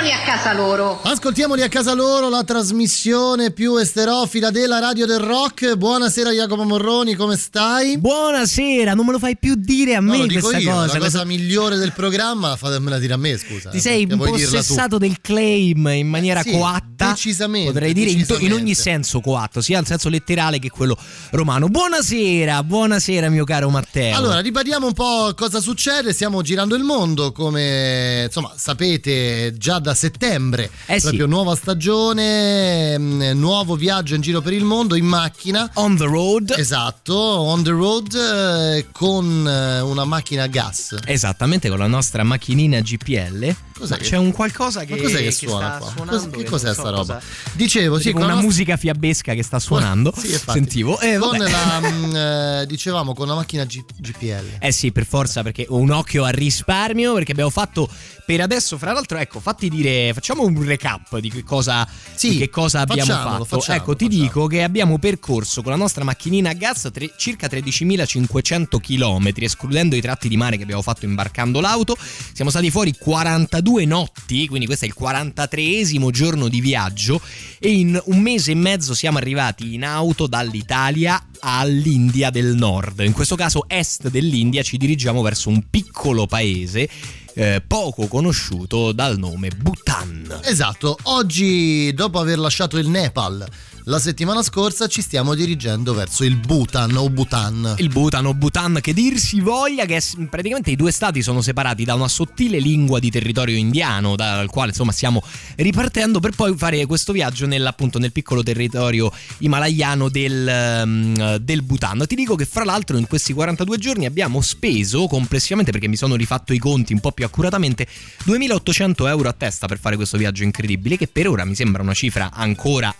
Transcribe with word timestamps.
ascoltamoli 0.00 0.12
a 0.12 0.24
casa 0.24 0.52
loro. 0.54 1.00
Ascoltiamoli 1.02 1.62
a 1.62 1.68
casa 1.68 1.92
loro, 1.92 2.30
la 2.30 2.42
trasmissione 2.42 3.50
più 3.50 3.76
esterofila 3.76 4.50
della 4.50 4.78
radio 4.78 5.04
del 5.04 5.18
rock. 5.18 5.74
Buonasera 5.76 6.30
Jacopo 6.30 6.64
Morroni, 6.64 7.14
come 7.14 7.36
stai? 7.36 7.98
Buonasera, 7.98 8.94
non 8.94 9.04
me 9.04 9.12
lo 9.12 9.18
fai 9.18 9.36
più 9.36 9.54
dire 9.56 9.94
a 9.96 10.00
No, 10.00 10.12
me 10.12 10.18
lo 10.18 10.26
dico 10.26 10.40
questa 10.48 10.58
io, 10.58 10.70
cosa. 10.70 10.80
La 10.80 10.86
cosa 10.86 10.98
questa- 11.00 11.24
migliore 11.24 11.76
del 11.76 11.92
programma, 11.92 12.56
fatemela 12.56 12.98
dire 12.98 13.12
a 13.12 13.16
me, 13.18 13.36
scusa. 13.36 13.68
Ti 13.68 13.78
sei 13.80 14.02
impossessato 14.02 14.96
del 14.96 15.20
claim 15.20 15.86
in 15.88 16.08
maniera 16.08 16.40
Sì, 16.42 16.50
coatta. 16.52 17.08
decisamente, 17.10 17.70
Potrei 17.72 17.92
dire 17.92 18.10
in, 18.10 18.24
to- 18.26 18.38
in 18.38 18.52
ogni 18.52 18.70
decisamente. 18.70 18.74
senso 18.74 19.20
coatto, 19.20 19.60
sia 19.60 19.78
in 19.80 19.84
senso 19.84 20.08
letterale 20.08 20.58
che 20.58 20.70
quello 20.70 20.96
romano. 21.32 21.68
Buonasera, 21.68 22.62
buonasera 22.62 23.28
mio 23.28 23.44
caro 23.44 23.68
Matteo. 23.68 24.16
Allora, 24.16 24.40
ribadiamo 24.40 24.86
un 24.86 24.92
po' 24.94 25.34
cosa 25.36 25.60
succede. 25.60 26.12
Stiamo 26.14 26.40
girando 26.42 26.74
il 26.74 26.84
mondo, 26.84 27.32
come 27.32 28.22
insomma 28.24 28.52
sapete 28.56 29.52
già 29.58 29.78
da 29.78 29.88
settembre. 29.94 30.70
Eh 30.86 30.94
sì. 30.96 31.06
proprio 31.06 31.26
nuova 31.26 31.54
stagione, 31.54 32.98
mh, 32.98 33.38
nuovo 33.38 33.76
viaggio 33.76 34.14
in 34.14 34.20
giro 34.20 34.40
per 34.40 34.52
il 34.52 34.64
mondo 34.64 34.94
in 34.96 35.04
macchina. 35.06 35.70
On 35.74 35.96
the 35.96 36.04
road. 36.04 36.54
Esatto, 36.56 37.14
on 37.14 37.62
the 37.62 37.70
road 37.70 38.14
eh, 38.14 38.86
con 38.92 39.46
eh, 39.46 39.80
una 39.80 40.04
macchina 40.04 40.44
a 40.44 40.46
gas. 40.46 40.96
Esattamente 41.04 41.68
con 41.68 41.78
la 41.78 41.86
nostra 41.86 42.22
macchinina 42.22 42.80
GPL. 42.80 43.54
Cos'è 43.80 43.96
che- 43.96 44.02
c'è 44.04 44.16
un 44.18 44.32
qualcosa 44.32 44.84
che, 44.84 44.94
che 44.96 45.06
che 45.10 45.30
suona 45.30 45.78
qua? 45.78 45.88
suonando 45.94 46.26
Cos- 46.28 46.36
che 46.36 46.44
cos'è 46.44 46.66
so 46.66 46.72
sta 46.74 46.82
cosa. 46.92 47.12
roba? 47.14 47.20
Dicevo, 47.54 47.98
sì, 47.98 48.12
con 48.12 48.22
una 48.22 48.34
la- 48.34 48.40
musica 48.40 48.76
fiabesca 48.76 49.32
che 49.34 49.42
sta 49.42 49.58
suonando. 49.58 50.12
Sì. 50.16 50.38
Sentivo. 50.46 51.00
Eh, 51.00 51.16
con 51.16 51.38
la, 51.38 51.80
mh, 51.88 52.14
eh, 52.16 52.64
dicevamo, 52.66 53.14
con 53.14 53.26
la 53.26 53.34
macchina 53.34 53.64
G- 53.64 53.82
GPL. 53.96 54.56
Eh 54.58 54.72
sì, 54.72 54.92
per 54.92 55.06
forza, 55.06 55.42
perché 55.42 55.64
ho 55.68 55.76
un 55.78 55.90
occhio 55.90 56.24
al 56.24 56.32
risparmio, 56.32 57.14
perché 57.14 57.32
abbiamo 57.32 57.48
fatto 57.50 57.88
per 58.26 58.42
adesso, 58.42 58.76
fra 58.78 58.92
l'altro, 58.92 59.16
ecco, 59.18 59.40
fatti 59.40 59.68
dire, 59.70 59.79
facciamo 60.14 60.44
un 60.44 60.62
recap 60.64 61.18
di 61.18 61.30
che 61.30 61.42
cosa, 61.42 61.86
Sì, 62.14 62.30
di 62.30 62.38
che 62.38 62.50
cosa 62.50 62.80
abbiamo 62.80 63.12
fatto. 63.12 63.44
facciamo, 63.44 63.78
ecco, 63.78 63.96
ti 63.96 64.04
facciamo. 64.06 64.22
dico 64.24 64.46
che 64.46 64.62
abbiamo 64.62 64.98
percorso 64.98 65.62
con 65.62 65.72
la 65.72 65.78
nostra 65.78 66.04
macchinina 66.04 66.50
a 66.50 66.52
gas 66.54 66.88
tre- 66.92 67.12
circa 67.16 67.46
13.500 67.48 68.80
km, 68.80 69.32
escludendo 69.36 69.96
i 69.96 70.00
tratti 70.00 70.28
di 70.28 70.36
mare 70.36 70.56
che 70.56 70.62
abbiamo 70.62 70.82
fatto 70.82 71.04
imbarcando 71.04 71.60
l'auto. 71.60 71.96
Siamo 72.32 72.50
stati 72.50 72.70
fuori 72.70 72.94
42 72.98 73.84
notti, 73.84 74.46
quindi 74.48 74.66
questo 74.66 74.84
è 74.84 74.88
il 74.88 74.94
43esimo 74.98 76.10
giorno 76.10 76.48
di 76.48 76.60
viaggio 76.60 77.20
e 77.58 77.70
in 77.72 78.00
un 78.06 78.20
mese 78.20 78.52
e 78.52 78.54
mezzo 78.54 78.94
siamo 78.94 79.18
arrivati 79.18 79.74
in 79.74 79.84
auto 79.84 80.26
dall'Italia 80.26 81.24
all'India 81.40 82.30
del 82.30 82.54
Nord. 82.54 83.00
In 83.00 83.12
questo 83.12 83.34
caso 83.36 83.64
est 83.66 84.08
dell'India 84.08 84.62
ci 84.62 84.76
dirigiamo 84.76 85.22
verso 85.22 85.48
un 85.48 85.64
piccolo 85.70 86.26
paese 86.26 86.88
eh, 87.34 87.62
poco 87.66 88.06
conosciuto 88.06 88.92
dal 88.92 89.18
nome 89.18 89.50
Bhutan. 89.50 90.40
Esatto, 90.42 90.96
oggi 91.04 91.92
dopo 91.94 92.18
aver 92.18 92.38
lasciato 92.38 92.78
il 92.78 92.88
Nepal 92.88 93.46
la 93.84 93.98
settimana 93.98 94.42
scorsa 94.42 94.86
ci 94.88 95.00
stiamo 95.00 95.34
dirigendo 95.34 95.94
verso 95.94 96.24
il 96.24 96.36
Bhutan 96.36 96.94
o 96.96 97.08
Bhutan. 97.08 97.76
Il 97.78 97.88
Bhutan 97.88 98.26
o 98.26 98.34
Bhutan 98.34 98.78
che 98.82 98.92
dir 98.92 99.18
si 99.18 99.40
voglia 99.40 99.86
che 99.86 100.02
praticamente 100.28 100.70
i 100.70 100.76
due 100.76 100.92
stati 100.92 101.22
sono 101.22 101.40
separati 101.40 101.84
da 101.84 101.94
una 101.94 102.08
sottile 102.08 102.58
lingua 102.58 102.98
di 102.98 103.10
territorio 103.10 103.56
indiano 103.56 104.16
dal 104.16 104.48
quale 104.50 104.70
insomma 104.70 104.92
stiamo 104.92 105.22
ripartendo 105.56 106.20
per 106.20 106.32
poi 106.32 106.54
fare 106.56 106.84
questo 106.84 107.12
viaggio 107.12 107.48
appunto 107.64 107.98
nel 107.98 108.12
piccolo 108.12 108.42
territorio 108.42 109.10
himalayano 109.38 110.08
del, 110.08 110.46
ehm, 110.46 111.36
del 111.36 111.62
Bhutan. 111.62 112.04
Ti 112.06 112.14
dico 112.14 112.34
che 112.34 112.44
fra 112.44 112.64
l'altro 112.64 112.98
in 112.98 113.06
questi 113.06 113.32
42 113.32 113.78
giorni 113.78 114.04
abbiamo 114.04 114.42
speso 114.42 115.06
complessivamente 115.06 115.72
perché 115.72 115.88
mi 115.88 115.96
sono 115.96 116.16
rifatto 116.16 116.52
i 116.52 116.58
conti 116.58 116.92
un 116.92 117.00
po' 117.00 117.12
più 117.12 117.24
accuratamente 117.24 117.86
2800 118.24 119.06
euro 119.06 119.28
a 119.28 119.32
testa 119.32 119.66
per 119.66 119.78
fare 119.78 119.96
questo 119.96 120.18
viaggio 120.18 120.42
incredibile 120.42 120.96
che 120.98 121.08
per 121.08 121.28
ora 121.28 121.44
mi 121.44 121.54
sembra 121.54 121.82
una 121.82 121.94
cifra 121.94 122.30
ancora 122.32 122.94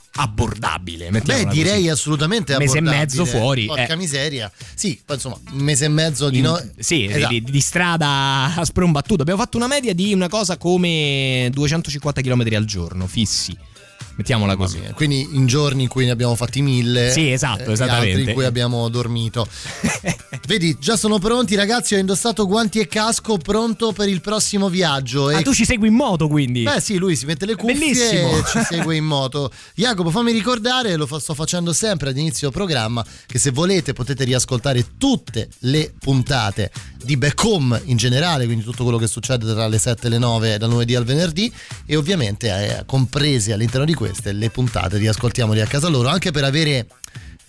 abbordabile. 0.74 1.10
Beh, 1.10 1.46
direi 1.46 1.76
così. 1.76 1.88
assolutamente 1.88 2.56
Mese 2.56 2.78
e 2.78 2.80
mezzo 2.80 3.24
fuori, 3.24 3.66
Porca 3.66 3.92
eh. 3.92 3.96
miseria. 3.96 4.50
Sì, 4.74 5.00
poi 5.04 5.16
insomma, 5.16 5.38
un 5.52 5.60
mese 5.60 5.84
e 5.86 5.88
mezzo 5.88 6.30
di 6.30 6.38
In-. 6.38 6.72
Sì, 6.78 7.06
Esatto. 7.06 7.28
di, 7.28 7.42
di 7.42 7.60
strada 7.60 8.54
a 8.54 8.64
sprombattuto. 8.64 9.22
Abbiamo 9.22 9.40
fatto 9.40 9.56
una 9.56 9.66
media 9.66 9.94
di 9.94 10.12
una 10.12 10.28
cosa 10.28 10.56
come 10.56 11.48
250 11.52 12.20
km 12.20 12.46
al 12.54 12.64
giorno, 12.64 13.06
fissi. 13.06 13.56
Mettiamola 14.16 14.56
così. 14.56 14.80
Quindi 14.94 15.28
in 15.32 15.46
giorni 15.46 15.82
in 15.84 15.88
cui 15.88 16.04
ne 16.04 16.10
abbiamo 16.10 16.34
fatti 16.34 16.62
mille. 16.62 17.10
Sì, 17.10 17.30
esatto, 17.30 17.70
eh, 17.70 17.72
esattamente. 17.72 18.08
altri 18.10 18.28
in 18.28 18.34
cui 18.34 18.44
abbiamo 18.44 18.88
dormito. 18.88 19.46
Vedi, 20.46 20.76
già 20.78 20.96
sono 20.96 21.18
pronti 21.18 21.54
ragazzi, 21.54 21.94
ho 21.94 21.98
indossato 21.98 22.46
guanti 22.46 22.80
e 22.80 22.86
casco 22.86 23.36
pronto 23.38 23.92
per 23.92 24.08
il 24.08 24.20
prossimo 24.20 24.68
viaggio. 24.68 25.28
Ah, 25.28 25.38
e 25.38 25.42
tu 25.42 25.54
ci 25.54 25.64
segui 25.64 25.88
in 25.88 25.94
moto 25.94 26.28
quindi? 26.28 26.64
Beh 26.64 26.80
sì, 26.80 26.96
lui 26.96 27.16
si 27.16 27.24
mette 27.24 27.46
le 27.46 27.54
cuffie 27.54 27.78
Bellissimo. 27.78 28.38
e 28.38 28.42
ci 28.50 28.60
segue 28.68 28.96
in 28.96 29.04
moto. 29.04 29.50
Jacopo, 29.74 30.10
fammi 30.10 30.32
ricordare, 30.32 30.96
lo 30.96 31.06
sto 31.18 31.34
facendo 31.34 31.72
sempre 31.72 32.10
ad 32.10 32.18
inizio 32.18 32.50
programma, 32.50 33.04
che 33.26 33.38
se 33.38 33.50
volete 33.50 33.92
potete 33.92 34.24
riascoltare 34.24 34.84
tutte 34.98 35.48
le 35.60 35.92
puntate 35.98 36.70
di 37.02 37.16
Back 37.16 37.42
Home 37.44 37.80
in 37.84 37.96
generale, 37.96 38.44
quindi 38.44 38.64
tutto 38.64 38.82
quello 38.82 38.98
che 38.98 39.06
succede 39.06 39.46
tra 39.52 39.66
le 39.66 39.78
7 39.78 40.06
e 40.06 40.10
le 40.10 40.18
9 40.18 40.58
dal 40.58 40.68
lunedì 40.68 40.94
al 40.94 41.04
venerdì 41.04 41.52
e 41.86 41.96
ovviamente 41.96 42.48
eh, 42.48 42.84
comprese 42.84 43.52
all'interno 43.52 43.86
di 43.86 43.94
queste 44.00 44.32
le 44.32 44.48
puntate 44.48 44.98
di 44.98 45.06
Ascoltiamoli 45.06 45.60
a 45.60 45.66
casa 45.66 45.88
loro, 45.88 46.08
anche 46.08 46.30
per 46.30 46.44
avere 46.44 46.86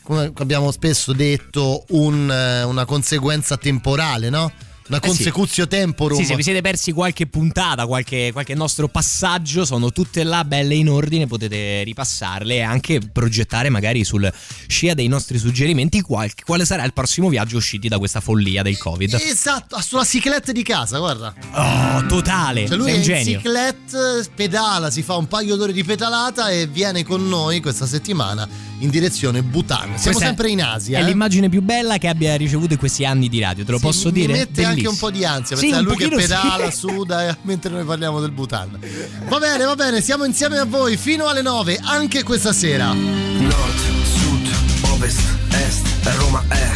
come 0.03 0.33
abbiamo 0.35 0.69
spesso 0.71 1.13
detto, 1.13 1.85
un, 1.91 2.29
eh, 2.29 2.63
una 2.63 2.83
conseguenza 2.83 3.55
temporale, 3.55 4.29
no? 4.29 4.51
Una 4.87 4.99
Eh 4.99 5.01
sì. 5.13 5.67
temporum. 5.67 6.17
Sì, 6.17 6.25
se 6.25 6.35
vi 6.35 6.43
siete 6.43 6.61
persi 6.61 6.91
qualche 6.91 7.27
puntata, 7.27 7.85
qualche, 7.85 8.31
qualche 8.33 8.55
nostro 8.55 8.87
passaggio, 8.87 9.63
sono 9.63 9.91
tutte 9.91 10.23
là 10.23 10.43
belle 10.43 10.75
in 10.75 10.89
ordine, 10.89 11.27
potete 11.27 11.83
ripassarle 11.83 12.55
e 12.55 12.61
anche 12.61 12.99
progettare 12.99 13.69
magari 13.69 14.03
sul 14.03 14.31
scia 14.67 14.93
dei 14.93 15.07
nostri 15.07 15.37
suggerimenti 15.37 16.01
qual- 16.01 16.31
quale 16.43 16.65
sarà 16.65 16.83
il 16.83 16.93
prossimo 16.93 17.29
viaggio 17.29 17.57
usciti 17.57 17.87
da 17.87 17.97
questa 17.99 18.19
follia 18.19 18.63
del 18.63 18.77
Covid. 18.77 19.13
Esatto, 19.13 19.75
ha 19.75 19.81
sulla 19.81 20.03
ciclette 20.03 20.51
di 20.51 20.63
casa, 20.63 20.97
guarda. 20.97 21.33
Oh, 21.53 22.05
totale! 22.07 22.67
Cioè 22.67 22.75
lui 22.75 22.87
sei 22.87 22.93
è 22.93 22.97
un 22.97 23.03
genio. 23.03 23.37
ciclette, 23.39 24.29
pedala, 24.35 24.89
si 24.89 25.03
fa 25.03 25.15
un 25.15 25.27
paio 25.27 25.55
d'ore 25.55 25.73
di 25.73 25.83
pedalata 25.83 26.49
e 26.49 26.67
viene 26.67 27.03
con 27.03 27.27
noi 27.27 27.61
questa 27.61 27.85
settimana 27.85 28.47
in 28.81 28.89
direzione 28.89 29.41
Bhutan. 29.43 29.79
Siamo 29.97 30.01
Questa 30.01 30.23
è- 30.23 30.25
sempre 30.27 30.49
in 30.49 30.61
Asia. 30.61 30.99
È 30.99 31.01
eh. 31.01 31.05
l'immagine 31.05 31.49
più 31.49 31.61
bella 31.61 31.97
che 31.97 32.07
abbia 32.07 32.35
ricevuto 32.35 32.73
in 32.73 32.79
questi 32.79 33.05
anni 33.05 33.29
di 33.29 33.39
radio, 33.39 33.63
te 33.65 33.71
lo 33.71 33.77
Sì, 33.77 33.83
posso 33.83 34.07
mi 34.07 34.13
dire? 34.13 34.33
mette 34.33 34.63
anche 34.63 34.81
Bellissimo. 34.81 34.91
un 34.91 34.97
po' 34.97 35.11
di 35.11 35.25
ansia 35.25 35.55
Sì, 35.55 35.61
perché 35.69 35.75
è 35.75 35.79
un 35.79 35.85
lui 35.85 35.95
che 35.97 36.03
pochino 36.09 36.21
sì. 36.21 36.27
pedala, 36.27 36.71
suda 36.71 37.27
eh, 37.29 37.37
mentre 37.43 37.71
noi 37.71 37.83
parliamo 37.83 38.19
del 38.19 38.31
Bhutan. 38.31 38.79
Va 39.27 39.39
bene, 39.39 39.63
va 39.65 39.75
bene, 39.75 40.01
siamo 40.01 40.25
insieme 40.25 40.57
a 40.57 40.65
voi 40.65 40.97
fino 40.97 41.27
alle 41.27 41.41
9 41.41 41.79
anche 41.81 42.23
questa 42.23 42.53
sera. 42.53 42.91
Nord, 42.93 43.77
sud, 44.03 44.49
ovest, 44.91 45.19
est, 45.51 45.85
Roma 46.17 46.43
è 46.47 46.69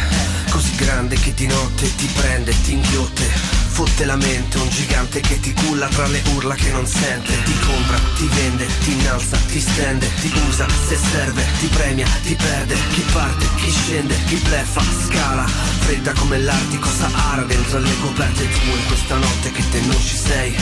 così 0.50 0.74
grande 0.76 1.16
che 1.16 1.32
di 1.34 1.46
notte 1.46 1.94
ti 1.96 2.08
prende, 2.14 2.54
ti 2.62 2.72
inghiotte. 2.72 3.55
Fotte 3.76 4.06
la 4.06 4.16
mente, 4.16 4.56
un 4.56 4.70
gigante 4.70 5.20
che 5.20 5.38
ti 5.38 5.52
culla 5.52 5.86
tra 5.88 6.06
le 6.06 6.22
urla 6.32 6.54
che 6.54 6.70
non 6.70 6.86
sente. 6.86 7.30
Ti 7.42 7.58
compra, 7.66 7.98
ti 8.16 8.26
vende, 8.32 8.66
ti 8.82 8.92
innalza, 8.92 9.36
ti 9.36 9.60
stende, 9.60 10.08
ti 10.22 10.32
usa, 10.48 10.66
se 10.88 10.96
serve, 10.96 11.44
ti 11.58 11.66
premia, 11.66 12.06
ti 12.22 12.34
perde. 12.36 12.74
Chi 12.94 13.04
parte, 13.12 13.46
chi 13.56 13.70
scende, 13.70 14.16
chi 14.28 14.36
bleffa, 14.36 14.80
scala. 14.80 15.44
Fredda 15.44 16.12
come 16.14 16.38
l'Artico 16.38 16.88
Sahara 16.88 17.42
dentro 17.42 17.78
le 17.78 18.00
coperte 18.00 18.48
tu 18.48 18.64
in 18.64 18.86
questa 18.86 19.16
notte 19.16 19.52
che 19.52 19.68
te 19.68 19.80
non 19.80 20.00
ci 20.00 20.16
sei. 20.16 20.56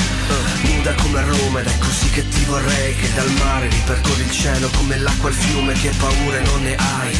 Nuda 0.62 0.94
come 0.94 1.22
Roma 1.24 1.60
ed 1.60 1.66
è 1.68 1.78
così 1.78 2.10
che 2.10 2.28
ti 2.28 2.44
vorrei 2.46 2.96
che 2.96 3.14
dal 3.14 3.30
mare 3.44 3.68
ripercorri 3.68 4.22
il 4.22 4.30
cielo 4.32 4.68
come 4.76 4.98
l'acqua 4.98 5.28
il 5.28 5.36
fiume 5.36 5.72
che 5.74 5.90
paure 5.98 6.42
non 6.42 6.62
ne 6.62 6.74
hai 6.74 7.16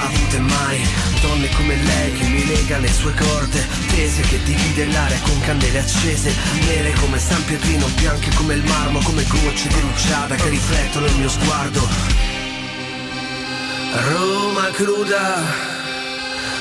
avute 0.00 0.38
mai 0.38 0.86
donne 1.20 1.48
come 1.50 1.74
lei 1.74 2.12
che 2.12 2.24
mi 2.24 2.46
lega 2.46 2.78
le 2.78 2.92
sue 2.92 3.12
corde 3.14 3.66
tese 3.88 4.22
che 4.22 4.42
divide 4.44 4.86
l'aria 4.86 5.18
con 5.22 5.37
candele 5.40 5.78
accese 5.78 6.34
nere 6.66 6.92
come 6.92 7.18
San 7.18 7.44
Pietrino 7.44 7.86
bianche 7.96 8.30
come 8.34 8.54
il 8.54 8.64
marmo 8.64 9.00
come 9.00 9.24
gocce 9.26 9.68
di 9.68 9.80
rugiada 9.80 10.34
che 10.34 10.48
riflettono 10.48 11.06
il 11.06 11.16
mio 11.16 11.28
sguardo. 11.28 11.88
Roma 14.10 14.70
cruda 14.72 15.42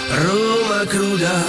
Roma 0.09 0.85
cruda 0.85 1.43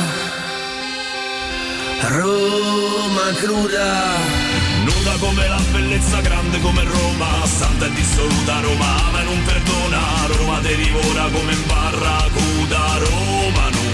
Roma 2.08 3.32
cruda. 3.34 4.46
Non 4.84 5.02
da 5.04 5.16
come 5.18 5.48
la 5.48 5.60
bellezza 5.72 6.20
grande 6.20 6.60
come 6.60 6.84
Roma 6.84 7.46
Santa 7.46 7.86
e 7.86 7.92
dissoluta 7.92 8.60
Roma 8.60 9.06
ama 9.06 9.20
e 9.20 9.24
non 9.24 9.42
perdona. 9.44 10.00
Roma 10.26 10.58
te 10.60 10.76
divora 10.76 11.28
come 11.32 11.52
in 11.52 11.66
barracuda 11.66 12.98
Roma 12.98 13.28
nuda, 13.38 13.70
nuda, 13.70 13.87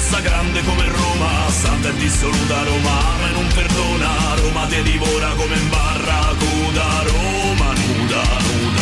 bellezza 0.00 0.20
grande 0.20 0.62
come 0.64 0.88
Roma 0.88 1.50
Santa 1.50 1.88
e 1.88 1.94
dissoluta 1.94 2.62
Roma 2.62 3.14
ama 3.14 3.28
e 3.28 3.32
non 3.32 3.46
perdona 3.54 4.34
Roma 4.36 4.66
te 4.66 4.82
divora 4.82 5.28
come 5.36 5.54
in 5.54 5.68
barracuda 5.68 7.02
Roma 7.04 7.72
nuda, 7.74 8.22
nuda 8.40 8.79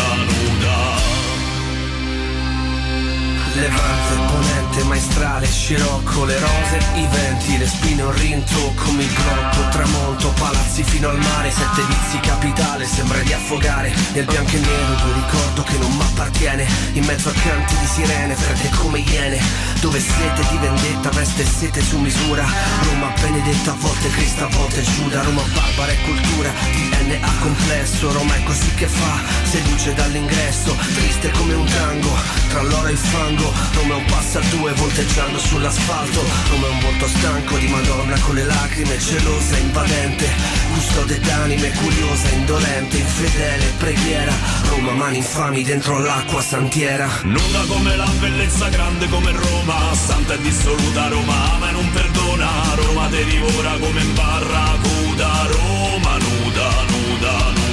Levante, 3.58 4.14
ponente, 4.30 4.84
maestrale, 4.84 5.46
scirocco, 5.46 6.24
le 6.24 6.38
rose, 6.38 6.78
i 6.94 7.06
venti, 7.10 7.58
le 7.58 7.66
spine, 7.66 8.02
un 8.02 8.12
rintocco, 8.12 8.90
il 8.90 9.06
blocco, 9.06 9.68
tramonto, 9.70 10.28
palazzi 10.38 10.84
fino 10.84 11.08
al 11.08 11.18
mare, 11.18 11.50
sette 11.50 11.82
vizi 11.82 12.20
capitale, 12.20 12.86
sembra 12.86 13.18
di 13.18 13.32
affogare 13.32 13.92
nel 14.12 14.24
bianco 14.26 14.54
e 14.54 14.60
nero 14.60 15.06
un 15.06 15.14
ricordo 15.14 15.62
che 15.64 15.76
non 15.78 15.96
m'appartiene, 15.96 16.66
in 16.92 17.04
mezzo 17.04 17.30
a 17.30 17.32
canti 17.32 17.76
di 17.78 17.86
sirene, 17.86 18.34
fredde 18.36 18.70
come 18.76 19.00
iene, 19.00 19.40
dove 19.80 19.98
sete 19.98 20.46
di 20.50 20.56
vendetta, 20.58 21.10
veste 21.10 21.44
sete 21.44 21.82
su 21.82 21.98
misura, 21.98 22.46
Roma 22.82 23.12
benedetta, 23.20 23.72
a 23.72 23.76
volte 23.78 24.08
Cristo, 24.10 24.44
a 24.44 24.48
volte 24.48 24.82
Giuda, 24.82 25.22
Roma 25.22 25.42
barbara 25.52 25.90
e 25.90 26.00
cultura, 26.02 26.50
DNA 26.90 27.32
complesso, 27.40 28.12
Roma 28.12 28.36
è 28.36 28.42
così 28.44 28.72
che 28.74 28.86
fa, 28.86 29.20
seduce 29.42 29.94
dall'ingresso, 29.94 30.76
triste 30.94 31.30
come 31.32 31.54
un 31.54 31.66
tango, 31.66 32.14
tra 32.48 32.62
l'oro 32.62 32.86
e 32.86 32.92
il 32.92 32.98
fango, 32.98 33.47
Roma 33.74 33.94
è 33.94 33.96
un 33.96 34.04
passo 34.04 34.38
a 34.38 34.42
due 34.50 34.72
volteggiando 34.72 35.38
sull'asfalto, 35.38 36.20
è 36.20 36.70
un 36.70 36.80
volto 36.80 37.08
stanco 37.08 37.56
di 37.58 37.68
Madonna 37.68 38.18
con 38.20 38.34
le 38.34 38.44
lacrime, 38.44 38.96
gelosa, 38.98 39.56
invadente, 39.56 40.28
custode 40.72 41.18
d'anime, 41.20 41.70
curiosa, 41.70 42.28
indolente, 42.30 42.96
infedele, 42.96 43.72
preghiera, 43.78 44.32
Roma 44.68 44.92
mani 44.92 45.18
infami 45.18 45.62
dentro 45.62 45.98
l'acqua 45.98 46.40
santiera. 46.40 47.08
Nuda 47.22 47.64
come 47.66 47.96
la 47.96 48.08
bellezza 48.18 48.68
grande 48.68 49.08
come 49.08 49.32
Roma 49.32 49.94
Santa 49.94 50.34
e 50.34 50.40
dissoluta 50.40 51.08
Roma 51.08 51.52
ama 51.54 51.68
e 51.68 51.72
non 51.72 51.90
perdona 51.90 52.48
Roma 52.74 53.08
te 53.08 53.24
divora 53.24 53.76
come 53.78 54.00
in 54.00 54.14
barracuda 54.14 55.46
Roma 55.50 56.16
nuda, 56.18 56.70
nuda 56.88 57.08
Nuda 57.18 57.67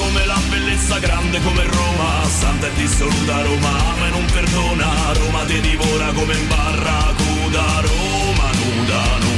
come 0.00 0.24
la 0.24 0.40
bellezza 0.48 0.98
grande 0.98 1.40
come 1.42 1.62
Roma 1.64 2.24
Santa 2.24 2.66
e 2.66 2.72
dissoluta 2.74 3.42
Roma 3.42 3.68
ama 3.92 4.06
e 4.06 4.10
non 4.10 4.24
perdona 4.32 5.12
Roma 5.12 5.44
te 5.44 5.60
divora 5.60 6.12
come 6.12 6.34
in 6.34 6.48
barracuda 6.48 7.80
Roma 7.80 8.50
nuda, 8.60 9.02
nuda 9.18 9.29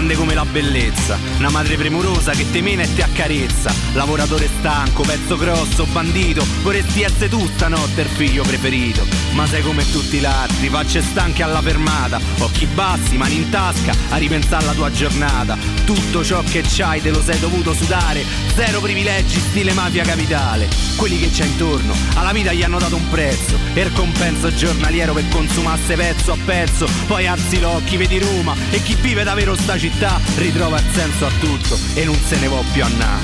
grande 0.00 0.14
come 0.14 0.32
la 0.34 0.46
bellezza. 0.46 1.18
Una 1.36 1.50
madre 1.50 1.76
premurosa 1.76 2.32
che 2.32 2.50
te 2.50 2.62
mena 2.62 2.82
e 2.82 2.94
ti 2.94 3.02
accarezza. 3.02 3.72
Lavoratore 3.92 4.48
stanco, 4.58 5.02
pezzo 5.02 5.36
grosso, 5.36 5.84
bandito. 5.84 6.44
Vorresti 6.62 7.02
essere 7.02 7.28
tu 7.28 7.46
stanotte 7.54 8.00
il 8.00 8.08
figlio 8.08 8.42
preferito. 8.42 9.06
Ma 9.32 9.46
sei 9.46 9.62
come 9.62 9.88
tutti 9.90 10.18
gli 10.18 10.24
altri, 10.24 10.68
facce 10.68 11.02
stanche 11.02 11.42
alla 11.42 11.60
fermata. 11.60 12.18
Occhi 12.38 12.66
bassi, 12.66 13.18
mani 13.18 13.36
in 13.36 13.50
tasca, 13.50 13.94
a 14.08 14.16
ripensare 14.16 14.64
alla 14.64 14.72
tua 14.72 14.90
giornata. 14.90 15.58
Tutto 15.84 16.24
ciò 16.24 16.42
che 16.42 16.62
c'hai 16.66 17.02
te 17.02 17.10
lo 17.10 17.22
sei 17.22 17.38
dovuto 17.38 17.74
sudare. 17.74 18.24
Zero 18.54 18.80
privilegi, 18.80 19.38
stile 19.38 19.74
mafia 19.74 20.04
capitale. 20.04 20.68
Quelli 20.96 21.18
che 21.18 21.30
c'è 21.30 21.44
intorno, 21.44 21.94
alla 22.14 22.32
vita 22.32 22.52
gli 22.52 22.62
hanno 22.62 22.78
dato 22.78 22.96
un 22.96 23.08
prezzo. 23.10 23.58
E 23.74 23.82
il 23.82 23.92
compenso 23.92 24.54
giornaliero 24.54 25.12
per 25.12 25.28
consumasse 25.28 25.94
pezzo 25.94 26.32
a 26.32 26.38
pezzo. 26.42 26.88
Poi 27.06 27.26
alzi 27.26 27.60
l'occhi, 27.60 27.98
vedi 27.98 28.18
Roma 28.18 28.56
e 28.70 28.82
chi 28.82 28.94
vive 28.94 29.24
davvero 29.24 29.54
sta 29.54 29.76
città 29.76 29.88
ritrova 30.36 30.78
il 30.78 30.86
senso 30.92 31.26
a 31.26 31.30
tutto 31.40 31.78
e 31.94 32.04
non 32.04 32.16
se 32.16 32.38
ne 32.38 32.48
può 32.48 32.62
più 32.72 32.84
annà. 32.84 33.18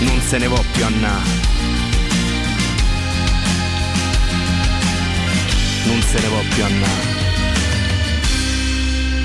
Non 0.00 0.20
se 0.20 0.38
ne 0.38 0.46
può 0.46 0.62
più 0.72 0.84
annà. 0.84 1.18
Non 5.84 6.02
se 6.02 6.20
ne 6.20 6.28
può 6.28 6.40
più 6.54 6.64
annà. 6.64 6.88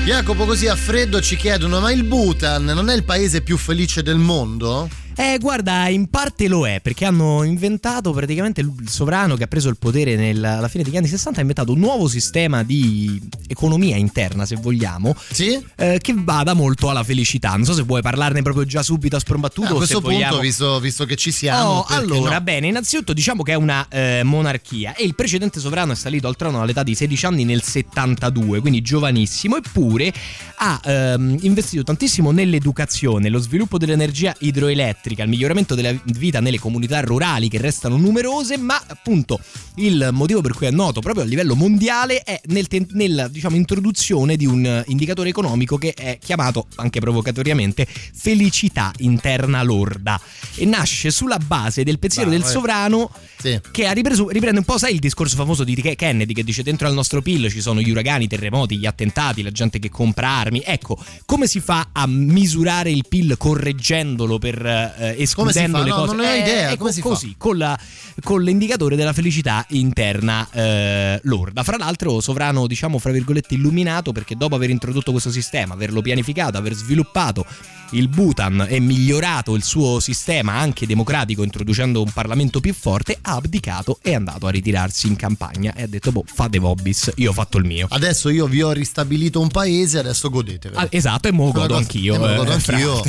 Jacopo, 0.04 0.44
così 0.44 0.66
a 0.66 0.76
freddo 0.76 1.20
ci 1.20 1.36
chiedono: 1.36 1.80
ma 1.80 1.90
il 1.90 2.04
Bhutan 2.04 2.64
non 2.64 2.90
è 2.90 2.94
il 2.94 3.04
paese 3.04 3.40
più 3.40 3.56
felice 3.56 4.02
del 4.02 4.18
mondo? 4.18 4.88
Eh, 5.16 5.38
guarda, 5.38 5.88
in 5.88 6.08
parte 6.08 6.48
lo 6.48 6.66
è, 6.66 6.80
perché 6.80 7.04
hanno 7.04 7.44
inventato 7.44 8.10
praticamente 8.10 8.60
il 8.60 8.72
sovrano 8.86 9.36
che 9.36 9.44
ha 9.44 9.46
preso 9.46 9.68
il 9.68 9.76
potere 9.76 10.16
nella, 10.16 10.58
alla 10.58 10.66
fine 10.68 10.82
degli 10.82 10.96
anni 10.96 11.06
60, 11.06 11.38
ha 11.38 11.40
inventato 11.40 11.72
un 11.72 11.78
nuovo 11.78 12.08
sistema 12.08 12.64
di 12.64 13.20
economia 13.46 13.96
interna, 13.96 14.44
se 14.44 14.56
vogliamo, 14.56 15.14
sì? 15.30 15.64
eh, 15.76 15.98
che 16.02 16.14
vada 16.16 16.54
molto 16.54 16.90
alla 16.90 17.04
felicità. 17.04 17.50
Non 17.50 17.64
so 17.64 17.74
se 17.74 17.82
vuoi 17.82 18.02
parlarne 18.02 18.42
proprio 18.42 18.64
già 18.64 18.82
subito 18.82 19.14
a 19.14 19.20
sprombattuto. 19.20 19.68
Eh, 19.68 19.70
a 19.70 19.74
questo 19.76 19.96
se 19.96 20.00
punto, 20.00 20.16
vogliamo... 20.16 20.38
visto, 20.40 20.80
visto, 20.80 21.04
che 21.04 21.14
ci 21.14 21.30
siamo. 21.30 21.70
Oh, 21.70 21.84
allora, 21.88 22.34
no? 22.34 22.40
bene, 22.40 22.66
innanzitutto 22.66 23.12
diciamo 23.12 23.44
che 23.44 23.52
è 23.52 23.56
una 23.56 23.86
eh, 23.88 24.22
monarchia 24.24 24.94
e 24.96 25.04
il 25.04 25.14
precedente 25.14 25.60
sovrano 25.60 25.92
è 25.92 25.96
salito 25.96 26.26
al 26.26 26.34
trono 26.34 26.60
all'età 26.60 26.82
di 26.82 26.94
16 26.94 27.26
anni 27.26 27.44
nel 27.44 27.62
72, 27.62 28.58
quindi 28.60 28.82
giovanissimo, 28.82 29.56
eppure 29.56 30.12
ha 30.56 30.80
ehm, 30.82 31.38
investito 31.42 31.84
tantissimo 31.84 32.32
nell'educazione, 32.32 33.28
lo 33.28 33.38
sviluppo 33.38 33.78
dell'energia 33.78 34.34
idroelettrica 34.40 35.03
il 35.12 35.28
miglioramento 35.28 35.74
della 35.74 35.94
vita 36.04 36.40
nelle 36.40 36.58
comunità 36.58 37.00
rurali 37.00 37.48
che 37.48 37.58
restano 37.58 37.96
numerose, 37.96 38.56
ma 38.56 38.82
appunto 38.86 39.38
il 39.76 40.10
motivo 40.12 40.40
per 40.40 40.52
cui 40.54 40.66
è 40.66 40.70
noto 40.70 41.00
proprio 41.00 41.24
a 41.24 41.26
livello 41.26 41.54
mondiale 41.54 42.22
è 42.22 42.40
nel, 42.46 42.66
nella 42.92 43.28
diciamo, 43.28 43.56
introduzione 43.56 44.36
di 44.36 44.46
un 44.46 44.82
indicatore 44.86 45.28
economico 45.28 45.78
che 45.78 45.92
è 45.92 46.18
chiamato 46.20 46.66
anche 46.76 47.00
provocatoriamente 47.00 47.86
felicità 47.86 48.92
interna 48.98 49.62
lorda 49.62 50.20
e 50.56 50.64
nasce 50.64 51.10
sulla 51.10 51.38
base 51.38 51.82
del 51.82 51.98
pensiero 51.98 52.30
Bah, 52.30 52.36
del 52.36 52.46
eh. 52.46 52.50
sovrano 52.50 53.10
Sì. 53.38 53.60
che 53.70 53.92
ripreso, 53.92 54.28
riprende 54.28 54.58
un 54.58 54.64
po' 54.64 54.78
sai 54.78 54.94
il 54.94 54.98
discorso 55.00 55.36
famoso 55.36 55.64
di 55.64 55.74
Kennedy 55.74 56.32
che 56.32 56.44
dice 56.44 56.62
dentro 56.62 56.86
al 56.86 56.94
nostro 56.94 57.20
PIL 57.20 57.50
ci 57.50 57.60
sono 57.60 57.80
gli 57.80 57.90
uragani, 57.90 58.24
i 58.24 58.28
terremoti, 58.28 58.78
gli 58.78 58.86
attentati, 58.86 59.42
la 59.42 59.50
gente 59.50 59.78
che 59.78 59.90
compra 59.90 60.28
armi. 60.28 60.62
Ecco, 60.64 60.98
come 61.26 61.46
si 61.46 61.60
fa 61.60 61.88
a 61.92 62.06
misurare 62.06 62.90
il 62.90 63.04
PIL 63.08 63.36
correggendolo 63.36 64.38
per 64.38 64.93
eh, 64.98 65.16
escludendo 65.22 65.78
si 65.78 65.84
le? 65.84 65.90
No, 65.90 65.96
cose? 65.96 66.06
non 66.14 66.16
ne 66.24 66.30
ho 66.30 66.34
Eh, 66.34 66.38
idea, 66.38 66.76
come 66.76 66.92
si 66.92 67.00
fa? 67.00 67.08
così, 67.08 67.34
con, 67.36 67.58
la- 67.58 67.78
con 68.22 68.42
l'indicatore 68.42 68.96
della 68.96 69.12
felicità 69.12 69.64
interna 69.70 70.48
eh, 70.52 71.20
lorda. 71.24 71.62
Fra 71.62 71.76
l'altro, 71.76 72.20
sovrano, 72.20 72.66
diciamo, 72.66 72.98
fra 72.98 73.10
virgolette, 73.10 73.54
illuminato 73.54 74.12
perché 74.12 74.36
dopo 74.36 74.54
aver 74.54 74.70
introdotto 74.70 75.10
questo 75.10 75.30
sistema, 75.30 75.74
averlo 75.74 76.00
pianificato, 76.00 76.56
aver 76.56 76.74
sviluppato 76.74 77.44
il 77.90 78.08
Bhutan 78.08 78.66
e 78.68 78.80
migliorato 78.80 79.54
il 79.54 79.62
suo 79.62 80.00
sistema 80.00 80.54
anche 80.54 80.86
democratico 80.86 81.42
introducendo 81.42 82.02
un 82.02 82.10
Parlamento 82.10 82.60
più 82.60 82.74
forte, 82.74 83.18
ha 83.20 83.34
abdicato 83.34 83.98
e 84.02 84.10
è 84.10 84.14
andato 84.14 84.46
a 84.46 84.50
ritirarsi 84.50 85.06
in 85.06 85.16
campagna 85.16 85.72
e 85.74 85.82
ha 85.82 85.86
detto 85.86 86.10
boh 86.10 86.24
fate 86.26 86.58
Vobbis, 86.58 87.12
io 87.16 87.30
ho 87.30 87.32
fatto 87.32 87.58
il 87.58 87.64
mio. 87.64 87.86
Adesso 87.88 88.28
io 88.30 88.46
vi 88.46 88.62
ho 88.62 88.72
ristabilito 88.72 89.40
un 89.40 89.48
paese, 89.48 89.98
adesso 89.98 90.30
godetevelo. 90.30 90.80
Ah, 90.80 90.86
esatto, 90.90 91.28
e 91.28 91.32
mo 91.32 91.50
godo 91.52 91.68
cosa- 91.68 91.76
anch'io. 91.76 92.14
e 92.14 92.18
me 92.18 92.28
lo 92.28 92.34
godo 92.36 92.50
eh, 92.50 92.54
anch'io. 92.54 93.02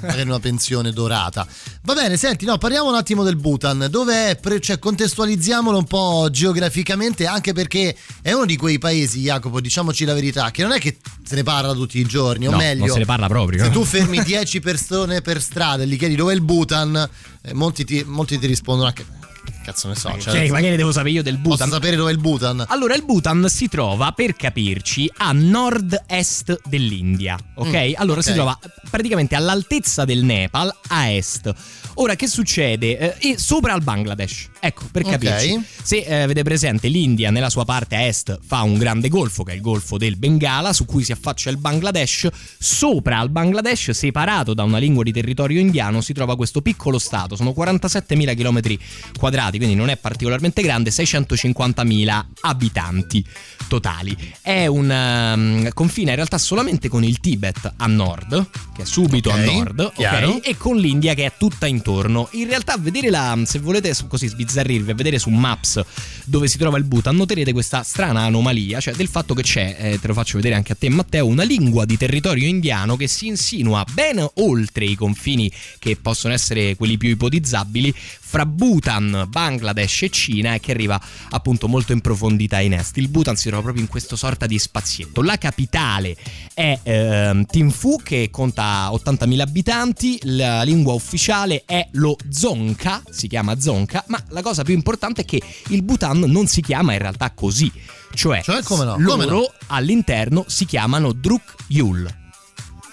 Magari 0.00 0.22
una 0.22 0.40
pensione 0.40 0.92
dorata. 0.92 1.46
Va 1.82 1.94
bene, 1.94 2.16
senti, 2.16 2.44
no, 2.44 2.58
parliamo 2.58 2.88
un 2.88 2.94
attimo 2.94 3.22
del 3.22 3.36
Bhutan. 3.36 3.88
Dove 3.90 4.25
è? 4.30 4.58
Cioè, 4.60 4.78
contestualizziamolo 4.78 5.78
un 5.78 5.84
po' 5.84 6.28
geograficamente, 6.30 7.26
anche 7.26 7.52
perché 7.52 7.96
è 8.22 8.32
uno 8.32 8.44
di 8.46 8.56
quei 8.56 8.78
paesi, 8.78 9.20
Jacopo, 9.20 9.60
diciamoci 9.60 10.04
la 10.04 10.14
verità, 10.14 10.50
che 10.50 10.62
non 10.62 10.72
è 10.72 10.78
che 10.78 10.98
se 11.24 11.34
ne 11.34 11.42
parla 11.42 11.72
tutti 11.72 11.98
i 11.98 12.04
giorni, 12.04 12.46
o 12.46 12.50
No, 12.50 12.56
meglio. 12.56 12.84
non 12.84 12.92
se 12.92 12.98
ne 12.98 13.04
parla 13.04 13.26
proprio. 13.28 13.64
Se 13.64 13.70
tu 13.70 13.84
fermi 13.84 14.22
10 14.22 14.60
persone 14.60 15.20
per 15.22 15.40
strada 15.40 15.82
e 15.82 15.86
gli 15.86 15.96
chiedi 15.98 16.14
dove 16.14 16.32
è 16.32 16.34
il 16.34 16.42
Bhutan, 16.42 17.08
eh, 17.42 17.54
molti, 17.54 17.84
ti, 17.84 18.04
molti 18.06 18.38
ti 18.38 18.46
rispondono 18.46 18.88
anche. 18.88 19.04
Cazzo 19.66 19.88
ne 19.88 19.96
so. 19.96 20.10
Cioè, 20.16 20.32
Cioè, 20.32 20.48
magari 20.50 20.76
devo 20.76 20.92
sapere 20.92 21.10
io 21.10 21.22
del 21.24 21.38
posso 21.38 21.48
Bhutan. 21.56 21.70
sapere 21.70 21.96
dove 21.96 22.10
è 22.10 22.12
il 22.12 22.20
Bhutan? 22.20 22.64
Allora, 22.68 22.94
il 22.94 23.04
Bhutan 23.04 23.46
si 23.48 23.66
trova, 23.66 24.12
per 24.12 24.36
capirci, 24.36 25.10
a 25.16 25.32
nord-est 25.32 26.60
dell'India, 26.68 27.36
ok? 27.56 27.88
Mm, 27.88 27.92
allora 27.96 28.22
si 28.22 28.28
ok. 28.28 28.34
trova 28.36 28.56
praticamente 28.88 29.34
all'altezza 29.34 30.04
del 30.04 30.22
Nepal, 30.22 30.72
a 30.86 31.10
est. 31.10 31.52
Ora, 31.94 32.14
che 32.14 32.28
succede? 32.28 33.18
Eh, 33.18 33.38
sopra 33.38 33.72
al 33.72 33.82
Bangladesh. 33.82 34.50
Ecco, 34.60 34.84
per 34.92 35.02
capirci. 35.02 35.60
Se 35.82 35.96
eh, 35.98 36.20
avete 36.22 36.42
presente, 36.44 36.86
l'India 36.88 37.30
nella 37.30 37.50
sua 37.50 37.64
parte 37.64 37.96
a 37.96 38.02
est 38.06 38.38
fa 38.46 38.62
un 38.62 38.78
grande 38.78 39.08
golfo, 39.08 39.42
che 39.42 39.52
è 39.52 39.54
il 39.54 39.60
golfo 39.62 39.96
del 39.98 40.16
Bengala, 40.16 40.72
su 40.72 40.84
cui 40.84 41.02
si 41.02 41.10
affaccia 41.12 41.50
il 41.50 41.56
Bangladesh. 41.56 42.28
Sopra 42.58 43.18
al 43.18 43.30
Bangladesh, 43.30 43.90
separato 43.90 44.54
da 44.54 44.62
una 44.62 44.78
lingua 44.78 45.02
di 45.02 45.12
territorio 45.12 45.58
indiano, 45.58 46.00
si 46.02 46.12
trova 46.12 46.36
questo 46.36 46.60
piccolo 46.60 46.98
stato. 46.98 47.34
Sono 47.34 47.52
47.000 47.56 48.36
km 48.36 48.76
quadrati 49.18 49.55
stati, 49.56 49.58
quindi 49.58 49.74
non 49.74 49.88
è 49.88 49.96
particolarmente 49.96 50.62
grande, 50.62 50.90
650.000 50.90 52.24
abitanti 52.42 53.24
totali. 53.68 54.16
È 54.40 54.66
un 54.66 54.88
um, 54.88 55.68
confina 55.72 56.10
in 56.10 56.16
realtà 56.16 56.38
solamente 56.38 56.88
con 56.88 57.02
il 57.02 57.18
Tibet 57.18 57.74
a 57.76 57.86
nord, 57.86 58.48
che 58.74 58.82
è 58.82 58.84
subito 58.84 59.30
Ok, 59.30 59.36
a 59.36 59.44
nord, 59.44 59.80
ok? 59.80 59.94
chiaro. 59.94 60.42
e 60.42 60.56
con 60.56 60.76
l'India 60.76 61.14
che 61.14 61.24
è 61.24 61.32
tutta 61.36 61.66
intorno. 61.66 62.28
In 62.32 62.46
realtà 62.46 62.76
vedere 62.78 63.10
la, 63.10 63.36
se 63.44 63.58
volete 63.58 63.94
così 64.06 64.28
sbizzarrirvi, 64.28 64.92
a 64.92 64.94
vedere 64.94 65.18
su 65.18 65.30
Maps 65.30 65.82
dove 66.24 66.48
si 66.48 66.58
trova 66.58 66.78
il 66.78 66.84
Bhutan, 66.84 67.16
noterete 67.16 67.52
questa 67.52 67.82
strana 67.82 68.22
anomalia, 68.22 68.80
cioè 68.80 68.94
del 68.94 69.08
fatto 69.08 69.34
che 69.34 69.42
c'è, 69.42 69.76
eh, 69.78 70.00
te 70.00 70.06
lo 70.06 70.14
faccio 70.14 70.36
vedere 70.36 70.54
anche 70.54 70.72
a 70.72 70.76
te 70.78 70.88
Matteo, 70.88 71.26
una 71.26 71.42
lingua 71.42 71.84
di 71.84 71.96
territorio 71.96 72.46
indiano 72.46 72.96
che 72.96 73.08
si 73.08 73.26
insinua 73.26 73.84
ben 73.92 74.24
oltre 74.34 74.84
i 74.84 74.94
confini 74.94 75.50
che 75.78 75.96
possono 75.96 76.34
essere 76.34 76.76
quelli 76.76 76.96
più 76.96 77.10
ipotizzabili 77.10 77.94
fra 78.28 78.44
Bhutan, 78.44 79.26
Bangladesh 79.28 80.02
e 80.02 80.10
Cina 80.10 80.54
e 80.54 80.60
che 80.60 80.72
arriva 80.72 81.00
appunto 81.30 81.68
molto 81.68 81.92
in 81.92 82.00
profondità 82.00 82.58
in 82.58 82.72
est. 82.72 82.96
Il 82.96 83.08
Bhutan 83.08 83.36
si 83.36 83.46
trova 83.46 83.62
proprio 83.62 83.84
in 83.84 83.88
questo 83.88 84.16
sorta 84.16 84.46
di 84.46 84.58
spazietto. 84.58 85.22
La 85.22 85.38
capitale 85.38 86.16
è 86.52 86.78
ehm, 86.82 87.46
Thimphu 87.46 88.00
che 88.02 88.28
conta 88.32 88.90
80.000 88.90 89.40
abitanti, 89.40 90.18
la 90.24 90.62
lingua 90.64 90.92
ufficiale 90.92 91.62
è 91.64 91.86
lo 91.92 92.16
Dzongkha, 92.24 93.02
si 93.10 93.28
chiama 93.28 93.54
Dzongkha, 93.54 94.04
ma 94.08 94.20
la 94.30 94.42
cosa 94.42 94.64
più 94.64 94.74
importante 94.74 95.22
è 95.22 95.24
che 95.24 95.40
il 95.68 95.82
Bhutan 95.84 96.18
non 96.18 96.48
si 96.48 96.60
chiama 96.60 96.92
in 96.94 96.98
realtà 96.98 97.30
così, 97.30 97.70
cioè, 98.14 98.42
Cioè, 98.42 98.62
come 98.62 98.84
no? 98.84 98.96
loro 98.98 99.10
Come 99.10 99.24
no? 99.26 99.52
all'interno 99.68 100.44
si 100.48 100.64
chiamano 100.64 101.12
Druk 101.12 101.54
Yul. 101.68 102.24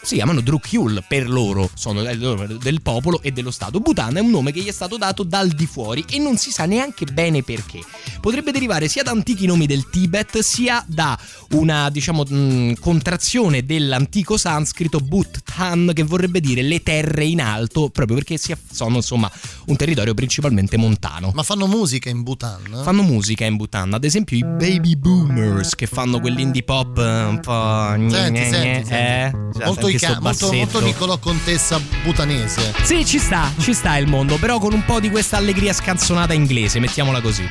Si 0.03 0.15
chiamano 0.15 0.41
Drukyul 0.41 1.05
per 1.07 1.29
loro, 1.29 1.69
sono 1.75 2.01
del- 2.01 2.57
del 2.61 2.81
popolo 2.81 3.21
e 3.21 3.31
dello 3.31 3.51
Stato. 3.51 3.79
Bhutan 3.79 4.17
è 4.17 4.19
un 4.19 4.29
nome 4.31 4.51
che 4.51 4.59
gli 4.59 4.67
è 4.67 4.71
stato 4.73 4.97
dato 4.97 5.23
dal 5.23 5.47
di 5.47 5.65
fuori 5.65 6.03
e 6.09 6.19
non 6.19 6.35
si 6.37 6.51
sa 6.51 6.65
neanche 6.65 7.05
bene 7.05 7.41
perché. 7.41 7.79
Potrebbe 8.19 8.51
derivare 8.51 8.89
sia 8.89 9.01
da 9.03 9.11
antichi 9.11 9.45
nomi 9.45 9.65
del 9.65 9.89
Tibet 9.89 10.39
sia 10.39 10.83
da 10.87 11.17
una, 11.51 11.89
diciamo, 11.89 12.23
mh, 12.23 12.73
contrazione 12.81 13.65
dell'antico 13.65 14.35
sanscrito 14.37 14.99
Bhutan 14.99 15.91
che 15.93 16.03
vorrebbe 16.03 16.41
dire 16.41 16.61
le 16.63 16.83
terre 16.83 17.23
in 17.23 17.39
alto, 17.41 17.89
proprio 17.89 18.17
perché 18.17 18.35
si- 18.37 18.53
sono 18.71 18.97
insomma 18.97 19.31
un 19.67 19.75
territorio 19.77 20.13
principalmente 20.13 20.75
montano. 20.75 21.31
Ma 21.33 21.43
fanno 21.43 21.65
musica 21.65 22.09
in 22.09 22.23
Bhutan? 22.23 22.81
Fanno 22.83 23.03
musica 23.03 23.45
in 23.45 23.55
Bhutan, 23.55 23.93
ad 23.93 24.03
esempio 24.03 24.35
i 24.35 24.43
baby 24.43 24.97
boomers 24.97 25.75
che 25.75 25.87
fanno 25.87 26.19
quell'indie 26.19 26.63
pop 26.63 26.97
eh, 26.97 27.23
un 27.23 27.39
po'. 27.39 27.93
Senti, 28.09 28.39
gne, 28.39 28.49
senti, 28.49 28.67
gne, 28.67 28.83
senti. 28.85 28.93
eh? 28.93 29.65
Molto, 29.65 29.87
sto 29.97 30.17
molto, 30.19 30.51
molto. 30.51 30.81
Niccolò 30.81 31.17
Contessa 31.17 31.79
butanese. 32.03 32.73
Sì, 32.83 33.05
ci 33.05 33.19
sta, 33.19 33.51
ci 33.59 33.73
sta 33.73 33.97
il 33.97 34.07
mondo, 34.07 34.37
però 34.37 34.59
con 34.59 34.73
un 34.73 34.83
po' 34.85 34.99
di 34.99 35.09
questa 35.09 35.37
allegria 35.37 35.73
scanzonata 35.73 36.33
inglese, 36.33 36.79
mettiamola 36.79 37.21
così. 37.21 37.47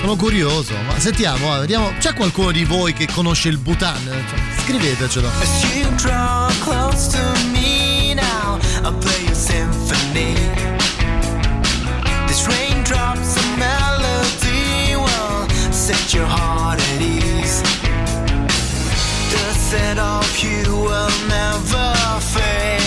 Sono 0.00 0.16
curioso, 0.16 0.74
ma 0.86 0.98
sentiamo, 0.98 1.56
eh, 1.56 1.60
vediamo. 1.60 1.92
C'è 1.98 2.12
qualcuno 2.12 2.50
di 2.50 2.64
voi 2.64 2.92
che 2.92 3.08
conosce 3.10 3.48
il 3.48 3.56
Bhutan? 3.56 4.04
Cioè, 4.04 4.38
scrivetecelo. 4.62 5.30
As 5.40 5.74
you 5.74 5.88
draw 5.94 6.50
close 6.60 7.08
to 7.08 7.22
me 7.52 8.12
now, 8.12 8.58
I'll 8.82 8.98
play 8.98 9.26
a 9.30 9.34
symphony. 9.34 10.34
This 12.26 12.46
raindrops 12.46 13.36
a 13.36 13.56
melody 13.56 14.94
will 14.94 15.48
set 15.72 16.12
your 16.12 16.26
heart 16.26 16.80
at 16.80 17.00
ease. 17.00 17.13
The 19.74 19.80
scent 19.80 19.98
of 19.98 20.38
you 20.38 20.76
will 20.76 21.10
never 21.26 22.20
fade 22.20 22.83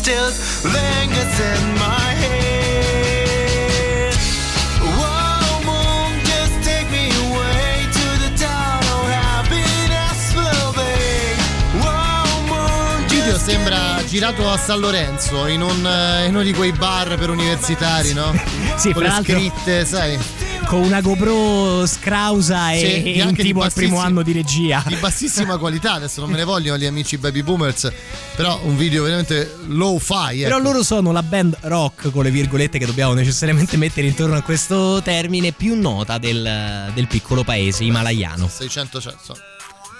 still 0.00 0.32
lingers 0.64 1.40
in 1.40 1.74
my 1.74 2.14
head. 2.22 4.14
Whoa, 4.96 5.60
moon, 5.66 6.18
just 6.24 6.56
take 6.64 6.88
me 6.90 7.10
away 7.28 7.84
to 7.92 8.06
the 8.24 8.30
town 8.34 8.80
of 8.96 9.04
happiness 9.10 10.32
will 10.34 10.72
be. 10.72 11.36
Whoa, 11.84 12.24
moon, 12.48 13.02
Il 13.02 13.08
video 13.08 13.36
sembra 13.38 14.02
girato 14.06 14.48
a 14.50 14.56
San 14.56 14.80
Lorenzo 14.80 15.46
in, 15.46 15.60
un, 15.60 15.86
eh, 15.86 16.24
in 16.24 16.30
uno 16.34 16.42
di 16.42 16.54
quei 16.54 16.72
bar 16.72 17.18
per 17.18 17.28
universitari, 17.28 18.14
no? 18.14 18.32
Sì, 18.80 18.92
Con 18.92 19.02
le 19.02 19.10
scritte, 19.22 19.84
sai. 19.84 20.18
Con 20.64 20.80
una 20.82 21.00
GoPro 21.02 21.84
scrausa 21.84 22.72
e, 22.72 22.78
Sì, 22.78 23.12
e 23.14 23.22
un 23.24 23.34
tipo 23.34 23.60
al 23.60 23.72
primo 23.72 23.98
anno 23.98 24.22
di 24.22 24.32
regia. 24.32 24.82
Di 24.86 24.94
bassissima 24.94 25.58
qualità, 25.58 25.94
adesso 25.94 26.20
non 26.20 26.30
me 26.30 26.36
ne 26.38 26.44
vogliono 26.44 26.78
gli 26.78 26.86
amici 26.86 27.18
baby 27.18 27.42
boomers, 27.42 27.90
però 28.40 28.58
un 28.62 28.74
video 28.74 29.02
veramente 29.02 29.54
low 29.66 29.98
fi. 29.98 30.40
Però 30.42 30.58
loro 30.58 30.82
sono 30.82 31.12
la 31.12 31.22
band 31.22 31.58
rock, 31.60 32.10
con 32.10 32.24
le 32.24 32.30
virgolette 32.30 32.78
che 32.78 32.86
dobbiamo 32.86 33.12
necessariamente 33.12 33.76
mettere 33.76 34.06
intorno 34.06 34.34
a 34.34 34.40
questo 34.40 35.02
termine, 35.02 35.52
più 35.52 35.78
nota 35.78 36.16
del, 36.16 36.90
del 36.94 37.06
piccolo 37.06 37.44
paese 37.44 37.84
himalayano. 37.84 38.48
600 38.48 39.00
cioè, 39.00 39.14
so- 39.22 39.36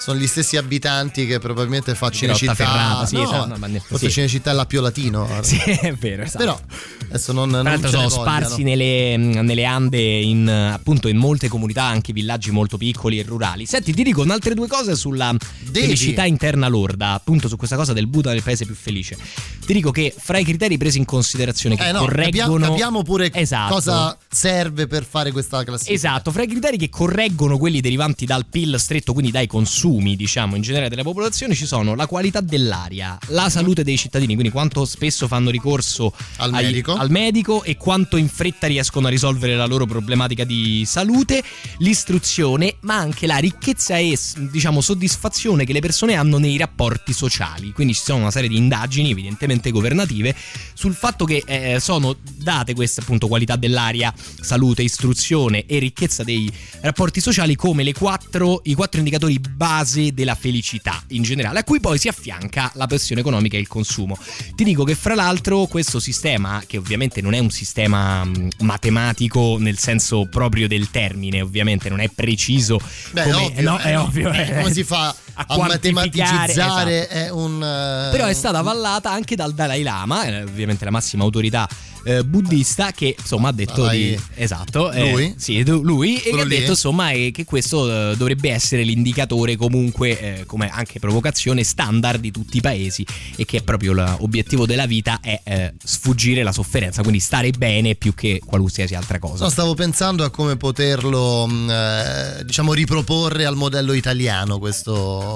sono 0.01 0.19
gli 0.19 0.27
stessi 0.27 0.57
abitanti 0.57 1.27
che 1.27 1.39
probabilmente 1.39 1.95
fa 1.95 2.09
Cinecittà. 2.11 2.55
Ferrata, 2.55 3.05
sì, 3.07 3.17
no, 3.17 3.23
esatto, 3.25 3.47
no, 3.47 3.57
ma 3.59 3.69
forse 3.81 4.07
sì. 4.07 4.13
Cinecittà 4.13 4.51
è 4.51 4.55
l'appio 4.55 4.81
latino. 4.81 5.29
Sì, 5.43 5.57
è 5.59 5.93
vero, 5.93 6.23
esatto. 6.23 6.39
Però 6.39 6.61
adesso 7.09 7.33
non, 7.33 7.51
non 7.51 7.63
Tra 7.65 7.77
ne 7.77 7.89
sono 7.89 8.09
sparsi 8.09 8.63
nelle, 8.63 9.17
nelle 9.17 9.65
Ande 9.65 10.01
in, 10.01 10.49
appunto 10.49 11.09
in 11.09 11.19
molte 11.19 11.49
comunità, 11.49 11.85
anche 11.85 12.13
villaggi 12.15 12.51
molto 12.51 12.79
piccoli 12.79 13.19
e 13.19 13.23
rurali. 13.25 13.67
Senti, 13.67 13.93
ti 13.93 14.03
dico 14.03 14.23
altre 14.23 14.55
due 14.55 14.69
cose 14.69 14.97
sulla 14.97 15.35
Devi. 15.59 15.87
felicità 15.87 16.25
interna 16.25 16.69
lorda, 16.69 17.13
appunto 17.13 17.49
su 17.49 17.57
questa 17.57 17.77
cosa 17.77 17.93
del 17.93 18.07
Buddha 18.07 18.31
del 18.31 18.43
paese 18.43 18.65
più 18.65 18.75
felice. 18.75 19.19
Ti 19.67 19.73
dico 19.73 19.91
che 19.91 20.15
fra 20.17 20.39
i 20.39 20.45
criteri 20.45 20.79
presi 20.79 20.99
in 20.99 21.05
considerazione 21.05 21.77
che 21.77 21.89
Eh 21.89 21.93
no, 21.93 22.01
correggono 22.01 22.55
capiamo, 22.55 22.67
capiamo 22.71 23.03
pure 23.03 23.31
Esatto. 23.33 23.75
cosa 23.75 24.17
serve 24.29 24.87
per 24.87 25.05
fare 25.05 25.31
questa 25.31 25.63
classifica. 25.63 25.95
Esatto, 25.95 26.33
fra 26.33 26.43
i 26.43 26.47
criteri 26.49 26.79
che 26.79 26.89
correggono 26.89 27.59
quelli 27.59 27.81
derivanti 27.81 28.25
dal 28.25 28.47
PIL 28.47 28.77
stretto, 28.79 29.13
quindi 29.13 29.31
dai 29.31 29.47
consumi, 29.47 29.89
diciamo, 29.99 30.57
in 30.57 30.63
generale 30.63 30.89
della 30.89 31.03
popolazione, 31.03 31.55
ci 31.55 31.67
sono 31.67 31.95
la 31.95 32.07
qualità 32.07 32.41
dell'aria, 32.41 33.19
la 33.29 33.51
salute 33.51 33.83
dei 33.83 33.97
cittadini, 33.97 34.35
quindi 34.35 34.53
quanto 34.53 34.85
spesso 34.85 35.27
fanno 35.27 35.51
ricorso 35.51 36.15
Al 36.37 36.55
ai- 36.55 36.65
medico. 36.65 36.95
al 36.95 37.11
medico 37.11 37.65
e 37.65 37.77
quanto 37.77 38.17
in 38.17 38.29
fretta 38.29 38.67
riescono 38.69 39.09
a 39.09 39.11
risolvere 39.11 39.57
la 39.57 39.67
loro 39.67 39.87
problematica 39.87 40.45
di 40.45 40.85
salute, 40.87 41.43
l'istruzione, 41.79 42.77
ma 42.81 42.97
anche 42.97 43.27
la 43.27 43.39
ricchezza 43.39 43.97
e 43.97 44.17
diciamo 44.51 44.81
soddisfazione 44.81 45.65
che 45.65 45.73
le 45.73 45.81
persone 45.81 46.15
hanno 46.15 46.39
nei 46.39 46.57
rapporti 46.57 47.13
sociali. 47.13 47.73
Quindi 47.73 47.95
ci 47.95 48.03
sono 48.03 48.21
una 48.21 48.31
serie 48.31 48.49
di 48.49 48.57
indagini, 48.57 49.11
evidentemente 49.11 49.71
governative, 49.71 50.35
sul 50.75 50.95
fatto 50.95 51.25
che 51.25 51.43
eh, 51.47 51.81
sono 51.81 52.17
date 52.23 52.75
queste 52.75 53.01
appunto 53.01 53.27
qualità 53.27 53.57
dell'aria, 53.57 54.15
salute, 54.41 54.83
istruzione 54.83 55.67
e 55.67 55.79
ricchezza 55.79 56.23
dei 56.23 56.51
rapporti 56.81 57.21
sociali 57.21 57.57
come 57.57 57.83
le 57.83 57.93
quattro, 57.93 58.61
i 58.65 58.75
quattro 58.75 58.99
indicatori 58.99 59.39
base 59.39 59.79
della 60.13 60.35
felicità 60.35 61.03
in 61.09 61.23
generale, 61.23 61.61
a 61.61 61.65
cui 61.65 61.81
poi 61.81 61.99
si 61.99 62.09
affianca 62.09 62.71
la 62.75 62.87
pressione 62.87 63.21
economica 63.21 63.57
e 63.57 63.61
il 63.61 63.69
consumo. 63.69 64.19
Ti 64.55 64.65
dico 64.65 64.85
che 64.85 64.95
fra 64.95 65.15
l'altro 65.15 65.67
questo 65.67 65.99
sistema, 65.99 66.63
che 66.67 66.77
ovviamente 66.77 67.21
non 67.21 67.35
è 67.35 67.39
un 67.39 67.51
sistema 67.51 68.25
mh, 68.25 68.51
matematico 68.61 69.57
nel 69.59 69.79
senso 69.79 70.27
proprio 70.27 70.69
del 70.69 70.91
termine, 70.91 71.41
ovviamente 71.41 71.89
non 71.89 72.01
è 72.01 72.09
preciso, 72.09 72.81
Beh, 73.13 73.23
come, 73.23 73.37
è 73.37 73.45
ovvio, 73.45 73.71
no, 73.71 73.79
eh, 73.79 73.83
è 73.83 73.99
ovvio, 73.99 74.33
eh, 74.33 74.43
eh. 74.43 74.55
come 74.57 74.73
si 74.73 74.85
fa 74.85 75.15
a, 75.47 75.55
quantificare, 75.55 75.93
matematicizzare 75.93 77.09
esatto. 77.09 77.27
è 77.27 77.31
un 77.31 77.63
eh, 77.63 78.11
Però 78.11 78.27
è 78.27 78.33
stata 78.33 78.59
avvallata 78.59 79.11
anche 79.11 79.37
dal 79.37 79.53
Dalai 79.53 79.83
Lama, 79.83 80.25
eh, 80.25 80.43
ovviamente 80.43 80.85
la 80.85 80.91
massima 80.91 81.25
autorità 81.25 81.69
eh, 82.05 82.25
buddista, 82.25 82.93
che 82.93 83.15
insomma 83.19 83.49
ha 83.49 83.53
detto 83.53 83.89
di. 83.89 84.19
Esatto. 84.35 84.91
eh, 84.91 85.11
Lui? 85.11 85.35
sì, 85.37 85.63
du- 85.63 85.83
lui. 85.83 86.17
E 86.17 86.31
che 86.31 86.41
ha 86.41 86.45
detto 86.45 86.71
insomma 86.71 87.11
eh, 87.11 87.31
che 87.33 87.45
questo 87.45 88.11
eh, 88.13 88.17
dovrebbe 88.17 88.51
essere 88.51 88.83
l'indicatore 88.83 89.57
comunque, 89.57 90.41
eh, 90.41 90.47
come 90.47 90.71
anche 90.71 90.99
provocazione, 90.99 91.65
standard 91.65 92.21
di 92.21 92.31
tutti 92.31 92.59
i 92.59 92.61
paesi 92.61 93.05
e 93.37 93.45
che 93.45 93.63
proprio 93.63 93.93
l'obiettivo 93.93 94.67
della 94.67 94.87
vita 94.87 95.21
è 95.21 95.41
eh, 95.45 95.75
sfuggire 95.83 96.43
la 96.43 96.53
sofferenza, 96.53 97.03
quindi 97.03 97.21
stare 97.21 97.51
bene 97.51 97.95
più 97.95 98.15
che 98.15 98.41
qualsiasi 98.45 98.95
altra 98.95 99.19
cosa. 99.19 99.45
No, 99.45 99.51
stavo 99.51 99.75
pensando 99.75 100.25
a 100.25 100.31
come 100.31 100.57
poterlo 100.57 101.49
eh, 101.49 102.45
diciamo 102.45 102.73
riproporre 102.73 103.45
al 103.45 103.57
modello 103.57 103.93
italiano 103.93 104.59
questo, 104.59 105.30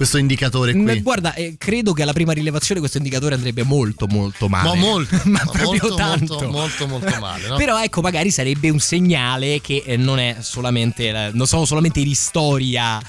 questo 0.00 0.16
indicatore 0.16 0.72
qui. 0.72 1.00
Guarda, 1.02 1.34
eh, 1.34 1.56
credo 1.58 1.92
che 1.92 2.02
alla 2.02 2.14
prima 2.14 2.32
rilevazione 2.32 2.80
questo 2.80 2.96
indicatore 2.96 3.34
andrebbe 3.34 3.64
molto 3.64 4.06
molto 4.06 4.48
male. 4.48 4.68
Ma 4.68 4.74
molto, 4.74 5.20
ma 5.24 5.42
ma 5.44 5.50
proprio 5.50 5.82
molto, 5.82 5.94
tanto. 5.94 6.34
molto, 6.34 6.48
molto, 6.48 6.86
molto 6.86 7.20
male. 7.20 7.48
no? 7.48 7.56
Però 7.56 7.82
ecco, 7.82 8.00
magari 8.00 8.30
sarebbe 8.30 8.70
un 8.70 8.80
segnale 8.80 9.60
che 9.60 9.82
eh, 9.84 9.98
non 9.98 10.18
è 10.18 10.38
solamente 10.40 11.30
non 11.34 11.46
sono 11.46 11.66
solamente 11.66 12.00
i 12.00 12.04
ristori 12.04 12.78
a 12.78 13.02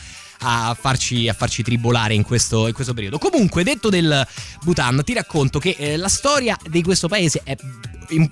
a 0.43 0.75
farci, 0.79 1.27
a 1.27 1.33
farci 1.33 1.63
tribolare 1.63 2.13
in 2.13 2.23
questo, 2.23 2.67
in 2.67 2.73
questo 2.73 2.93
periodo. 2.93 3.17
Comunque, 3.17 3.63
detto 3.63 3.89
del 3.89 4.25
Bhutan, 4.63 5.01
ti 5.03 5.13
racconto 5.13 5.59
che 5.59 5.75
eh, 5.77 5.97
la 5.97 6.07
storia 6.07 6.57
di 6.67 6.81
questo 6.81 7.07
paese 7.07 7.41
è 7.43 7.55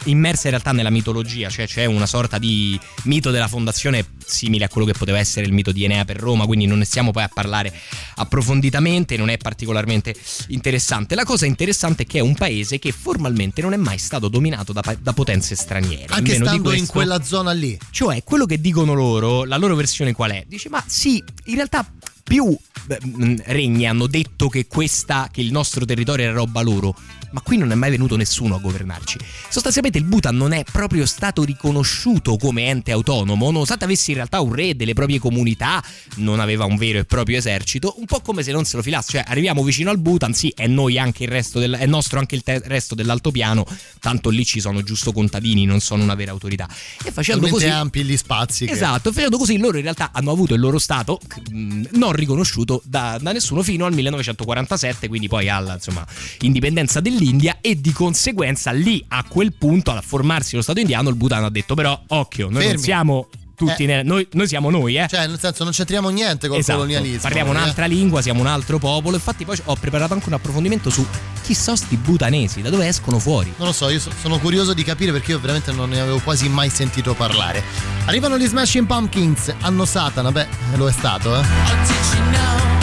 immersa 0.05 0.43
in 0.45 0.51
realtà 0.51 0.71
nella 0.71 0.89
mitologia, 0.89 1.49
cioè 1.49 1.67
c'è 1.67 1.85
una 1.85 2.05
sorta 2.05 2.37
di 2.37 2.79
mito 3.03 3.31
della 3.31 3.47
fondazione 3.47 4.05
simile 4.25 4.65
a 4.65 4.69
quello 4.69 4.85
che 4.85 4.93
poteva 4.97 5.17
essere 5.17 5.45
il 5.45 5.53
mito 5.53 5.71
di 5.71 5.83
Enea 5.83 6.05
per 6.05 6.17
Roma, 6.17 6.45
quindi 6.45 6.65
non 6.65 6.77
ne 6.79 6.85
stiamo 6.85 7.11
poi 7.11 7.23
a 7.23 7.29
parlare 7.33 7.73
approfonditamente, 8.15 9.17
non 9.17 9.29
è 9.29 9.37
particolarmente 9.37 10.13
interessante. 10.49 11.15
La 11.15 11.23
cosa 11.25 11.45
interessante 11.45 12.03
è 12.03 12.05
che 12.05 12.19
è 12.19 12.21
un 12.21 12.35
paese 12.35 12.79
che 12.79 12.91
formalmente 12.91 13.61
non 13.61 13.73
è 13.73 13.77
mai 13.77 13.97
stato 13.97 14.27
dominato 14.27 14.73
da, 14.73 14.83
da 14.99 15.13
potenze 15.13 15.55
straniere. 15.55 16.05
Anche 16.09 16.33
Almeno 16.33 16.45
stando 16.45 16.69
in 16.71 16.75
questo- 16.77 16.91
quella 16.93 17.23
zona 17.23 17.51
lì. 17.51 17.77
cioè, 17.91 18.23
quello 18.23 18.45
che 18.45 18.59
dicono 18.61 18.93
loro, 18.93 19.45
la 19.45 19.57
loro 19.57 19.75
versione 19.75 20.13
qual 20.13 20.31
è? 20.31 20.43
Dice, 20.47 20.69
ma 20.69 20.83
sì, 20.85 21.23
in 21.45 21.55
realtà 21.55 21.89
più 22.29 22.45
mh, 22.45 23.35
regni 23.45 23.87
hanno 23.87 24.05
detto 24.05 24.49
che 24.49 24.67
questa, 24.67 25.29
che 25.31 25.41
il 25.41 25.51
nostro 25.51 25.83
territorio 25.83 26.25
era 26.25 26.33
roba 26.33 26.61
loro, 26.61 26.95
ma 27.31 27.41
qui 27.41 27.57
non 27.57 27.71
è 27.71 27.75
mai 27.75 27.89
venuto 27.89 28.15
nessuno 28.15 28.55
a 28.55 28.59
governarci. 28.59 29.17
Sostanzialmente 29.49 29.97
il 29.97 30.03
Bhutan 30.03 30.35
non 30.37 30.51
è 30.51 30.63
proprio 30.71 31.05
stato 31.07 31.43
riconosciuto 31.43 32.37
come 32.37 32.67
ente 32.67 32.91
autonomo, 32.91 33.49
nonostante 33.51 33.85
avesse 33.85 34.11
in 34.11 34.17
realtà 34.17 34.41
un 34.41 34.53
re, 34.53 34.75
delle 34.75 34.93
proprie 34.93 35.17
comunità, 35.19 35.83
non 36.17 36.39
aveva 36.39 36.65
un 36.65 36.77
vero 36.77 36.99
e 36.99 37.05
proprio 37.05 37.37
esercito, 37.37 37.95
un 37.97 38.05
po' 38.05 38.21
come 38.21 38.43
se 38.43 38.51
non 38.51 38.63
se 38.65 38.77
lo 38.77 38.83
filasse, 38.83 39.11
cioè 39.13 39.23
arriviamo 39.27 39.63
vicino 39.63 39.89
al 39.89 39.97
Bhutan, 39.97 40.33
sì, 40.33 40.53
è 40.55 40.67
noi 40.67 40.97
anche 40.99 41.23
il 41.23 41.29
resto 41.29 41.57
del, 41.59 41.73
è 41.73 41.85
nostro 41.87 42.19
anche 42.19 42.35
il 42.35 42.43
te- 42.43 42.61
resto 42.65 42.93
dell'altopiano, 42.93 43.65
tanto 43.99 44.29
lì 44.29 44.45
ci 44.45 44.59
sono 44.59 44.83
giusto 44.83 45.11
contadini, 45.11 45.65
non 45.65 45.79
sono 45.79 46.03
una 46.03 46.15
vera 46.15 46.31
autorità. 46.31 46.67
E 47.03 47.11
facendo 47.11 47.41
Talmente 47.45 47.49
così 47.65 47.65
ampi 47.67 48.03
gli 48.03 48.17
spazi. 48.17 48.65
che- 48.65 48.71
Esatto, 48.71 49.11
facendo 49.11 49.37
così 49.37 49.57
loro 49.57 49.77
in 49.77 49.83
realtà 49.83 50.09
hanno 50.13 50.31
avuto 50.31 50.53
il 50.53 50.59
loro 50.59 50.77
stato 50.79 51.19
mh, 51.51 51.83
non 51.93 52.11
riconosciuto 52.19 52.81
da, 52.85 53.17
da 53.21 53.31
nessuno 53.31 53.63
fino 53.63 53.85
al 53.85 53.93
1947, 53.93 55.07
quindi 55.07 55.27
poi 55.27 55.49
alla 55.49 55.73
insomma, 55.73 56.05
indipendenza 56.41 56.99
dell'India 56.99 57.57
e 57.61 57.79
di 57.79 57.91
conseguenza 57.91 58.71
lì 58.71 59.03
a 59.09 59.23
quel 59.27 59.53
punto, 59.53 59.91
al 59.91 60.03
formarsi 60.03 60.55
lo 60.55 60.61
Stato 60.61 60.79
indiano, 60.79 61.09
il 61.09 61.15
Bhutan 61.15 61.43
ha 61.43 61.49
detto 61.49 61.73
però 61.73 61.99
occhio, 62.07 62.45
noi 62.45 62.53
non 62.53 62.63
Fermi. 62.63 62.83
siamo 62.83 63.29
tutti, 63.59 63.83
Eh. 63.83 63.87
ne- 63.87 64.03
noi, 64.03 64.25
noi 64.31 64.47
siamo 64.47 64.69
noi, 64.69 64.95
eh. 64.95 65.07
Cioè, 65.09 65.27
nel 65.27 65.37
senso, 65.39 65.63
non 65.65 65.73
c'entriamo 65.73 66.07
niente 66.09 66.47
col 66.47 66.59
Esatto, 66.59 66.79
colonialismo. 66.79 67.19
Parliamo 67.21 67.51
eh. 67.51 67.55
un'altra 67.55 67.85
lingua, 67.85 68.21
siamo 68.21 68.39
un 68.39 68.47
altro 68.47 68.79
popolo. 68.79 69.15
Infatti, 69.17 69.43
poi 69.43 69.59
ho 69.65 69.75
preparato 69.75 70.13
anche 70.13 70.27
un 70.29 70.33
approfondimento 70.33 70.89
su 70.89 71.05
chi 71.43 71.53
sono 71.53 71.75
sti 71.75 71.97
butanesi, 71.97 72.61
da 72.61 72.69
dove 72.69 72.87
escono 72.87 73.19
fuori. 73.19 73.53
Non 73.57 73.67
lo 73.67 73.73
so, 73.73 73.89
io 73.89 73.99
so- 73.99 74.11
sono 74.21 74.39
curioso 74.39 74.73
di 74.73 74.83
capire 74.83 75.11
perché 75.11 75.31
io 75.31 75.39
veramente 75.39 75.71
non 75.73 75.89
ne 75.89 75.99
avevo 75.99 76.19
quasi 76.19 76.47
mai 76.47 76.69
sentito 76.69 77.13
parlare. 77.13 77.61
Arrivano 78.05 78.37
gli 78.37 78.45
Smashing 78.47 78.87
Pumpkins, 78.87 79.53
hanno 79.61 79.83
Satana, 79.85 80.31
beh, 80.31 80.47
lo 80.75 80.87
è 80.87 80.91
stato, 80.91 81.35
eh. 81.35 82.78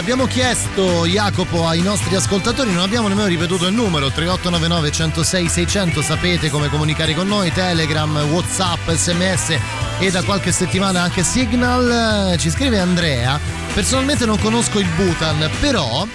Abbiamo 0.00 0.24
chiesto, 0.24 1.04
Jacopo, 1.04 1.68
ai 1.68 1.82
nostri 1.82 2.14
ascoltatori, 2.14 2.72
non 2.72 2.80
abbiamo 2.80 3.06
nemmeno 3.06 3.26
ripetuto 3.28 3.66
il 3.66 3.74
numero, 3.74 4.10
3899 4.10 4.90
106 4.90 5.48
600, 5.50 6.00
sapete 6.00 6.48
come 6.48 6.70
comunicare 6.70 7.14
con 7.14 7.28
noi, 7.28 7.52
Telegram, 7.52 8.16
Whatsapp, 8.32 8.88
SMS 8.88 9.58
e 9.98 10.10
da 10.10 10.22
qualche 10.22 10.52
settimana 10.52 11.02
anche 11.02 11.22
Signal. 11.22 12.34
Ci 12.38 12.48
scrive 12.48 12.78
Andrea, 12.78 13.38
personalmente 13.74 14.24
non 14.24 14.38
conosco 14.38 14.78
il 14.78 14.88
Bhutan, 14.96 15.50
però 15.60 16.06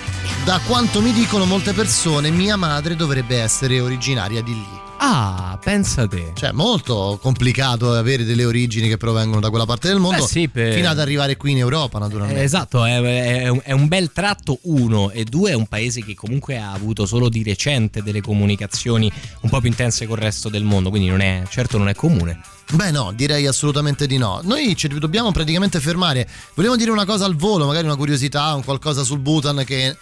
da 0.43 0.59
quanto 0.65 0.99
mi 0.99 1.13
dicono 1.13 1.45
molte 1.45 1.73
persone, 1.73 2.31
mia 2.31 2.55
madre 2.55 2.95
dovrebbe 2.95 3.39
essere 3.39 3.79
originaria 3.81 4.41
di 4.41 4.53
lì. 4.55 4.79
Ah, 4.97 5.44
pensa 5.65 6.07
te. 6.07 6.31
Cioè, 6.35 6.51
molto 6.51 7.17
complicato 7.19 7.91
avere 7.91 8.23
delle 8.23 8.45
origini 8.45 8.87
che 8.87 8.97
provengono 8.97 9.41
da 9.41 9.49
quella 9.49 9.65
parte 9.65 9.87
del 9.87 9.97
mondo. 9.97 10.23
Eh 10.23 10.27
sì, 10.27 10.47
per- 10.47 10.73
Fino 10.75 10.87
ad 10.87 10.99
arrivare 10.99 11.37
qui 11.37 11.51
in 11.53 11.57
Europa, 11.57 11.97
naturalmente. 11.97 12.39
Eh, 12.39 12.43
Esatto, 12.43 12.85
è, 12.85 13.01
è 13.01 13.47
un- 13.47 13.61
è 13.63 13.71
un 13.71 13.87
bel 13.87 14.11
tratto 14.13 14.59
uno 14.65 15.09
e 15.09 15.23
due 15.23 15.49
è 15.49 15.53
un 15.55 15.65
paese 15.65 16.03
che 16.05 16.13
comunque 16.13 16.59
ha 16.59 16.71
avuto 16.71 17.07
solo 17.07 17.29
di 17.29 17.41
recente 17.41 18.03
delle 18.03 18.21
comunicazioni 18.21 19.11
un 19.41 19.49
po' 19.49 19.59
più 19.59 19.69
intense 19.69 20.05
col 20.05 20.19
resto 20.19 20.49
del 20.49 20.63
mondo, 20.63 20.91
quindi 20.91 21.09
non 21.09 21.21
è, 21.21 21.41
certo 21.49 21.79
non 21.79 21.89
è 21.89 21.95
comune. 21.95 22.39
Beh, 22.71 22.91
no, 22.91 23.11
direi 23.15 23.47
assolutamente 23.47 24.05
di 24.05 24.17
no. 24.17 24.41
Noi 24.43 24.75
ci 24.75 24.87
dobbiamo 24.87 25.31
praticamente 25.31 25.79
fermare. 25.79 26.27
Volevo 26.53 26.75
dire 26.75 26.91
una 26.91 27.05
cosa 27.05 27.25
al 27.25 27.35
volo, 27.35 27.65
magari 27.65 27.85
una 27.87 27.95
curiosità, 27.95 28.53
un 28.53 28.63
qualcosa 28.63 29.03
sul 29.03 29.17
Bhutan 29.19 29.63
che. 29.65 29.97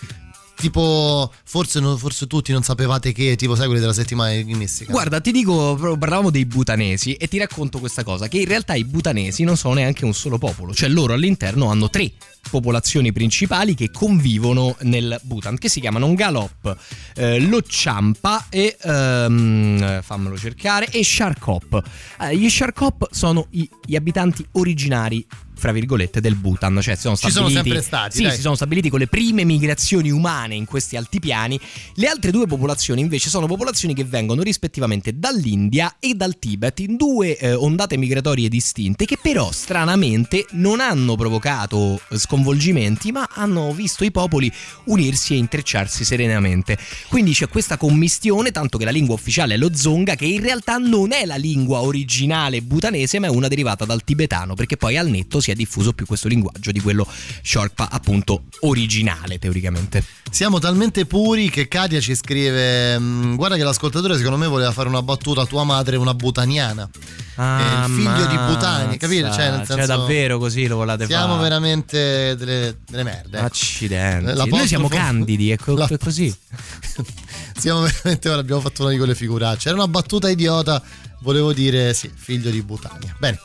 Tipo, 0.56 1.32
forse, 1.44 1.80
non- 1.80 1.98
forse 1.98 2.26
tutti 2.28 2.52
non 2.52 2.64
sapevate 2.64 3.12
che, 3.12 3.36
tipo, 3.36 3.56
sai 3.56 3.66
quelli 3.66 3.82
della 3.82 3.92
settimana 3.94 4.34
enigmistica. 4.34 4.92
Guarda, 4.92 5.20
ti 5.20 5.32
dico, 5.32 5.76
parlavamo 5.76 6.30
dei 6.30 6.46
butanesi 6.46 7.14
e 7.16 7.28
ti 7.28 7.38
racconto 7.38 7.80
questa 7.80 8.04
cosa, 8.04 8.28
che 8.28 8.38
in 8.38 8.46
realtà 8.48 8.74
i 8.76 8.86
butanesi 8.86 9.44
non 9.44 9.58
sono 9.58 9.74
neanche 9.74 10.06
un 10.06 10.14
solo 10.14 10.38
popolo, 10.38 10.74
cioè 10.74 10.88
loro 10.90 11.14
all'interno 11.14 11.70
hanno 11.70 11.90
tre 11.90 12.12
popolazioni 12.50 13.12
principali 13.12 13.74
che 13.74 13.90
convivono 13.92 14.76
nel 14.82 15.20
Bhutan, 15.24 15.58
che 15.58 15.70
si 15.70 15.80
chiamano 15.80 16.08
Ngalop, 16.08 16.78
eh, 17.16 17.40
Lochampa 17.40 18.46
e, 18.50 18.78
ehm, 18.82 20.02
fammelo 20.02 20.38
cercare, 20.38 20.88
e 20.90 21.04
Sharkop. 21.04 21.82
Eh, 22.22 22.38
gli 22.38 22.50
Sharkop 22.50 23.08
sono 23.12 23.48
i- 23.52 23.70
gli 23.86 23.96
abitanti 23.96 24.46
originari 24.54 25.26
fra 25.64 25.72
virgolette 25.72 26.20
del 26.20 26.36
Bhutan, 26.36 26.78
cioè 26.82 26.98
sono 26.98 27.16
Ci 27.16 27.32
sono 27.32 27.48
stabiliti, 27.48 27.70
sempre 27.70 27.82
stati, 27.82 28.18
sì, 28.18 28.24
dai. 28.24 28.36
si 28.36 28.42
sono 28.42 28.56
stabiliti 28.56 28.90
con 28.90 29.00
le 29.00 29.08
prime 29.08 29.46
migrazioni 29.46 30.12
umane 30.12 30.56
in 30.56 30.66
questi 30.66 30.98
altipiani. 30.98 31.58
Le 31.94 32.08
altre 32.08 32.32
due 32.32 32.48
popolazioni 32.48 33.00
invece 33.00 33.30
sono 33.30 33.48
popolazioni 33.48 33.94
che 33.94 34.04
vengono 34.04 34.42
rispettivamente 34.42 35.18
dall'India 35.18 35.96
e 36.02 36.16
dal 36.16 36.38
Tibet 36.38 36.82
in 36.82 36.98
due 36.98 37.38
eh, 37.38 37.54
ondate 37.54 37.96
migratorie 37.96 38.50
distinte 38.50 39.06
che 39.06 39.18
però 39.22 39.54
stranamente 39.54 40.46
non 40.52 40.82
hanno 40.82 41.16
provocato 41.16 42.02
eh, 42.10 42.18
sconvolgimenti 42.18 43.14
ma 43.14 43.30
hanno 43.32 43.72
visto 43.72 44.04
i 44.04 44.12
popoli 44.12 44.52
unirsi 44.88 45.34
e 45.34 45.38
intrecciarsi 45.38 46.04
serenamente. 46.04 46.78
Quindi 47.08 47.32
c'è 47.32 47.48
questa 47.48 47.78
commistione 47.78 48.52
tanto 48.52 48.78
che 48.78 48.84
la 48.84 48.92
lingua 48.92 49.16
ufficiale 49.16 49.54
è 49.54 49.58
lo 49.58 49.74
zonga 49.74 50.16
che 50.16 50.26
in 50.26 50.42
realtà 50.42 50.76
non 50.76 51.14
è 51.14 51.24
la 51.26 51.38
lingua 51.38 51.84
originale 51.84 52.62
butanese 52.62 53.18
ma 53.20 53.28
è 53.28 53.30
una 53.30 53.48
derivata 53.48 53.86
dal 53.86 54.04
tibetano 54.04 54.56
perché 54.56 54.76
poi 54.76 54.98
al 54.98 55.08
netto 55.08 55.40
si 55.40 55.52
è 55.52 55.53
diffuso 55.56 55.94
più 55.94 56.06
questo 56.06 56.28
linguaggio 56.28 56.72
di 56.72 56.80
quello 56.80 57.08
Sherpa 57.42 57.90
appunto 57.90 58.44
originale 58.62 59.40
teoricamente. 59.40 60.04
Siamo 60.30 60.60
talmente 60.60 61.06
puri 61.06 61.50
che 61.50 61.68
Katia 61.68 62.00
ci 62.00 62.16
scrive: 62.16 62.98
"Mm, 63.00 63.36
Guarda, 63.36 63.56
che 63.56 63.64
l'ascoltatore, 63.64 64.16
secondo 64.18 64.38
me, 64.38 64.48
voleva 64.48 64.72
fare 64.72 64.88
una 64.90 65.02
battuta. 65.02 65.46
Tua 65.46 65.64
madre 65.64 65.96
è 65.96 66.00
una 66.00 66.14
butaniana. 66.14 66.90
È 67.36 67.42
il 67.42 67.92
figlio 67.96 68.26
di 68.28 68.36
Butani, 68.38 68.98
capito? 68.98 69.32
Cioè, 69.32 69.50
nel 69.50 69.58
senso, 69.66 69.76
Cioè, 69.78 69.86
davvero 69.88 70.38
così 70.38 70.68
lo 70.68 70.76
volate 70.76 71.06
Siamo 71.08 71.30
fare? 71.36 71.42
veramente 71.42 72.36
delle, 72.36 72.78
delle 72.88 73.04
merde. 73.04 73.38
ecco. 73.38 73.46
Accidenti. 73.48 74.26
L'apostrofo- 74.26 74.56
Noi 74.58 74.68
siamo 74.68 74.88
candidi, 74.88 75.50
è 75.52 75.58
co- 75.58 75.76
La- 75.76 75.88
è 75.88 75.98
così. 75.98 76.34
Siamo 77.58 77.82
veramente 77.82 78.30
ora 78.30 78.40
abbiamo 78.40 78.62
fatto 78.62 78.82
una 78.84 78.92
di 78.92 78.98
quelle 78.98 79.16
figuracce. 79.16 79.70
Era 79.70 79.78
una 79.78 79.88
battuta 79.88 80.30
idiota. 80.30 80.82
Volevo 81.22 81.54
dire 81.54 81.94
sì, 81.94 82.12
figlio 82.14 82.50
di 82.50 82.62
Butania. 82.62 83.16
Bene. 83.18 83.40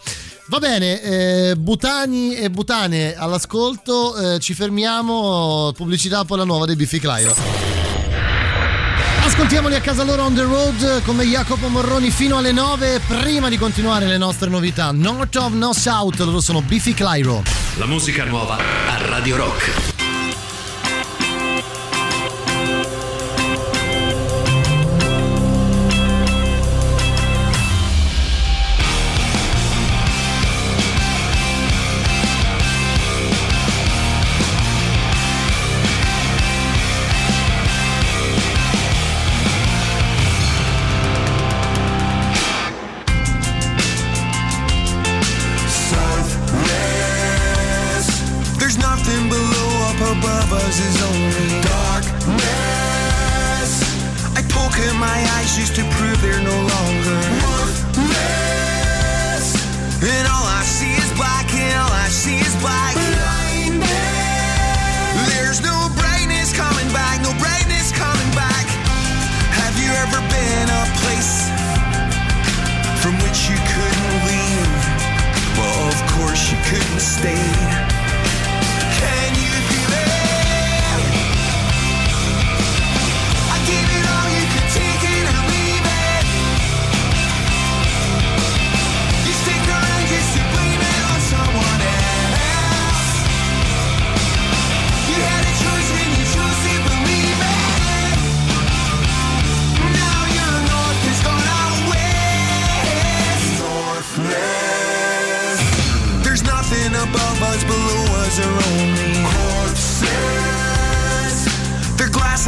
Va 0.49 0.59
bene, 0.61 1.03
eh, 1.03 1.57
Butani 1.57 2.35
e 2.35 2.49
Butane 2.49 3.15
all'ascolto, 3.15 4.17
eh, 4.17 4.39
ci 4.39 4.55
fermiamo, 4.55 5.73
pubblicità 5.77 6.25
poi 6.25 6.39
la 6.39 6.45
nuova 6.45 6.65
dei 6.65 6.75
Biffy 6.75 6.99
Clyro. 6.99 7.35
Ascoltiamoli 9.25 9.75
a 9.75 9.81
casa 9.83 10.05
loro 10.05 10.23
on 10.23 10.35
the 10.35 10.43
road 10.43 11.03
come 11.05 11.25
Jacopo 11.27 11.69
Morroni 11.69 12.11
fino 12.11 12.39
alle 12.39 12.53
9 12.53 12.99
prima 13.07 13.51
di 13.51 13.59
continuare 13.59 14.07
le 14.07 14.17
nostre 14.17 14.49
novità. 14.49 14.91
North 14.91 15.37
of 15.37 15.53
No 15.53 15.75
South, 15.75 16.19
loro 16.21 16.41
sono 16.41 16.63
Biffy 16.63 16.95
Clyro. 16.95 17.43
La 17.77 17.87
musica 17.87 18.25
nuova 18.25 18.57
a 18.57 19.07
Radio 19.07 19.37
Rock. 19.37 19.98
Us 50.69 50.81
is 50.85 51.01
only 51.01 51.49
darkness. 51.65 52.45
I 54.37 54.43
poke 54.53 54.77
in 54.77 54.97
my 55.01 55.19
eyes 55.37 55.57
just 55.57 55.75
to 55.77 55.83
prove 55.97 56.21
they're 56.21 56.45
no 56.45 56.53
longer 56.53 57.17
worthless. 57.41 57.97
And 60.05 60.29
all 60.29 60.45
I 60.45 60.63
see 60.69 60.93
is 60.93 61.09
black, 61.17 61.49
and 61.57 61.81
all 61.81 61.89
I 61.89 62.09
see 62.13 62.37
is 62.37 62.55
black. 62.61 62.95
Blindness. 63.01 63.89
There's 65.33 65.65
no 65.65 65.89
brightness 65.97 66.53
coming 66.53 66.93
back, 66.93 67.25
no 67.25 67.33
brightness 67.41 67.89
coming 67.97 68.31
back. 68.37 68.69
Have 69.57 69.77
you 69.81 69.89
ever 70.05 70.21
been 70.29 70.69
a 70.69 70.85
place 71.01 71.49
from 73.01 73.17
which 73.25 73.49
you 73.49 73.57
couldn't 73.57 74.15
leave? 74.29 74.69
Well, 75.57 75.89
of 75.89 76.01
course 76.13 76.53
you 76.53 76.59
couldn't 76.69 77.01
stay. 77.01 77.78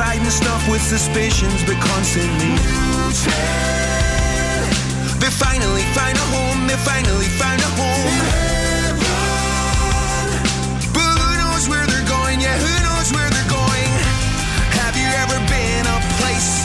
And 0.02 0.32
stuffed 0.32 0.68
with 0.68 0.82
suspicions, 0.82 1.62
but 1.64 1.76
constantly 1.76 2.48
muted. 2.48 3.32
They 5.20 5.28
finally 5.28 5.84
find 5.92 6.16
a 6.16 6.26
home. 6.34 6.66
They 6.66 6.76
finally 6.76 7.28
find 7.36 7.60
a 7.60 7.70
home. 7.78 8.16
Heaven. 8.32 9.06
But 10.92 11.14
who 11.20 11.30
knows 11.40 11.68
where 11.68 11.86
they're 11.86 12.08
going? 12.08 12.40
Yeah, 12.40 12.56
who 12.56 12.74
knows 12.82 13.12
where 13.12 13.28
they're 13.30 13.52
going? 13.52 13.92
Have 14.80 14.96
you 14.96 15.08
ever 15.20 15.38
been 15.52 15.84
a 15.84 16.00
place 16.18 16.64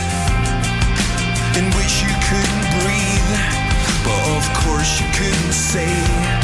in 1.60 1.66
which 1.76 2.02
you 2.02 2.12
couldn't 2.28 2.66
breathe? 2.82 3.36
But 4.04 4.22
of 4.36 4.44
course 4.64 5.00
you 5.00 5.08
couldn't 5.14 5.54
say. 5.54 6.35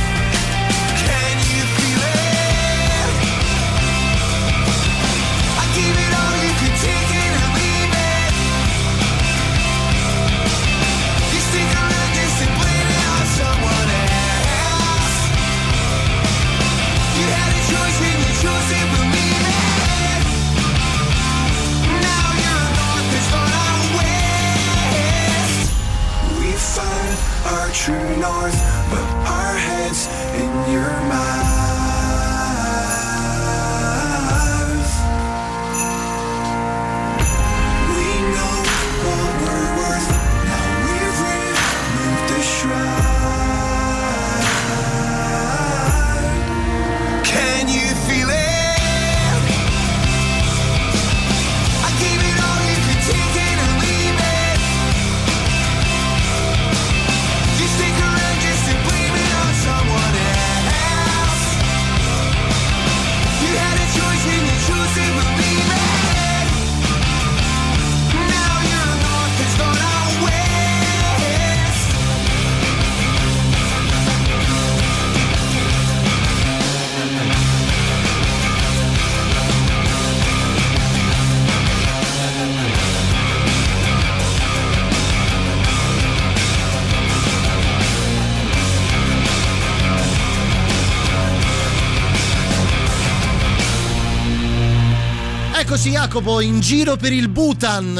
Eccoci 95.81 95.97
Jacopo, 95.97 96.41
in 96.41 96.59
giro 96.59 96.95
per 96.95 97.11
il 97.11 97.27
Bhutan. 97.27 97.93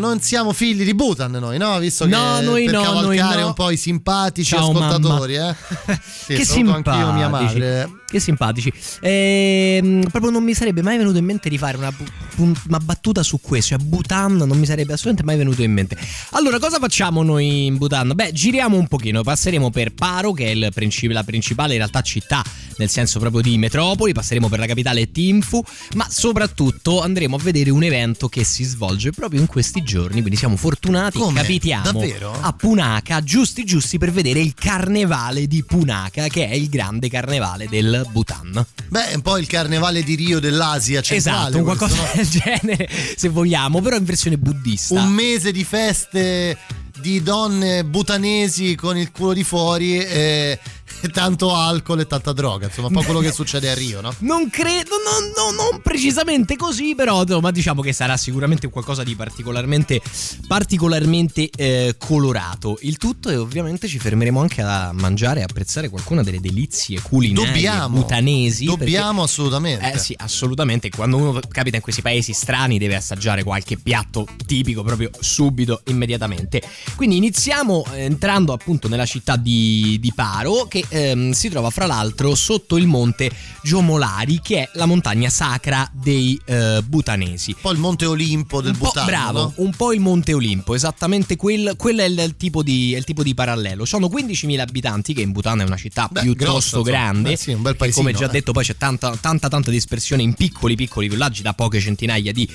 Non 0.00 0.20
siamo 0.20 0.52
figli 0.52 0.82
di 0.82 0.94
Bhutan 0.94 1.30
noi, 1.30 1.58
no? 1.58 1.78
Visto 1.78 2.04
No, 2.04 2.38
che 2.38 2.44
noi 2.44 2.64
per 2.64 2.74
no, 2.74 2.82
cavalcare 2.82 3.34
noi 3.34 3.40
no. 3.42 3.46
un 3.46 3.52
po' 3.52 3.70
i 3.70 3.76
simpatici 3.76 4.56
Ciao, 4.56 4.70
ascoltatori, 4.72 5.36
eh. 5.36 5.54
Sì, 6.24 6.34
che 6.34 6.44
simpatici. 6.44 6.88
anch'io 6.88 7.12
mia 7.12 7.28
madre. 7.28 7.99
Che 8.10 8.18
simpatici. 8.18 8.72
Ehm, 9.02 10.08
proprio 10.10 10.32
non 10.32 10.42
mi 10.42 10.52
sarebbe 10.52 10.82
mai 10.82 10.98
venuto 10.98 11.18
in 11.18 11.24
mente 11.24 11.48
di 11.48 11.56
fare 11.58 11.76
una, 11.76 11.94
una 12.36 12.80
battuta 12.80 13.22
su 13.22 13.40
questo. 13.40 13.76
Cioè, 13.76 13.86
Bhutan 13.86 14.34
non 14.34 14.58
mi 14.58 14.66
sarebbe 14.66 14.94
assolutamente 14.94 15.22
mai 15.22 15.36
venuto 15.36 15.62
in 15.62 15.72
mente. 15.72 15.96
Allora, 16.30 16.58
cosa 16.58 16.80
facciamo 16.80 17.22
noi 17.22 17.66
in 17.66 17.76
Bhutan? 17.76 18.10
Beh, 18.12 18.32
giriamo 18.32 18.76
un 18.76 18.88
pochino. 18.88 19.22
Passeremo 19.22 19.70
per 19.70 19.94
Paro, 19.94 20.32
che 20.32 20.46
è 20.46 20.50
il 20.50 20.70
princi- 20.74 21.06
la 21.06 21.22
principale 21.22 21.74
in 21.74 21.78
realtà 21.78 22.00
città, 22.00 22.42
nel 22.78 22.88
senso 22.88 23.20
proprio 23.20 23.42
di 23.42 23.56
metropoli. 23.58 24.12
Passeremo 24.12 24.48
per 24.48 24.58
la 24.58 24.66
capitale 24.66 25.12
Thimphu. 25.12 25.62
Ma 25.94 26.08
soprattutto 26.10 27.02
andremo 27.02 27.36
a 27.36 27.38
vedere 27.38 27.70
un 27.70 27.84
evento 27.84 28.28
che 28.28 28.42
si 28.42 28.64
svolge 28.64 29.12
proprio 29.12 29.40
in 29.40 29.46
questi 29.46 29.84
giorni. 29.84 30.20
Quindi 30.20 30.36
siamo 30.36 30.56
fortunati. 30.56 31.18
Come? 31.18 31.42
Capitiamo 31.42 31.92
Davvero? 31.92 32.36
a 32.40 32.52
Punaka, 32.52 33.22
giusti 33.22 33.64
giusti 33.64 33.98
per 33.98 34.10
vedere 34.10 34.40
il 34.40 34.54
carnevale 34.54 35.46
di 35.46 35.62
Punaka, 35.62 36.26
che 36.26 36.48
è 36.48 36.54
il 36.54 36.68
grande 36.68 37.08
carnevale 37.08 37.68
del 37.68 37.99
Bhutan. 38.04 38.64
Beh, 38.88 39.08
è 39.08 39.14
un 39.14 39.22
po' 39.22 39.38
il 39.38 39.46
carnevale 39.46 40.02
di 40.02 40.14
Rio 40.14 40.40
dell'Asia 40.40 41.00
centrale. 41.00 41.48
Esatto, 41.48 41.62
qualcosa 41.62 41.96
no? 41.96 42.08
del 42.14 42.28
genere, 42.28 42.88
se 43.16 43.28
vogliamo, 43.28 43.80
però 43.80 43.96
in 43.96 44.04
versione 44.04 44.38
buddista. 44.38 45.00
Un 45.00 45.10
mese 45.10 45.52
di 45.52 45.64
feste 45.64 46.56
di 47.00 47.22
donne 47.22 47.84
butanesi 47.84 48.74
con 48.74 48.96
il 48.96 49.10
culo 49.10 49.32
di 49.32 49.42
fuori 49.42 49.98
e, 49.98 50.04
e 50.04 50.58
tanto 51.12 51.54
alcol 51.54 52.00
e 52.00 52.06
tanta 52.06 52.32
droga. 52.32 52.66
Insomma, 52.66 52.88
un 52.88 52.94
po' 52.94 53.02
quello 53.02 53.20
che 53.20 53.32
succede 53.32 53.70
a 53.70 53.74
Rio, 53.74 54.00
no? 54.00 54.14
Non 54.20 54.48
credo, 54.50 54.96
non, 55.04 55.32
non- 55.36 55.54
non 55.54 55.80
precisamente 55.82 56.56
così, 56.56 56.94
però 56.94 57.22
insomma, 57.22 57.50
diciamo 57.50 57.82
che 57.82 57.92
sarà 57.92 58.16
sicuramente 58.16 58.68
qualcosa 58.68 59.02
di 59.02 59.14
particolarmente, 59.14 60.00
particolarmente 60.46 61.50
eh, 61.56 61.94
colorato. 61.98 62.78
Il 62.82 62.96
tutto 62.96 63.28
e 63.30 63.36
ovviamente 63.36 63.88
ci 63.88 63.98
fermeremo 63.98 64.40
anche 64.40 64.62
a 64.62 64.92
mangiare 64.92 65.40
e 65.40 65.42
apprezzare 65.42 65.88
qualcuna 65.88 66.22
delle 66.22 66.40
delizie 66.40 67.00
culinarie 67.00 67.52
Dobbiamo. 67.52 68.00
butanesi. 68.00 68.64
Dobbiamo 68.64 69.22
assolutamente. 69.22 69.92
Eh 69.92 69.98
sì, 69.98 70.14
assolutamente. 70.18 70.88
Quando 70.90 71.16
uno 71.16 71.40
capita 71.48 71.76
in 71.76 71.82
questi 71.82 72.02
paesi 72.02 72.32
strani 72.32 72.78
deve 72.78 72.96
assaggiare 72.96 73.42
qualche 73.42 73.76
piatto 73.76 74.26
tipico 74.46 74.82
proprio 74.82 75.10
subito, 75.18 75.82
immediatamente. 75.86 76.62
Quindi 76.96 77.16
iniziamo 77.16 77.84
eh, 77.92 78.02
entrando 78.04 78.52
appunto 78.52 78.88
nella 78.88 79.06
città 79.06 79.36
di, 79.36 79.98
di 80.00 80.12
Paro 80.14 80.66
che 80.68 80.84
ehm, 80.90 81.30
si 81.30 81.48
trova 81.48 81.70
fra 81.70 81.86
l'altro 81.86 82.34
sotto 82.34 82.76
il 82.76 82.86
monte 82.86 83.30
Jomolari 83.62 84.40
che 84.42 84.62
è 84.62 84.70
la 84.74 84.86
montagna 84.86 85.30
sacra 85.30 85.88
dei 85.92 86.38
eh, 86.44 86.82
butanesi. 86.84 87.52
Un 87.52 87.60
po' 87.60 87.70
il 87.72 87.78
Monte 87.78 88.06
Olimpo 88.06 88.60
del 88.60 88.76
Bhutan. 88.76 89.06
bravo, 89.06 89.40
no? 89.40 89.52
un 89.56 89.74
po' 89.74 89.92
il 89.92 90.00
Monte 90.00 90.34
Olimpo, 90.34 90.74
esattamente 90.74 91.36
quel, 91.36 91.74
quello 91.76 92.02
è 92.02 92.04
il, 92.04 92.18
il 92.18 92.36
tipo 92.36 92.62
di, 92.62 92.90
il 92.90 93.04
tipo 93.04 93.22
di 93.22 93.34
parallelo. 93.34 93.84
Sono 93.84 94.08
15.000 94.08 94.58
abitanti, 94.58 95.14
che 95.14 95.22
in 95.22 95.32
Bhutan 95.32 95.60
è 95.60 95.64
una 95.64 95.76
città 95.76 96.08
Beh, 96.10 96.20
piuttosto 96.20 96.78
insomma. 96.78 96.84
grande. 96.84 97.32
Eh 97.32 97.36
sì, 97.36 97.52
un 97.52 97.62
bel 97.62 97.76
paesino, 97.76 98.04
come 98.04 98.16
già 98.16 98.26
eh. 98.26 98.30
detto, 98.30 98.52
poi 98.52 98.64
c'è 98.64 98.76
tanta, 98.76 99.16
tanta, 99.16 99.48
tanta 99.48 99.70
dispersione 99.70 100.22
in 100.22 100.34
piccoli, 100.34 100.74
piccoli 100.74 101.08
villaggi 101.08 101.42
da 101.42 101.52
poche 101.52 101.80
centinaia 101.80 102.32
di 102.32 102.48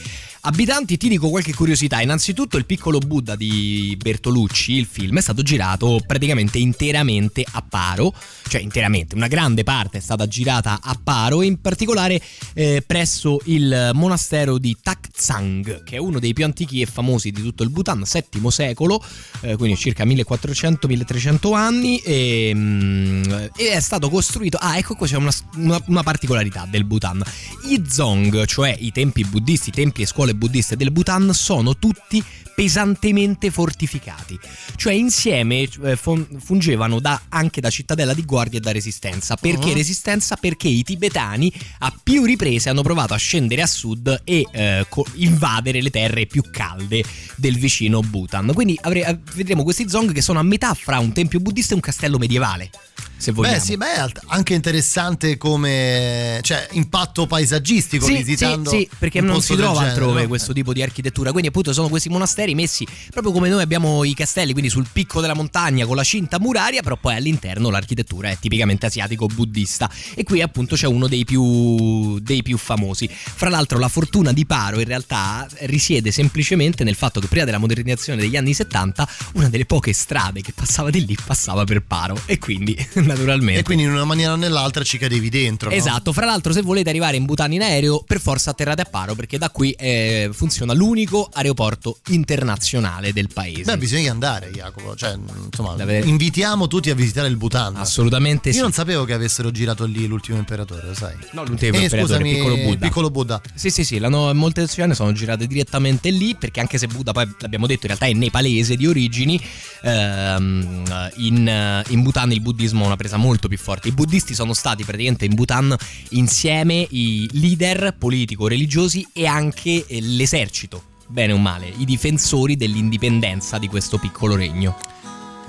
abitanti. 0.46 0.98
Ti 0.98 1.10
dico 1.10 1.30
qualche 1.30 1.54
curiosità. 1.54 2.02
Innanzitutto, 2.02 2.58
il 2.58 2.66
piccolo 2.66 3.00
Buddha 3.00 3.36
di 3.36 3.98
Bertolucci, 4.00 4.74
il 4.74 4.86
film, 4.86 5.18
è 5.18 5.22
stato 5.22 5.42
girato 5.42 6.02
praticamente 6.06 6.58
interamente 6.58 7.44
a 7.50 7.64
Paro, 7.68 8.14
cioè 8.48 8.62
interamente, 8.62 9.16
una 9.16 9.28
grande 9.28 9.64
parte 9.64 9.98
è 9.98 10.02
stata 10.02 10.28
girata 10.28 10.80
a 10.82 10.98
Paro, 11.02 11.42
in 11.42 11.60
particolare 11.60 12.22
eh, 12.54 12.84
presso 12.86 13.40
il 13.46 13.92
monastero 13.94 14.58
di 14.58 14.78
Taktsang, 14.82 15.84
che 15.84 15.96
è 15.96 16.00
uno 16.00 16.20
dei 16.20 16.34
più 16.34 16.46
antichi 16.46 16.82
e 16.82 16.86
famosi 16.86 17.32
di 17.32 17.42
tutto 17.42 17.64
il 17.64 17.70
Bhutan, 17.70 18.04
VII 18.04 18.52
secolo, 18.52 19.04
eh, 19.42 19.56
quindi 19.56 19.78
circa 19.78 20.06
1400-1300 20.06 21.54
anni, 21.56 21.98
e, 22.00 22.52
mm, 22.54 23.24
e 23.56 23.72
è 23.72 23.80
stato 23.80 24.10
costruito. 24.10 24.58
Ah, 24.58 24.78
ecco 24.78 24.96
qua 24.96 25.08
c'è 25.08 25.18
una, 25.18 25.32
una- 25.56 25.82
una 25.88 26.04
particolarità 26.04 26.68
del 26.70 26.84
Bhutan. 26.86 27.24
I 27.70 27.84
Zong, 27.88 28.46
cioè 28.46 28.76
i 28.80 28.92
templi 28.92 29.24
buddisti, 29.26 29.70
i 29.70 29.72
templi 29.72 30.04
e 30.04 30.06
scuole 30.06 30.34
buddiste 30.36 30.76
del 30.76 30.92
Bhutan, 30.92 31.34
sono 31.34 31.78
tutti 31.78 32.24
pesantemente 32.56 33.52
fortificati, 33.52 34.40
cioè 34.78 34.94
insieme 34.94 35.68
eh, 35.84 35.96
fun- 35.98 36.26
fungevano 36.40 37.00
da- 37.02 37.24
anche 37.30 37.60
da 37.60 37.70
cittadella 37.70 38.14
di 38.14 38.24
guardia 38.24 38.60
e 38.60 38.62
da 38.62 38.72
resistenza. 38.72 39.36
Perché 39.36 39.68
Mhm. 39.70 39.74
resistenza? 39.74 40.36
Perché 40.38 40.68
i 40.70 40.84
tibetani 40.84 41.52
a 41.80 41.94
più 42.02 42.24
riprese 42.24 42.70
hanno 42.70 42.82
provato 42.82 43.14
a 43.14 43.18
scendere 43.18 43.62
a 43.62 43.68
sud 43.68 44.22
e 44.24 44.46
eh, 44.52 44.86
co- 44.90 45.06
invadere 45.16 45.82
le 45.82 45.90
terre 45.90 46.26
più 46.28 46.44
calde 46.50 47.04
del 47.36 47.58
vicino 47.58 48.00
Bhutan. 48.00 48.52
Quindi 48.54 48.78
avre- 48.82 49.06
eh, 49.06 49.20
vedremo 49.34 49.64
questi 49.64 49.90
zong 49.90 50.14
che 50.14 50.22
sono 50.22 50.40
a 50.40 50.44
metà 50.44 50.74
fra 50.74 51.00
un 51.00 51.12
tempio 51.12 51.40
buddista 51.40 51.74
e 51.74 51.76
un 51.76 51.82
castello 51.82 52.18
medievale. 52.18 52.70
Se 53.18 53.32
vogliamo. 53.32 53.56
Beh, 53.56 53.62
sì, 53.62 53.78
beh, 53.78 53.94
è 53.94 54.12
anche 54.28 54.54
interessante 54.54 55.38
come 55.38 56.40
cioè, 56.42 56.68
impatto 56.72 57.26
paesaggistico 57.26 58.06
Sì, 58.06 58.16
visitando. 58.18 58.70
sì, 58.70 58.78
sì, 58.78 58.90
perché 58.98 59.22
non 59.22 59.42
si 59.42 59.56
trova 59.56 59.74
genere, 59.80 59.92
altrove 59.92 60.22
no? 60.24 60.28
questo 60.28 60.54
tipo 60.54 60.74
di 60.74 60.82
architettura. 60.82 61.32
Quindi, 61.32 61.50
appunto, 61.50 61.74
sono 61.74 61.90
questi 61.90 62.10
monasteri 62.10 62.54
messi 62.56 62.86
proprio 63.12 63.32
come 63.32 63.50
noi 63.50 63.62
abbiamo 63.62 64.04
i 64.04 64.14
castelli, 64.14 64.52
quindi 64.52 64.70
sul 64.70 64.88
picco 64.92 65.22
della 65.22 65.34
montagna 65.34 65.86
con 65.86 65.96
la 65.96 66.04
cinta 66.04 66.40
muraria, 66.40 66.82
però 66.82 66.98
poi 66.98 67.16
all'interno 67.16 67.70
l'architettura 67.70 68.30
è 68.30 68.38
tipicamente 68.40 68.86
asiatico-buddista. 68.86 69.90
E 70.14 70.24
qui, 70.24 70.42
appunto, 70.42 70.76
c'è 70.76 70.88
uno 70.88 71.08
dei 71.08 71.24
più, 71.26 72.20
dei 72.20 72.44
più 72.44 72.58
famosi. 72.58 73.10
Fra 73.12 73.50
l'altro, 73.50 73.80
la 73.80 73.88
fortuna 73.88 74.34
di 74.34 74.46
Paro 74.46 74.80
in 74.80 74.86
realtà 74.86 75.48
risiede 75.62 76.12
semplicemente 76.12 76.84
nel 76.84 76.96
fatto 76.96 77.20
che 77.20 77.28
prima 77.28 77.46
della 77.46 77.58
modernizzazione 77.58 78.22
degli 78.22 78.36
anni 78.36 78.54
70, 78.54 79.08
una 79.34 79.50
delle 79.50 79.66
poche 79.66 79.94
strade 79.94 80.42
che 80.42 80.54
passava 80.54 80.90
di 80.90 81.06
lì 81.06 81.18
passava 81.26 81.64
per 81.64 81.82
Paro. 81.82 82.20
E 82.26 82.38
quindi, 82.38 82.76
naturalmente. 83.06 83.60
E 83.60 83.64
quindi 83.64 83.84
in 83.84 83.92
una 83.92 84.04
maniera 84.06 84.34
o 84.34 84.36
nell'altra 84.36 84.84
ci 84.84 84.98
cadevi 84.98 85.30
dentro. 85.30 85.70
no? 85.70 85.76
Esatto, 85.76 86.12
fra 86.14 86.26
l'altro 86.26 86.52
se 86.54 86.62
volete 86.62 86.90
arrivare 86.90 87.18
in 87.18 87.26
Bhutan 87.26 87.52
in 87.54 87.62
aereo, 87.62 88.04
per 88.06 88.20
forza 88.20 88.52
atterrate 88.52 88.82
a 88.82 88.86
Paro 88.86 89.16
perché 89.16 89.38
da 89.38 89.50
qui 89.50 89.72
eh, 89.72 90.30
funziona 90.34 90.74
l'unico 90.74 91.30
aeroporto 91.34 92.00
internazionale 92.08 93.14
del 93.14 93.30
paese. 93.34 93.64
Beh, 93.64 93.78
bisogna 93.78 94.12
andare, 94.12 94.50
Jacopo. 94.52 94.96
Cioè, 94.96 95.16
insomma, 95.46 95.76
invitiamo 96.04 96.68
tutti 96.68 96.90
a 96.90 96.96
visitare 96.96 97.28
il 97.28 97.38
Bhutan. 97.38 97.76
Assolutamente 97.76 98.50
Io 98.50 98.56
sì. 98.56 98.62
non 98.62 98.72
sapevo 98.72 99.06
che 99.06 99.14
avessero 99.14 99.52
girato 99.52 99.86
lì 99.86 100.06
l'ultimo 100.08 100.38
imperatore, 100.38 100.88
lo 100.88 100.94
sai? 100.94 101.16
No, 101.32 101.44
l'ultimo 101.44 101.78
Eh, 101.78 101.84
imperatore, 101.84 102.02
scusami, 102.02 102.34
piccolo 102.34 102.56
Buddha. 102.56 102.70
il 102.72 102.78
piccolo 102.78 103.10
Buddha. 103.10 103.42
Sì, 103.54 103.70
sì, 103.70 103.84
sì, 103.84 104.00
l'hanno- 104.00 104.34
molte 104.34 104.68
scene 104.68 104.94
sono 104.96 105.12
girate 105.14 105.48
direttamente 105.48 106.10
lì 106.10 106.36
perché 106.36 106.60
anche 106.60 106.78
se 106.78 106.88
Buddha, 106.88 107.12
poi 107.12 107.28
l'abbiamo 107.40 107.68
detto, 107.68 107.82
in 107.88 107.88
realtà 107.96 108.06
è 108.06 108.14
nepalese 108.14 108.76
di 108.76 108.86
origini, 108.88 109.42
ehm, 109.84 110.84
in, 111.18 111.84
in 111.90 112.02
Bhutan 112.04 112.32
il 112.32 112.42
buddismo 112.42 112.84
ha 112.84 112.88
una 112.88 112.95
presa 112.96 113.18
molto 113.18 113.48
più 113.48 113.58
forte. 113.58 113.88
I 113.88 113.92
buddisti 113.92 114.34
sono 114.34 114.54
stati 114.54 114.84
praticamente 114.84 115.26
in 115.26 115.36
Bhutan 115.36 115.76
insieme 116.10 116.86
i 116.90 117.28
leader 117.34 117.96
politico-religiosi 117.98 119.08
e 119.14 119.26
anche 119.26 119.86
eh, 119.88 120.02
l'esercito, 120.02 120.84
bene 121.08 121.34
o 121.34 121.38
male, 121.38 121.72
i 121.78 121.86
difensori 121.86 122.56
dell'indipendenza 122.56 123.58
di 123.58 123.68
questo 123.68 123.98
piccolo 123.98 124.36
regno. 124.36 124.76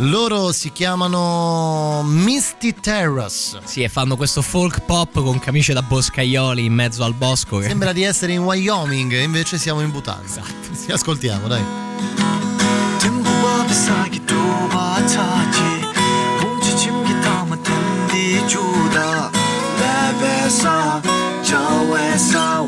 Loro 0.00 0.52
si 0.52 0.72
chiamano 0.72 2.02
Misty 2.04 2.74
Terrace. 2.78 3.60
Sì, 3.64 3.82
e 3.82 3.88
fanno 3.88 4.14
questo 4.16 4.42
folk 4.42 4.80
pop 4.80 5.14
con 5.22 5.38
camicie 5.38 5.72
da 5.72 5.80
boscaioli 5.80 6.66
in 6.66 6.74
mezzo 6.74 7.02
al 7.02 7.14
bosco. 7.14 7.58
che- 7.58 7.68
Sembra 7.68 7.92
di 7.94 8.02
essere 8.02 8.34
in 8.34 8.40
Wyoming, 8.40 9.12
e 9.14 9.22
invece 9.22 9.56
siamo 9.56 9.80
in 9.80 9.90
Bhutan. 9.90 10.22
Esatto. 10.22 10.74
Sì, 10.74 10.92
ascoltiamo, 10.92 11.48
dai. 11.48 11.62
내 20.45 20.45
배사 20.45 21.01
저외 21.41 22.15
사 22.17 22.61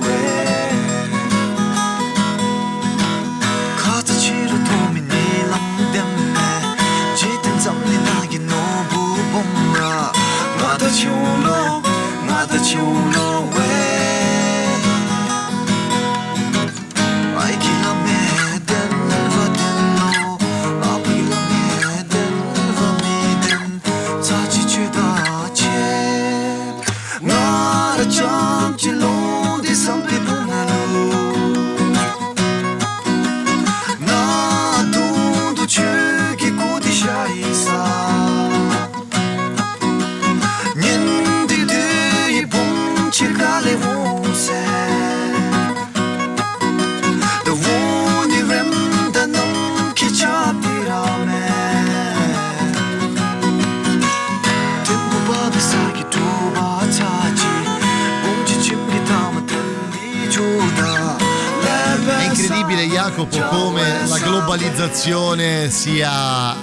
Jacopo 63.19 63.49
come 63.49 64.07
la 64.07 64.19
globalizzazione 64.19 65.71
sia 65.71 66.55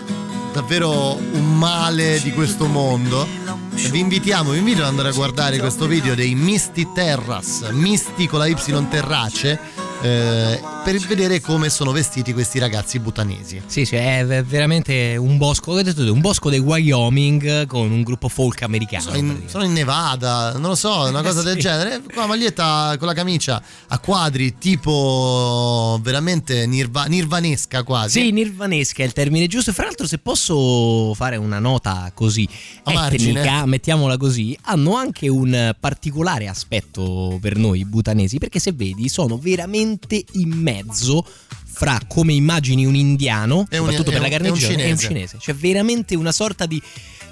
davvero 0.53 1.15
un 1.15 1.57
male 1.57 2.21
di 2.21 2.31
questo 2.31 2.67
mondo. 2.67 3.27
Vi 3.71 3.99
invitiamo, 3.99 4.51
vi 4.51 4.59
invito 4.59 4.81
ad 4.81 4.87
andare 4.87 5.09
a 5.09 5.11
guardare 5.11 5.59
questo 5.59 5.85
video 5.85 6.15
dei 6.15 6.33
Misty 6.33 6.93
Terras, 6.93 7.67
Misty 7.71 8.27
con 8.27 8.39
la 8.39 8.45
Y 8.47 8.55
terrace, 8.87 9.59
eh, 10.01 10.61
per 10.85 10.99
vedere 10.99 11.41
come 11.41 11.71
sono 11.71 11.91
vestiti 11.91 12.31
questi 12.31 12.59
ragazzi 12.59 12.99
butanesi. 12.99 13.59
Sì, 13.65 13.85
sì, 13.85 13.95
è 13.95 14.23
veramente 14.45 15.15
un 15.17 15.37
bosco, 15.37 15.65
come 15.71 15.79
hai 15.79 15.83
detto 15.83 16.05
tu, 16.05 16.13
un 16.13 16.21
bosco 16.21 16.51
del 16.51 16.59
Wyoming 16.59 17.65
con 17.65 17.89
un 17.91 18.03
gruppo 18.03 18.29
folk 18.29 18.61
americano. 18.61 19.01
Sono 19.01 19.17
in, 19.17 19.41
sono 19.47 19.63
in 19.63 19.73
Nevada, 19.73 20.51
non 20.53 20.69
lo 20.69 20.75
so, 20.75 21.07
una 21.07 21.23
cosa 21.23 21.41
del 21.41 21.55
Sì. 21.57 21.61
genere. 21.61 22.01
Con 22.03 22.21
la 22.21 22.27
maglietta, 22.27 22.95
con 22.99 23.07
la 23.07 23.15
camicia 23.15 23.59
a 23.87 23.97
quadri, 23.97 24.59
tipo 24.59 25.99
veramente 26.03 26.67
nirva- 26.67 27.05
nirvanesca 27.05 27.81
quasi. 27.81 28.19
Sì, 28.21 28.31
nirvanesca 28.31 29.01
è 29.01 29.05
il 29.07 29.13
termine 29.13 29.47
giusto. 29.47 29.73
Fra 29.73 29.85
l'altro, 29.85 30.05
se 30.05 30.19
posso 30.19 31.15
fare 31.15 31.35
una 31.37 31.57
nota 31.57 32.11
così 32.13 32.47
A 32.83 32.93
margine. 32.93 33.39
etnica, 33.39 33.65
mettiamola 33.65 34.17
così, 34.17 34.55
hanno 34.65 34.95
anche 34.95 35.27
un 35.29 35.75
particolare 35.79 36.47
aspetto 36.47 37.39
per 37.41 37.57
noi 37.57 37.83
butanesi, 37.85 38.37
perché 38.37 38.59
se 38.59 38.71
vedi 38.71 39.09
sono 39.09 39.39
veramente 39.39 40.23
in 40.33 40.49
mezzo 40.83 41.25
fra 41.67 41.99
come 42.07 42.33
immagini 42.33 42.85
un 42.85 42.95
indiano, 42.95 43.67
E 43.69 43.77
un- 43.77 43.85
soprattutto 43.87 44.09
e 44.09 44.13
per 44.13 44.21
la 44.21 44.27
un- 44.27 44.31
carne 44.31 44.47
e 44.47 44.51
un 44.51 44.57
un 44.57 44.97
cinese. 44.97 45.37
Cioè 45.41 45.55
veramente 45.55 46.15
una 46.15 46.31
sorta 46.31 46.65
di 46.65 46.81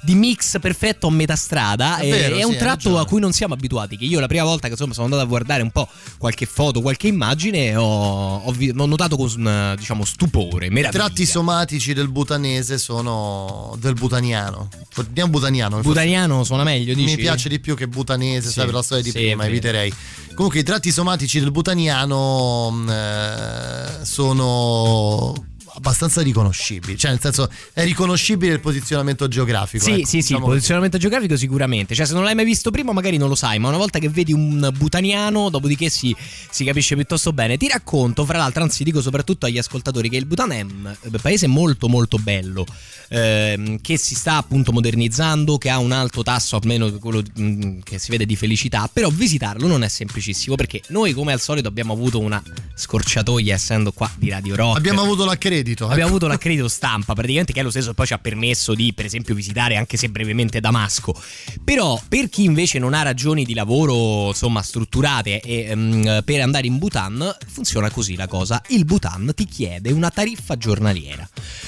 di 0.03 0.15
mix 0.15 0.59
perfetto 0.59 1.07
a 1.07 1.11
metà 1.11 1.35
strada 1.35 1.97
È 1.97 2.09
vero, 2.09 2.35
è 2.35 2.39
sì, 2.39 2.45
un 2.45 2.51
hai 2.51 2.57
tratto 2.57 2.99
a 2.99 3.05
cui 3.05 3.19
non 3.19 3.31
siamo 3.31 3.53
abituati 3.53 3.97
che 3.97 4.05
io 4.05 4.19
la 4.19 4.27
prima 4.27 4.43
volta 4.43 4.67
che 4.67 4.73
insomma 4.73 4.93
sono 4.93 5.05
andato 5.05 5.23
a 5.23 5.25
guardare 5.25 5.61
un 5.61 5.71
po' 5.71 5.87
qualche 6.17 6.45
foto 6.45 6.81
qualche 6.81 7.07
immagine 7.07 7.75
ho, 7.75 8.37
ho 8.37 8.53
ho 8.53 8.85
notato 8.85 9.15
con 9.17 9.47
eh, 9.47 9.75
diciamo 9.77 10.05
stupore 10.05 10.67
I 10.67 10.69
meraviglia 10.69 11.03
tratti 11.05 11.25
somatici 11.25 11.93
del 11.93 12.09
butanese 12.09 12.77
sono 12.77 13.75
del 13.79 13.93
butaniano. 13.93 14.69
Andiamo 14.95 15.31
butaniano. 15.31 15.79
Butaniano 15.81 16.43
suona 16.43 16.63
meglio 16.63 16.93
dici? 16.93 17.15
Mi 17.15 17.21
piace 17.21 17.49
di 17.49 17.59
più 17.59 17.75
che 17.75 17.87
butanese, 17.87 18.47
Sì, 18.47 18.53
sai, 18.53 18.65
per 18.65 18.73
la 18.75 18.81
storia 18.81 19.03
di 19.03 19.11
sì, 19.11 19.17
prima, 19.17 19.43
è 19.43 19.47
eviterei. 19.47 19.93
Comunque 20.33 20.59
i 20.59 20.63
tratti 20.63 20.91
somatici 20.91 21.39
del 21.39 21.51
butaniano 21.51 22.71
mh, 22.71 22.89
eh, 22.89 24.05
sono 24.05 25.33
abbastanza 25.75 26.21
riconoscibili, 26.21 26.97
cioè 26.97 27.11
nel 27.11 27.19
senso 27.19 27.49
è 27.73 27.83
riconoscibile 27.83 28.53
il 28.53 28.59
posizionamento 28.59 29.27
geografico. 29.27 29.83
Sì, 29.83 29.91
ecco, 29.91 29.99
sì, 29.99 30.05
sì, 30.05 30.17
il 30.17 30.21
diciamo 30.23 30.39
così. 30.41 30.53
posizionamento 30.55 30.97
geografico 30.97 31.35
sicuramente. 31.35 31.95
Cioè, 31.95 32.05
se 32.05 32.13
non 32.13 32.23
l'hai 32.23 32.35
mai 32.35 32.45
visto 32.45 32.71
prima, 32.71 32.91
magari 32.91 33.17
non 33.17 33.29
lo 33.29 33.35
sai, 33.35 33.59
ma 33.59 33.69
una 33.69 33.77
volta 33.77 33.99
che 33.99 34.09
vedi 34.09 34.33
un 34.33 34.71
butaniano, 34.75 35.49
dopodiché 35.49 35.89
si, 35.89 36.15
si 36.49 36.63
capisce 36.63 36.95
piuttosto 36.95 37.33
bene. 37.33 37.57
Ti 37.57 37.67
racconto, 37.67 38.25
fra 38.25 38.37
l'altro, 38.37 38.63
anzi, 38.63 38.83
dico 38.83 39.01
soprattutto 39.01 39.45
agli 39.45 39.57
ascoltatori 39.57 40.09
che 40.09 40.17
il 40.17 40.25
Bhutan 40.25 40.51
è 40.51 40.61
un 40.61 40.95
eh, 41.01 41.19
paese 41.19 41.47
molto, 41.47 41.87
molto 41.87 42.17
bello, 42.17 42.65
ehm, 43.09 43.81
che 43.81 43.97
si 43.97 44.15
sta 44.15 44.37
appunto 44.37 44.71
modernizzando, 44.71 45.57
che 45.57 45.69
ha 45.69 45.79
un 45.79 45.91
alto 45.91 46.23
tasso, 46.23 46.55
almeno 46.55 46.91
quello 46.93 47.23
mm, 47.39 47.79
che 47.83 47.97
si 47.97 48.11
vede 48.11 48.25
di 48.25 48.35
felicità. 48.35 48.89
Però 48.91 49.09
visitarlo 49.09 49.67
non 49.67 49.83
è 49.83 49.87
semplicissimo 49.87 50.55
perché 50.55 50.81
noi, 50.89 51.13
come 51.13 51.33
al 51.33 51.41
solito, 51.41 51.67
abbiamo 51.67 51.93
avuto 51.93 52.19
una 52.19 52.41
scorciatoia, 52.75 53.53
essendo 53.53 53.91
qua 53.91 54.09
di 54.15 54.29
Radio 54.29 54.55
Rock. 54.55 54.77
Abbiamo 54.77 55.01
avuto 55.01 55.25
l'accredito. 55.63 55.85
Abbiamo 55.85 56.01
ecco. 56.01 56.09
avuto 56.09 56.27
l'accredito 56.27 56.67
stampa, 56.67 57.13
praticamente 57.13 57.53
che 57.53 57.61
è 57.61 57.63
lo 57.63 57.69
stesso 57.69 57.89
che 57.89 57.93
poi 57.95 58.05
ci 58.05 58.13
ha 58.13 58.19
permesso 58.19 58.75
di, 58.75 58.93
per 58.93 59.05
esempio, 59.05 59.33
visitare 59.33 59.77
anche 59.77 59.97
se 59.97 60.09
brevemente 60.09 60.59
Damasco. 60.59 61.19
Però 61.63 61.99
per 62.07 62.29
chi 62.29 62.43
invece 62.43 62.79
non 62.79 62.93
ha 62.93 63.01
ragioni 63.01 63.45
di 63.45 63.53
lavoro, 63.53 64.27
insomma, 64.27 64.61
strutturate 64.61 65.39
e 65.41 65.65
ehm, 65.69 66.21
per 66.23 66.41
andare 66.41 66.67
in 66.67 66.77
Bhutan, 66.77 67.35
funziona 67.47 67.89
così 67.89 68.15
la 68.15 68.27
cosa. 68.27 68.61
Il 68.67 68.85
Bhutan 68.85 69.31
ti 69.35 69.45
chiede 69.45 69.91
una 69.91 70.09
tariffa 70.09 70.57
giornaliera. 70.57 71.27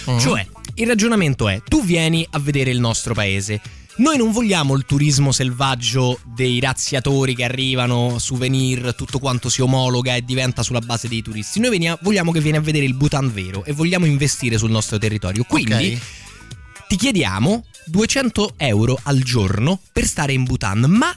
Mm. 0.09 0.17
Cioè, 0.17 0.45
il 0.75 0.87
ragionamento 0.87 1.47
è, 1.47 1.61
tu 1.67 1.83
vieni 1.83 2.25
a 2.31 2.39
vedere 2.39 2.69
il 2.69 2.79
nostro 2.79 3.13
paese. 3.13 3.61
Noi 3.97 4.17
non 4.17 4.31
vogliamo 4.31 4.75
il 4.75 4.83
turismo 4.85 5.31
selvaggio 5.31 6.19
dei 6.25 6.59
razziatori 6.59 7.33
che 7.33 7.45
arrivano, 7.45 8.19
souvenir, 8.19 8.93
tutto 8.93 9.19
quanto 9.19 9.47
si 9.47 9.61
omologa 9.61 10.15
e 10.15 10.21
diventa 10.21 10.63
sulla 10.63 10.81
base 10.81 11.07
dei 11.07 11.21
turisti. 11.21 11.61
Noi 11.61 11.69
venia- 11.69 11.97
vogliamo 12.01 12.33
che 12.33 12.41
vieni 12.41 12.57
a 12.57 12.61
vedere 12.61 12.83
il 12.85 12.93
Bhutan 12.93 13.31
vero 13.33 13.63
e 13.63 13.71
vogliamo 13.71 14.05
investire 14.05 14.57
sul 14.57 14.69
nostro 14.69 14.97
territorio. 14.97 15.45
Quindi 15.45 15.93
Ok. 15.93 16.87
ti 16.89 16.97
chiediamo 16.97 17.63
200 17.85 18.55
euro 18.57 18.99
al 19.03 19.19
giorno 19.23 19.79
per 19.93 20.05
stare 20.05 20.33
in 20.33 20.43
Bhutan, 20.43 20.79
ma 20.89 21.15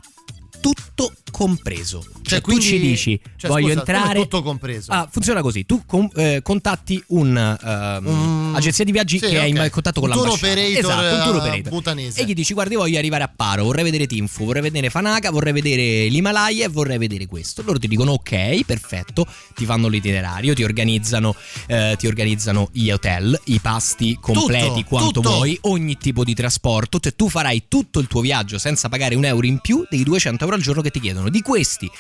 tutto 0.61 1.13
compreso. 1.31 2.05
Cioè, 2.23 2.41
quindi- 2.41 2.63
tu 2.65 2.69
ci 2.71 2.79
dici, 2.81 3.21
cioè, 3.37 3.51
voglio 3.51 3.69
scusa, 3.69 3.79
entrare... 3.81 4.21
tutto 4.21 4.43
compreso. 4.43 4.91
Ah, 4.93 5.09
funziona 5.11 5.41
così, 5.43 5.65
tu 5.67 5.83
con- 5.87 6.11
eh, 6.15 6.41
contatti 6.43 7.03
un'agenzia 7.09 8.85
di 8.85 8.93
viaggi 8.93 9.19
sì, 9.19 9.27
che 9.29 9.41
è 9.41 9.45
in 9.45 9.69
contatto 9.71 10.01
con 10.01 10.11
Un 10.11 10.17
tour 10.17 10.27
l'ambasciata. 10.29 10.53
operator, 10.53 10.79
esatto, 10.91 11.15
un 11.15 11.23
tour 11.23 11.35
eh, 11.35 11.39
operator. 11.49 11.73
bhutanese. 11.73 12.21
E 12.21 12.25
gli 12.25 12.35
dici, 12.35 12.55
guarda, 12.55 12.73
io 12.75 12.79
voglio 12.81 12.99
arrivare 12.99 13.25
a 13.25 13.33
Paro, 13.35 13.65
vorrei 13.65 13.85
vedere 13.85 14.07
Tinfu, 14.07 14.45
vorrei 14.45 14.63
vedere 14.63 14.91
Fanaka, 14.91 15.31
vorrei 15.31 15.53
vedere 15.53 16.09
l'Himalaya 16.09 16.65
e 16.65 16.69
vorrei 16.69 16.99
vedere 16.99 17.27
questo. 17.27 17.63
Loro 17.65 17.79
ti 17.79 17.89
dicono, 17.89 18.13
ok, 18.13 18.65
perfetto, 18.65 19.27
ti 19.55 19.65
fanno 19.65 19.89
l'itinerario, 19.89 20.55
ti 20.55 20.65
organizzano, 20.65 21.35
eh, 21.67 21.95
ti 21.99 22.07
organizzano 22.07 22.69
gli 22.73 22.91
hotel, 22.91 23.39
i 23.45 23.59
pasti 23.61 24.17
completi 24.21 24.67
Tutto, 24.69 24.85
quanto 24.89 25.11
tutto. 25.21 25.31
vuoi, 25.31 25.59
ogni 25.63 25.97
tipo 25.97 26.25
di 26.25 26.35
trasporto, 26.35 26.99
cioè 26.99 27.15
tu 27.15 27.29
farai 27.29 27.65
tutto 27.69 27.99
il 28.01 28.07
tuo 28.07 28.21
viaggio 28.21 28.59
senza 28.59 28.89
pagare 28.89 29.15
un 29.15 29.25
euro 29.25 29.47
in 29.47 29.59
più 29.61 29.87
dei 29.89 30.03
200 30.03 30.45
euro 30.45 30.57
al 30.57 30.63
giorno 30.63 30.83
che 30.83 30.91
ti 30.91 31.01
chiedono. 31.01 31.18
Di 31.29 31.43
questi 31.43 31.91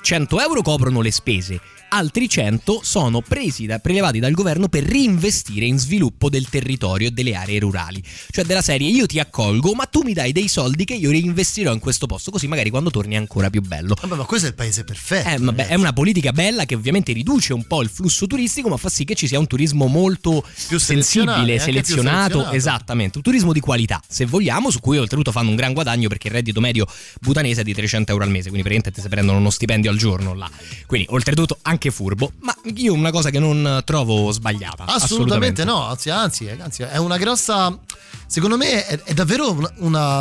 100 0.00 0.40
euro 0.40 0.62
coprono 0.62 1.00
le 1.00 1.10
spese, 1.10 1.60
altri 1.90 2.28
100 2.28 2.80
sono 2.82 3.20
presi 3.20 3.66
da, 3.66 3.78
prelevati 3.78 4.18
dal 4.18 4.32
governo 4.32 4.68
per 4.68 4.84
reinvestire 4.84 5.64
in 5.66 5.78
sviluppo 5.78 6.28
del 6.28 6.48
territorio 6.48 7.08
e 7.08 7.10
delle 7.10 7.34
aree 7.34 7.58
rurali. 7.58 8.02
Cioè 8.30 8.44
della 8.44 8.62
serie 8.62 8.88
io 8.88 9.06
ti 9.06 9.18
accolgo, 9.18 9.74
ma 9.74 9.84
tu 9.86 10.02
mi 10.02 10.12
dai 10.12 10.32
dei 10.32 10.48
soldi 10.48 10.84
che 10.84 10.94
io 10.94 11.10
reinvestirò 11.10 11.72
in 11.72 11.78
questo 11.78 12.06
posto, 12.06 12.30
così 12.30 12.46
magari 12.46 12.70
quando 12.70 12.90
torni 12.90 13.14
è 13.14 13.18
ancora 13.18 13.50
più 13.50 13.60
bello. 13.62 13.96
Vabbè, 14.00 14.16
ma 14.16 14.24
questo 14.24 14.46
è 14.46 14.50
il 14.50 14.54
paese 14.54 14.84
perfetto. 14.84 15.28
Eh, 15.28 15.38
vabbè, 15.38 15.66
è 15.68 15.74
una 15.74 15.92
politica 15.92 16.32
bella 16.32 16.64
che 16.64 16.74
ovviamente 16.74 17.12
riduce 17.12 17.52
un 17.52 17.66
po' 17.66 17.82
il 17.82 17.88
flusso 17.88 18.26
turistico, 18.26 18.68
ma 18.68 18.76
fa 18.76 18.88
sì 18.88 19.04
che 19.04 19.14
ci 19.14 19.26
sia 19.26 19.38
un 19.38 19.46
turismo 19.46 19.86
molto 19.86 20.44
Più 20.68 20.78
sensibile, 20.78 21.58
selezionato, 21.58 22.32
selezionato. 22.32 22.50
esattamente, 22.52 23.16
un 23.18 23.22
turismo 23.22 23.52
di 23.52 23.60
qualità, 23.60 24.00
se 24.06 24.24
vogliamo, 24.26 24.70
su 24.70 24.80
cui 24.80 24.98
oltretutto 24.98 25.32
fanno 25.32 25.50
un 25.50 25.56
gran 25.56 25.72
guadagno 25.72 26.08
perché 26.08 26.28
il 26.28 26.34
reddito 26.34 26.60
medio 26.60 26.86
butanese 27.20 27.62
è 27.62 27.64
di 27.64 27.74
300 27.74 28.12
euro 28.12 28.24
al 28.24 28.30
mese, 28.30 28.48
quindi 28.48 28.62
praticamente 28.68 29.00
si 29.00 29.08
prendono 29.08 29.38
uno 29.38 29.50
stipendio 29.50 29.90
al 29.90 29.97
giorno 29.98 30.32
là. 30.34 30.48
Quindi 30.86 31.06
oltretutto 31.10 31.58
anche 31.62 31.90
furbo, 31.90 32.32
ma 32.40 32.56
io 32.76 32.94
una 32.94 33.10
cosa 33.10 33.28
che 33.28 33.38
non 33.38 33.82
trovo 33.84 34.30
sbagliata. 34.30 34.84
Assolutamente, 34.86 35.64
no, 35.64 35.82
anzi, 35.86 36.08
anzi, 36.08 36.48
anzi, 36.48 36.82
è 36.84 36.96
una 36.96 37.18
grossa. 37.18 37.78
Secondo 38.26 38.56
me 38.58 38.86
è, 38.86 39.00
è 39.04 39.14
davvero 39.14 39.52
una, 39.52 39.72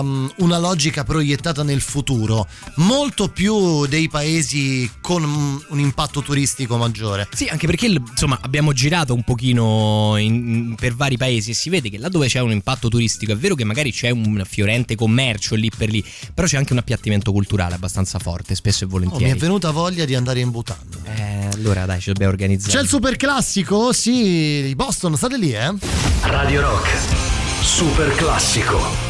una- 0.01 0.31
una 0.37 0.57
logica 0.59 1.03
proiettata 1.03 1.61
nel 1.63 1.81
futuro, 1.81 2.47
molto 2.75 3.27
più 3.29 3.85
dei 3.85 4.07
paesi 4.09 4.89
con 5.01 5.23
un 5.23 5.79
impatto 5.79 6.21
turistico 6.21 6.77
maggiore. 6.77 7.27
Sì, 7.33 7.45
anche 7.47 7.65
perché 7.67 7.87
insomma 7.87 8.39
abbiamo 8.41 8.71
girato 8.73 9.13
un 9.13 9.23
pochino 9.23 10.15
in- 10.17 10.75
per 10.79 10.95
vari 10.95 11.17
paesi 11.17 11.51
e 11.51 11.53
si 11.53 11.69
vede 11.69 11.89
che 11.89 11.97
là 11.97 12.07
dove 12.09 12.27
c'è 12.27 12.39
un 12.39 12.51
impatto 12.51 12.87
turistico 12.87 13.31
è 13.33 13.37
vero 13.37 13.55
che 13.55 13.63
magari 13.65 13.91
c'è 13.91 14.09
un 14.09 14.41
fiorente 14.47 14.95
commercio 14.95 15.55
lì 15.55 15.69
per 15.75 15.89
lì, 15.89 16.03
però 16.33 16.47
c'è 16.47 16.55
anche 16.57 16.71
un 16.73 16.79
appiattimento 16.79 17.31
culturale 17.33 17.75
abbastanza 17.75 18.19
forte, 18.19 18.55
spesso 18.55 18.83
e 18.83 18.87
Oh, 18.87 18.89
volentieri. 18.89 19.31
è 19.31 19.35
venuta 19.57 19.71
voglia 19.71 20.05
di 20.05 20.15
andare 20.15 20.39
in 20.39 20.51
Bhutan. 20.51 20.77
Eh, 21.03 21.49
allora 21.53 21.85
dai, 21.85 21.99
ci 21.99 22.09
dobbiamo 22.09 22.31
organizzare. 22.31 22.73
C'è 22.73 22.81
il 22.81 22.87
super 22.87 23.15
classico? 23.17 23.91
Sì, 23.91 24.67
i 24.67 24.75
Boston, 24.75 25.17
state 25.17 25.37
lì, 25.37 25.53
eh? 25.53 25.73
Radio 26.21 26.61
Rock. 26.61 26.89
Super 27.61 28.13
classico. 28.15 29.06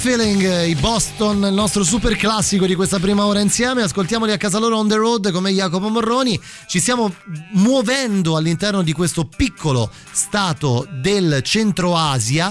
Feeling, 0.00 0.42
eh, 0.42 0.66
i 0.66 0.74
Boston, 0.76 1.44
il 1.44 1.52
nostro 1.52 1.84
super 1.84 2.16
classico 2.16 2.64
di 2.64 2.74
questa 2.74 2.98
prima 2.98 3.26
ora 3.26 3.40
insieme. 3.40 3.82
Ascoltiamoli 3.82 4.32
a 4.32 4.38
casa 4.38 4.58
loro 4.58 4.78
on 4.78 4.88
the 4.88 4.94
road 4.94 5.30
come 5.30 5.52
Jacopo 5.52 5.90
Morroni. 5.90 6.40
Ci 6.66 6.80
stiamo 6.80 7.14
muovendo 7.52 8.38
all'interno 8.38 8.80
di 8.80 8.94
questo 8.94 9.26
piccolo 9.26 9.90
stato 10.10 10.88
del 11.02 11.42
Centro 11.42 11.94
Asia. 11.96 12.50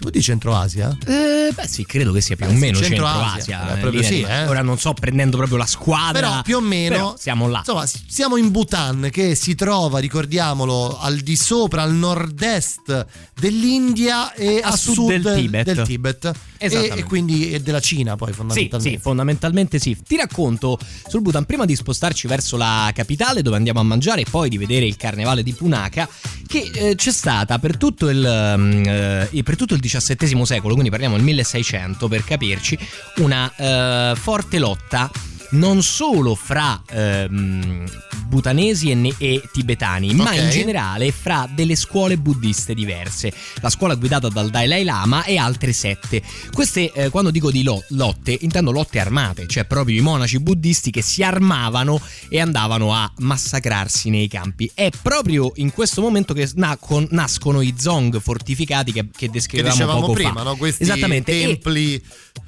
Si 0.00 0.06
può 0.06 0.14
dire 0.14 0.24
Centro 0.24 0.56
Asia? 0.56 0.96
Eh, 1.06 1.52
beh, 1.54 1.66
sì, 1.68 1.84
credo 1.84 2.10
che 2.12 2.22
sia 2.22 2.34
più 2.34 2.46
Beh, 2.46 2.52
o 2.52 2.54
sì, 2.54 2.60
meno 2.60 2.78
Centro 2.78 3.04
centro 3.04 3.20
Asia, 3.22 3.60
Asia. 3.60 3.68
eh, 3.74 3.76
eh, 3.76 3.80
proprio 3.80 4.02
sì, 4.02 4.14
di- 4.14 4.22
eh. 4.22 4.46
Ora 4.46 4.62
non 4.62 4.78
so 4.78 4.94
prendendo 4.94 5.36
proprio 5.36 5.58
la 5.58 5.66
squadra. 5.66 6.12
Però 6.28 6.42
più 6.42 6.56
o 6.56 6.60
meno 6.60 6.94
però 6.94 7.14
siamo 7.18 7.48
là. 7.48 7.58
Insomma, 7.58 7.84
siamo 8.06 8.36
in 8.38 8.50
Bhutan 8.50 9.08
che 9.12 9.34
si 9.34 9.54
trova, 9.54 9.98
ricordiamolo, 9.98 10.98
al 10.98 11.18
di 11.18 11.36
sopra, 11.36 11.82
al 11.82 11.92
nord-est 11.92 13.06
dell'India 13.38 14.32
e 14.32 14.60
a, 14.64 14.68
A 14.68 14.76
sud 14.76 15.06
del 15.08 15.34
Tibet. 15.36 15.64
del 15.70 15.82
Tibet. 15.86 16.32
E, 16.62 16.92
e 16.94 17.04
quindi 17.04 17.52
e 17.52 17.60
della 17.60 17.80
Cina 17.80 18.16
poi 18.16 18.28
Sì, 18.28 18.34
fondamentalmente. 18.34 18.90
sì, 18.90 18.98
fondamentalmente 18.98 19.78
sì. 19.78 19.96
Ti 20.06 20.16
racconto 20.16 20.78
sul 21.08 21.22
Bhutan, 21.22 21.44
prima 21.46 21.64
di 21.64 21.74
spostarci 21.74 22.26
verso 22.26 22.56
la 22.56 22.90
capitale 22.94 23.40
dove 23.42 23.56
andiamo 23.56 23.80
a 23.80 23.82
mangiare 23.82 24.20
e 24.22 24.26
poi 24.28 24.48
di 24.50 24.58
vedere 24.58 24.84
il 24.84 24.96
carnevale 24.96 25.42
di 25.42 25.52
Punaka, 25.54 26.08
che 26.46 26.70
eh, 26.74 26.94
c'è 26.96 27.12
stata 27.12 27.58
per 27.58 27.76
tutto 27.76 28.08
il, 28.10 28.54
mm, 28.58 28.84
eh, 28.86 29.42
per 29.42 29.56
tutto 29.56 29.74
il 29.74 29.80
XVII 29.80 30.44
secolo, 30.44 30.72
quindi 30.74 30.90
parliamo 30.90 31.16
del 31.16 31.24
1600 31.24 32.08
per 32.08 32.24
capirci, 32.24 32.78
una 33.16 33.50
eh, 33.56 34.14
forte 34.16 34.58
lotta 34.58 35.10
non 35.50 35.82
solo 35.82 36.34
fra 36.34 36.80
ehm, 36.88 37.84
butanesi 38.26 38.90
e, 38.90 39.14
e 39.18 39.42
tibetani, 39.52 40.14
ma 40.14 40.30
Ok. 40.30 40.36
in 40.36 40.50
generale 40.50 41.10
fra 41.12 41.48
delle 41.52 41.74
scuole 41.74 42.16
buddiste 42.16 42.74
diverse. 42.74 43.32
La 43.60 43.70
scuola 43.70 43.94
guidata 43.94 44.28
dal 44.28 44.50
Dalai 44.50 44.84
Lama 44.84 45.24
e 45.24 45.36
altre 45.36 45.72
sette. 45.72 46.22
Queste, 46.52 46.92
eh, 46.92 47.08
quando 47.10 47.30
dico 47.30 47.50
di 47.50 47.62
lo- 47.62 47.82
lotte, 47.90 48.36
intendo 48.40 48.70
lotte 48.70 49.00
armate, 49.00 49.46
cioè 49.48 49.64
proprio 49.64 49.96
i 49.98 50.00
monaci 50.02 50.38
buddisti 50.38 50.90
che 50.90 51.02
si 51.02 51.22
armavano 51.22 52.00
e 52.28 52.40
andavano 52.40 52.94
a 52.94 53.10
massacrarsi 53.18 54.10
nei 54.10 54.28
campi. 54.28 54.70
È 54.72 54.90
proprio 55.02 55.50
in 55.56 55.72
questo 55.72 56.00
momento 56.00 56.32
che 56.34 56.48
nacon- 56.54 57.08
nascono 57.10 57.60
i 57.60 57.74
zong 57.78 58.20
fortificati 58.20 58.92
che, 58.92 59.02
che 59.02 59.08
che 59.26 59.30
descrivevamo 59.30 59.74
dicevamo 59.74 60.00
poco 60.00 60.12
prima, 60.12 60.32
fa. 60.32 60.42
no? 60.42 60.56
questi 60.56 60.82
Esattamente. 60.84 61.32
e- 61.32 61.44
templi 61.46 62.02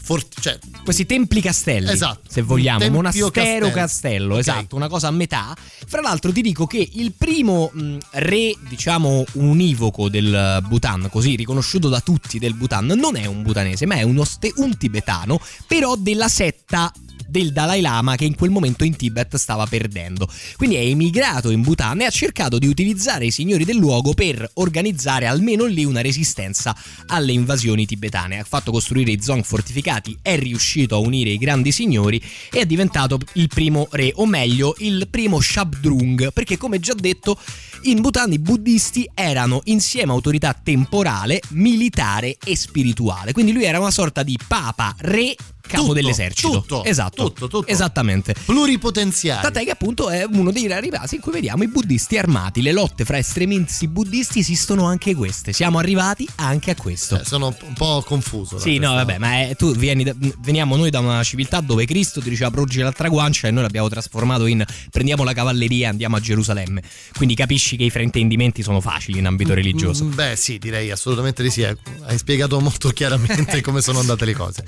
forti, 0.04 0.40
cioè, 0.40 0.58
questi 0.84 1.06
templi 1.06 1.40
castelli, 1.40 1.90
Esatto, 1.90 2.22
se 2.28 2.42
vogliamo, 2.42 2.78
tempio 2.92 3.22
monastero 3.24 3.30
castello. 3.30 3.70
castello, 3.70 4.32
Ok. 4.34 4.40
esatto, 4.40 4.76
una 4.76 4.88
cosa 4.88 5.08
a 5.08 5.10
metà. 5.10 5.54
Fra 5.86 6.00
l'altro 6.00 6.32
ti 6.32 6.42
dico 6.42 6.66
che 6.66 6.88
il 6.94 7.12
primo 7.16 7.70
mh, 7.72 7.96
re, 8.12 8.54
diciamo, 8.68 9.24
univoco 9.34 10.08
del 10.08 10.62
Bhutan, 10.66 11.08
così 11.10 11.36
riconosciuto 11.36 11.88
da 11.88 12.00
tutti 12.00 12.38
del 12.38 12.54
Bhutan, 12.54 12.86
non 12.86 13.16
è 13.16 13.26
un 13.26 13.42
bhutanese, 13.42 13.86
ma 13.86 13.96
è 13.96 14.02
uno 14.02 14.24
ste- 14.24 14.52
un 14.56 14.76
tibetano, 14.76 15.40
però 15.66 15.96
della 15.96 16.28
setta 16.28 16.92
del 17.32 17.50
Dalai 17.52 17.80
Lama 17.80 18.14
che 18.14 18.26
in 18.26 18.34
quel 18.34 18.50
momento 18.50 18.84
in 18.84 18.94
Tibet 18.94 19.36
stava 19.36 19.64
perdendo. 19.66 20.28
Quindi 20.58 20.76
è 20.76 20.80
emigrato 20.80 21.48
in 21.48 21.62
Bhutan 21.62 22.02
e 22.02 22.04
ha 22.04 22.10
cercato 22.10 22.58
di 22.58 22.66
utilizzare 22.66 23.24
i 23.24 23.30
signori 23.30 23.64
del 23.64 23.76
luogo 23.76 24.12
per 24.12 24.50
organizzare 24.54 25.24
almeno 25.24 25.64
lì 25.64 25.82
una 25.86 26.02
resistenza 26.02 26.76
alle 27.06 27.32
invasioni 27.32 27.86
tibetane. 27.86 28.40
Ha 28.40 28.44
fatto 28.44 28.70
costruire 28.70 29.12
i 29.12 29.22
zong 29.22 29.44
fortificati, 29.44 30.18
è 30.20 30.36
riuscito 30.38 30.94
a 30.94 30.98
unire 30.98 31.30
i 31.30 31.38
grandi 31.38 31.72
signori 31.72 32.22
e 32.50 32.60
è 32.60 32.66
diventato 32.82 33.18
il 33.34 33.46
primo 33.46 33.86
re, 33.92 34.12
o 34.16 34.26
meglio 34.26 34.74
il 34.78 35.06
primo 35.08 35.40
Shabdrung, 35.40 36.32
perché 36.32 36.56
come 36.56 36.80
già 36.80 36.94
detto 36.94 37.38
in 37.82 38.00
Bhutan 38.00 38.32
i 38.32 38.38
buddisti 38.38 39.08
erano 39.14 39.60
insieme 39.64 40.12
autorità 40.12 40.52
temporale, 40.52 41.40
militare 41.50 42.36
e 42.44 42.56
spirituale. 42.56 43.32
Quindi 43.32 43.52
lui 43.52 43.64
era 43.64 43.78
una 43.78 43.90
sorta 43.90 44.22
di 44.24 44.36
papa, 44.46 44.94
re, 44.98 45.34
capo 45.72 45.82
Tutto, 45.88 45.94
dell'esercito. 45.94 46.50
tutto, 46.50 46.84
esatto. 46.84 47.24
tutto, 47.24 47.48
tutto. 47.48 47.66
Esattamente. 47.70 48.34
pluripotenziali. 48.44 49.42
Tant'è 49.42 49.64
che 49.64 49.70
appunto 49.70 50.08
è 50.10 50.24
uno 50.24 50.50
dei 50.52 50.66
rari 50.66 50.90
casi 50.90 51.16
in 51.16 51.20
cui 51.20 51.32
vediamo 51.32 51.62
i 51.62 51.68
buddisti 51.68 52.16
armati. 52.18 52.62
Le 52.62 52.72
lotte 52.72 53.04
fra 53.04 53.18
estremisti 53.18 53.88
buddisti 53.88 54.38
esistono 54.40 54.84
anche 54.86 55.14
queste. 55.14 55.52
Siamo 55.52 55.78
arrivati 55.78 56.28
anche 56.36 56.70
a 56.70 56.74
questo. 56.74 57.20
Eh, 57.20 57.24
sono 57.24 57.54
un 57.66 57.72
po' 57.74 58.02
confuso. 58.06 58.58
Sì, 58.58 58.78
no, 58.78 58.94
vabbè, 58.94 59.18
ma 59.18 59.40
è- 59.40 59.56
tu 59.56 59.74
vieni 59.74 60.04
da- 60.04 60.14
veniamo 60.40 60.76
noi 60.76 60.90
da 60.90 61.00
una 61.00 61.22
civiltà 61.22 61.60
dove 61.60 61.84
Cristo 61.86 62.20
ti 62.20 62.28
diceva 62.30 62.50
proggi 62.50 62.80
l'altra 62.80 63.08
guancia 63.08 63.48
e 63.48 63.50
noi 63.50 63.62
l'abbiamo 63.62 63.88
trasformato 63.88 64.46
in 64.46 64.64
prendiamo 64.90 65.24
la 65.24 65.32
cavalleria 65.32 65.86
e 65.86 65.90
andiamo 65.90 66.16
a 66.16 66.20
Gerusalemme. 66.20 66.82
Quindi 67.16 67.34
capisci 67.34 67.76
che 67.76 67.84
i 67.84 67.90
fraintendimenti 67.90 68.62
sono 68.62 68.80
facili 68.80 69.18
in 69.18 69.26
ambito 69.26 69.54
religioso. 69.54 70.04
Mm, 70.04 70.14
Beh, 70.14 70.36
sì, 70.36 70.58
direi 70.58 70.90
assolutamente 70.90 71.42
di 71.42 71.50
sì. 71.50 71.62
eh. 71.62 71.76
Hai 72.06 72.18
spiegato 72.18 72.58
molto 72.60 72.88
chiaramente 72.90 73.60
come 73.62 73.80
sono 73.80 73.98
andate 74.00 74.24
le 74.24 74.34
cose. 74.34 74.64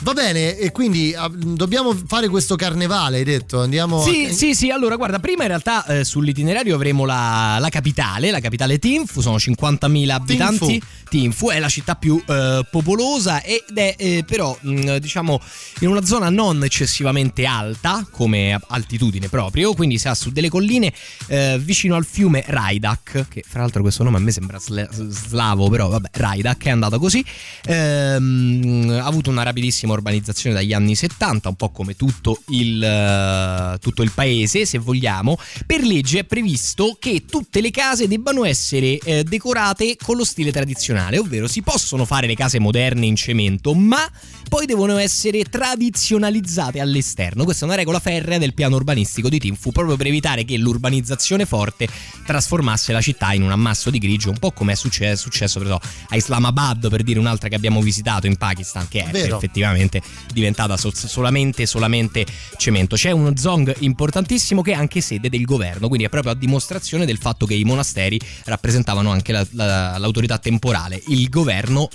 Va 0.00 0.12
bene, 0.12 0.56
e 0.56 0.70
quindi 0.70 1.12
ah, 1.14 1.28
dobbiamo 1.32 1.92
fare 2.06 2.28
questo 2.28 2.54
carnevale, 2.54 3.18
hai 3.18 3.24
detto. 3.24 3.60
Andiamo 3.60 4.00
Sì, 4.00 4.26
a... 4.30 4.32
sì, 4.32 4.54
sì, 4.54 4.70
allora 4.70 4.96
guarda, 4.96 5.18
prima 5.18 5.42
in 5.42 5.48
realtà 5.48 5.84
eh, 5.86 6.04
sull'itinerario 6.04 6.74
avremo 6.74 7.04
la, 7.04 7.56
la 7.58 7.68
capitale, 7.68 8.30
la 8.30 8.40
capitale 8.40 8.78
Tinfu, 8.78 9.20
sono 9.20 9.36
50.000 9.36 10.10
abitanti. 10.10 10.80
Tinfu 11.08 11.48
è 11.50 11.58
la 11.58 11.68
città 11.68 11.94
più 11.96 12.22
eh, 12.26 12.66
popolosa 12.70 13.42
ed 13.42 13.76
è 13.76 13.94
eh, 13.98 14.24
però 14.26 14.56
mh, 14.60 14.96
diciamo 14.98 15.40
in 15.80 15.88
una 15.88 16.04
zona 16.04 16.28
non 16.28 16.62
eccessivamente 16.62 17.46
alta 17.46 18.06
come 18.10 18.58
altitudine 18.68 19.28
proprio, 19.28 19.72
quindi 19.74 19.98
si 19.98 20.06
ha 20.06 20.14
su 20.14 20.30
delle 20.30 20.48
colline 20.50 20.92
eh, 21.28 21.58
vicino 21.60 21.96
al 21.96 22.04
fiume 22.04 22.44
Raidak, 22.46 23.26
che 23.28 23.42
fra 23.46 23.60
l'altro 23.60 23.82
questo 23.82 24.02
nome 24.04 24.18
a 24.18 24.20
me 24.20 24.30
sembra 24.30 24.58
sla- 24.58 24.88
slavo, 24.90 25.68
però 25.68 25.88
vabbè, 25.88 26.10
Raidak 26.12 26.64
è 26.64 26.70
andata 26.70 26.98
così. 26.98 27.24
Ehm, 27.66 28.98
ha 29.00 29.04
avuto 29.06 29.30
una 29.30 29.42
rapidissima 29.42 29.87
urbanizzazione 29.92 30.54
dagli 30.54 30.72
anni 30.72 30.94
70, 30.94 31.48
un 31.48 31.54
po' 31.54 31.70
come 31.70 31.94
tutto 31.94 32.42
il, 32.48 32.82
eh, 32.82 33.78
tutto 33.78 34.02
il 34.02 34.10
paese, 34.12 34.66
se 34.66 34.78
vogliamo. 34.78 35.38
Per 35.66 35.82
legge 35.82 36.20
è 36.20 36.24
previsto 36.24 36.96
che 36.98 37.24
tutte 37.28 37.60
le 37.60 37.70
case 37.70 38.08
debbano 38.08 38.44
essere 38.44 38.98
eh, 38.98 39.24
decorate 39.24 39.96
con 40.02 40.16
lo 40.16 40.24
stile 40.24 40.50
tradizionale, 40.50 41.18
ovvero 41.18 41.46
si 41.46 41.62
possono 41.62 42.04
fare 42.04 42.26
le 42.26 42.34
case 42.34 42.58
moderne 42.58 43.06
in 43.06 43.16
cemento, 43.16 43.74
ma 43.74 44.10
poi 44.48 44.66
devono 44.66 44.98
essere 44.98 45.44
tradizionalizzate 45.44 46.80
all'esterno. 46.80 47.44
Questa 47.44 47.64
è 47.64 47.68
una 47.68 47.76
regola 47.76 48.00
ferrea 48.00 48.38
del 48.38 48.54
piano 48.54 48.76
urbanistico 48.76 49.28
di 49.28 49.38
Tinfu, 49.38 49.72
proprio 49.72 49.96
per 49.96 50.06
evitare 50.06 50.44
che 50.44 50.56
l'urbanizzazione 50.56 51.46
forte 51.46 51.88
trasformasse 52.26 52.92
la 52.92 53.00
città 53.00 53.32
in 53.32 53.42
un 53.42 53.50
ammasso 53.50 53.90
di 53.90 53.98
grigio, 53.98 54.30
un 54.30 54.38
po' 54.38 54.52
come 54.52 54.72
è 54.72 54.74
successo, 54.74 55.22
successo 55.22 55.58
esempio, 55.58 55.80
a 56.08 56.16
Islamabad, 56.16 56.88
per 56.88 57.02
dire 57.02 57.18
un'altra 57.18 57.48
che 57.48 57.54
abbiamo 57.54 57.80
visitato 57.80 58.26
in 58.26 58.36
Pakistan, 58.36 58.88
che 58.88 59.04
è 59.04 59.10
Vero. 59.10 59.36
effettivamente 59.36 59.77
praticamente 59.78 60.02
diventata 60.32 60.76
sol- 60.76 60.94
solamente, 60.94 61.66
solamente 61.66 62.26
cemento. 62.56 62.96
C'è 62.96 63.10
uno 63.10 63.32
zong 63.36 63.74
importantissimo 63.80 64.62
che 64.62 64.72
è 64.72 64.74
anche 64.74 65.00
sede 65.00 65.28
del 65.28 65.44
governo, 65.44 65.86
quindi 65.86 66.06
è 66.06 66.08
proprio 66.08 66.32
a 66.32 66.34
dimostrazione 66.34 67.06
del 67.06 67.18
fatto 67.18 67.46
che 67.46 67.54
i 67.54 67.64
monasteri 67.64 68.20
rappresentavano 68.44 69.10
anche 69.10 69.32
la- 69.32 69.46
la- 69.52 69.98
l'autorità 69.98 70.38
temporale. 70.38 71.00
Il 71.08 71.28
governo 71.28 71.88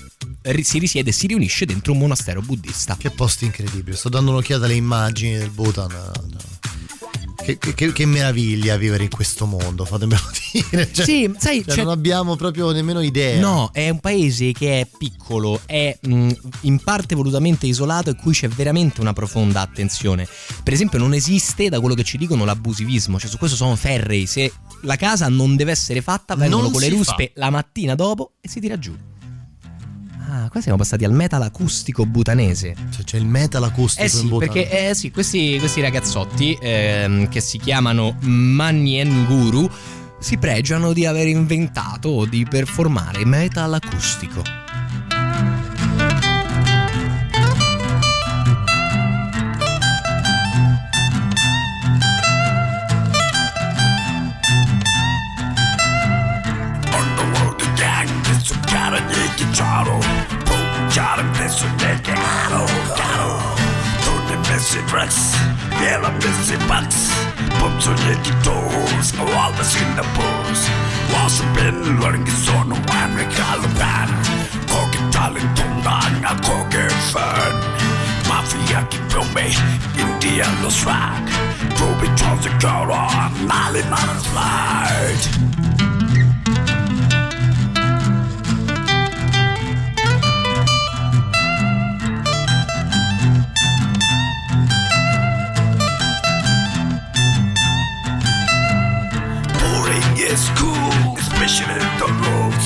si 0.61 0.79
risiede 0.79 1.09
e 1.09 1.13
si 1.13 1.27
riunisce 1.27 1.65
dentro 1.65 1.91
un 1.93 1.99
monastero 1.99 2.41
buddista. 2.41 2.95
Che 2.97 3.09
posti 3.09 3.45
incredibili, 3.45 3.95
sto 3.95 4.09
dando 4.09 4.31
un'occhiata 4.31 4.65
alle 4.65 4.75
immagini 4.75 5.37
del 5.37 5.49
Bhutan. 5.49 5.91
Che, 7.43 7.57
che- 7.57 7.91
che 7.91 8.05
meraviglia 8.05 8.77
vivere 8.77 9.03
in 9.03 9.09
questo 9.09 9.45
mondo, 9.45 9.83
fatemelo 9.83 10.21
dire. 10.53 10.91
Cioè, 10.93 11.05
Sì, 11.05 11.31
sai, 11.37 11.63
cioè, 11.63 11.75
cioè- 11.75 11.83
non 11.83 11.91
abbiamo 11.93 12.35
proprio 12.37 12.71
nemmeno 12.71 13.01
idea. 13.01 13.39
No, 13.39 13.69
è 13.73 13.89
un 13.89 13.99
paese 13.99 14.51
che 14.53 14.79
è 14.81 14.87
piccolo, 14.97 15.59
è 15.65 15.97
mh, 16.01 16.29
in 16.61 16.79
parte 16.79 17.15
volutamente 17.15 17.65
isolato 17.67 18.09
e 18.11 18.15
cui 18.15 18.31
c'è 18.33 18.47
veramente 18.47 19.01
una 19.01 19.11
profonda 19.13 19.59
attenzione. 19.61 20.25
Per 20.63 20.71
esempio 20.71 20.99
non 20.99 21.13
esiste, 21.13 21.67
da 21.69 21.79
quello 21.79 21.95
che 21.95 22.03
ci 22.03 22.17
dicono, 22.17 22.45
l'abusivismo, 22.45 23.19
cioè 23.19 23.29
su 23.29 23.37
questo 23.37 23.57
sono 23.57 23.75
ferrei, 23.75 24.25
se 24.25 24.51
la 24.83 24.95
casa 24.95 25.27
non 25.27 25.55
deve 25.55 25.71
essere 25.71 26.01
fatta 26.01 26.35
vengono 26.35 26.63
Non 26.63 26.71
con 26.71 26.81
le 26.81 26.89
ruspe 26.89 27.31
la 27.35 27.49
mattina 27.49 27.95
dopo 27.95 28.33
e 28.39 28.47
si 28.47 28.59
tira 28.61 28.77
giù. 28.79 28.95
Ah, 30.35 30.49
qua 30.49 30.61
siamo 30.61 30.79
passati 30.79 31.03
al 31.05 31.11
metal 31.11 31.43
acustico 31.43 32.07
butanese. 32.07 32.73
Cioè, 32.89 33.03
c'è 33.03 33.17
il 33.17 33.25
metal 33.25 33.63
acustico 33.63 34.03
Eh 34.03 34.09
sì, 34.09 34.21
in 34.23 34.29
Bhutan. 34.29 34.47
perché 34.49 34.89
eh 34.89 34.95
sì, 34.95 35.11
questi, 35.11 35.59
questi 35.59 35.79
ragazzotti 35.79 36.57
ehm, 36.59 37.29
che 37.29 37.39
si 37.39 37.59
chiamano 37.59 38.15
Manien 38.21 39.25
Guru 39.25 39.69
si 40.17 40.37
pregiano 40.37 40.91
di 40.91 41.05
aver 41.05 41.27
inventato 41.27 42.09
o 42.09 42.25
di 42.25 42.47
performare 42.49 43.25
metal 43.25 43.73
acustico. 43.75 44.62
Di 59.53 59.59
chiaro 59.59 59.99
Puncciare 60.43 61.23
messo 61.37 61.65
nel 61.77 62.01
chiaro 62.01 62.65
Chiaro 62.95 63.39
Torne 64.03 64.37
messi 64.49 64.79
Rex 64.89 65.35
Era 65.79 66.09
messi 66.09 66.57
Bucks 66.65 67.11
Pumps 67.59 67.87
on 67.87 67.97
your 67.97 68.41
toes 68.41 69.13
Always 69.19 69.75
in 69.75 69.95
the 69.95 70.03
booze 70.15 70.69
Was 71.13 71.41
been 71.53 71.99
learning 71.99 72.27
sono 72.27 72.75
Whammy 72.87 73.25
Caliban 73.35 74.09
Kogi 74.67 74.99
talent 75.11 75.55
Tondanga 75.55 76.35
Kogi 76.41 76.89
fan 77.11 77.55
Mafia 78.27 78.85
che 78.87 78.99
bombe 79.13 79.53
India 79.95 80.47
lo 80.61 80.69
swag 80.69 81.29
Ruby 81.77 82.09
Charles 82.15 82.43
the 82.43 82.49
Cara 82.57 83.29
Nali 83.45 83.81
Nali 83.83 84.19
Slide 84.19 85.72
Boring 100.33 100.41
is 100.41 100.49
cool, 100.57 101.17
especially 101.17 101.77
the 101.99 102.09
roads. 102.23 102.65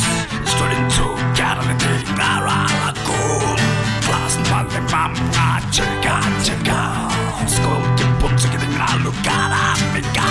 Starting 0.50 0.88
to 0.96 1.06
catalytic, 1.36 2.08
narala 2.16 2.94
cool. 3.04 3.58
Class 4.06 4.38
male 4.50 4.82
mamma, 4.92 5.60
chica, 5.72 6.16
chica. 6.44 7.10
Skull 7.48 7.84
tipo 7.98 8.28
chicken, 8.40 8.62
alu, 8.80 9.12
cara, 9.24 9.76
mica. 9.94 10.30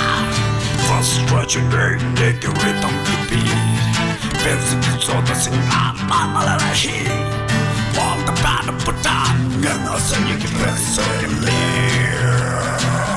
Frustration, 0.87 1.65
nigga, 2.15 2.49
rhythm, 2.63 2.95
the 3.05 3.17
beat. 3.29 3.53
Basic 4.43 5.03
soda, 5.03 5.35
sing, 5.35 5.55
la, 5.69 5.93
la, 6.09 6.25
la, 6.33 6.43
la, 6.43 6.57
la, 6.57 6.73
he. 6.73 7.07
All 8.01 8.19
the 8.25 8.33
band 8.43 8.69
of 8.71 8.85
put 8.85 9.07
on, 9.07 9.37
and 9.65 9.89
I 9.89 9.99
say 9.99 10.21
you 10.31 10.39
can 10.39 10.53
rest 10.63 10.97
so 10.97 11.03
you 11.03 11.29
can 11.29 11.45
live. 11.45 13.16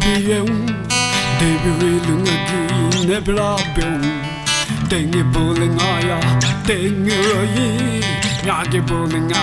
pieu 0.00 0.44
de 1.40 1.50
bi 1.64 1.92
lunga 2.06 2.36
gi 2.48 2.60
ne 3.08 3.18
bra 3.26 3.50
beu 3.74 4.00
deng 4.90 5.14
ye 5.16 5.22
bo 5.32 5.42
le 5.60 5.66
nga 5.76 5.92
ya 6.08 6.18
deng 6.68 7.06
ye 7.10 7.20
yi 7.54 7.68
nga 8.44 8.56
ge 8.70 8.80
bo 8.88 8.98
le 9.12 9.18
nga 9.28 9.42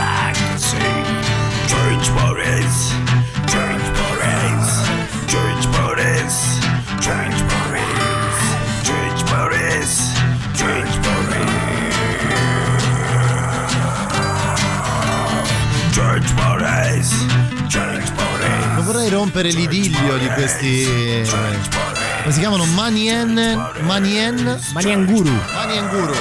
rompere 19.41 19.51
l'idillio 19.51 20.17
di 20.17 20.27
questi. 20.27 20.85
come 22.21 22.31
si 22.31 22.39
chiamano? 22.39 22.65
Manien. 22.65 23.33
Manien. 23.81 24.59
Manianguru. 24.73 25.31
Manianguru. 25.53 26.13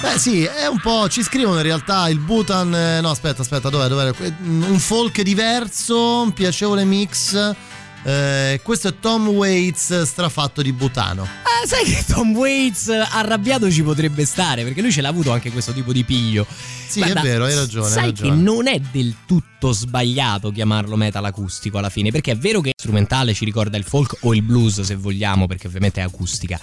Beh 0.00 0.18
sì, 0.18 0.42
è 0.42 0.66
un 0.66 0.80
po', 0.80 1.08
ci 1.08 1.22
scrivono 1.22 1.58
in 1.58 1.62
realtà 1.62 2.08
il 2.08 2.18
Bhutan, 2.18 2.98
no 3.00 3.10
aspetta 3.10 3.42
aspetta, 3.42 3.68
dov'è, 3.68 3.86
dov'è? 3.86 4.12
Un 4.40 4.78
folk 4.80 5.22
diverso, 5.22 6.22
un 6.22 6.32
piacevole 6.32 6.84
mix, 6.84 7.54
eh, 8.02 8.60
questo 8.64 8.88
è 8.88 8.98
Tom 8.98 9.28
Waits 9.28 10.02
strafatto 10.02 10.60
di 10.60 10.72
butano. 10.72 11.41
Sai 11.64 11.84
che 11.84 12.04
Tom 12.06 12.34
Waits 12.34 12.88
arrabbiato 12.88 13.70
ci 13.70 13.82
potrebbe 13.82 14.24
stare, 14.24 14.64
perché 14.64 14.80
lui 14.82 14.90
ce 14.90 15.00
l'ha 15.00 15.08
avuto 15.08 15.30
anche 15.30 15.50
questo 15.50 15.72
tipo 15.72 15.92
di 15.92 16.04
piglio. 16.04 16.46
Sì, 16.88 17.00
è 17.00 17.12
vero, 17.14 17.44
hai 17.44 17.54
ragione, 17.54 17.86
hai 17.86 17.92
Sai 17.92 18.04
ragione. 18.06 18.30
che 18.30 18.36
non 18.36 18.66
è 18.66 18.80
del 18.90 19.14
tutto 19.26 19.72
sbagliato 19.72 20.50
chiamarlo 20.50 20.96
metal 20.96 21.24
acustico 21.24 21.78
alla 21.78 21.88
fine, 21.88 22.10
perché 22.10 22.32
è 22.32 22.36
vero 22.36 22.60
che 22.60 22.71
strumentale 22.82 23.32
ci 23.32 23.44
ricorda 23.44 23.76
il 23.76 23.84
folk 23.84 24.16
o 24.22 24.34
il 24.34 24.42
blues 24.42 24.80
se 24.80 24.96
vogliamo, 24.96 25.46
perché 25.46 25.68
ovviamente 25.68 26.00
è 26.00 26.04
acustica. 26.04 26.58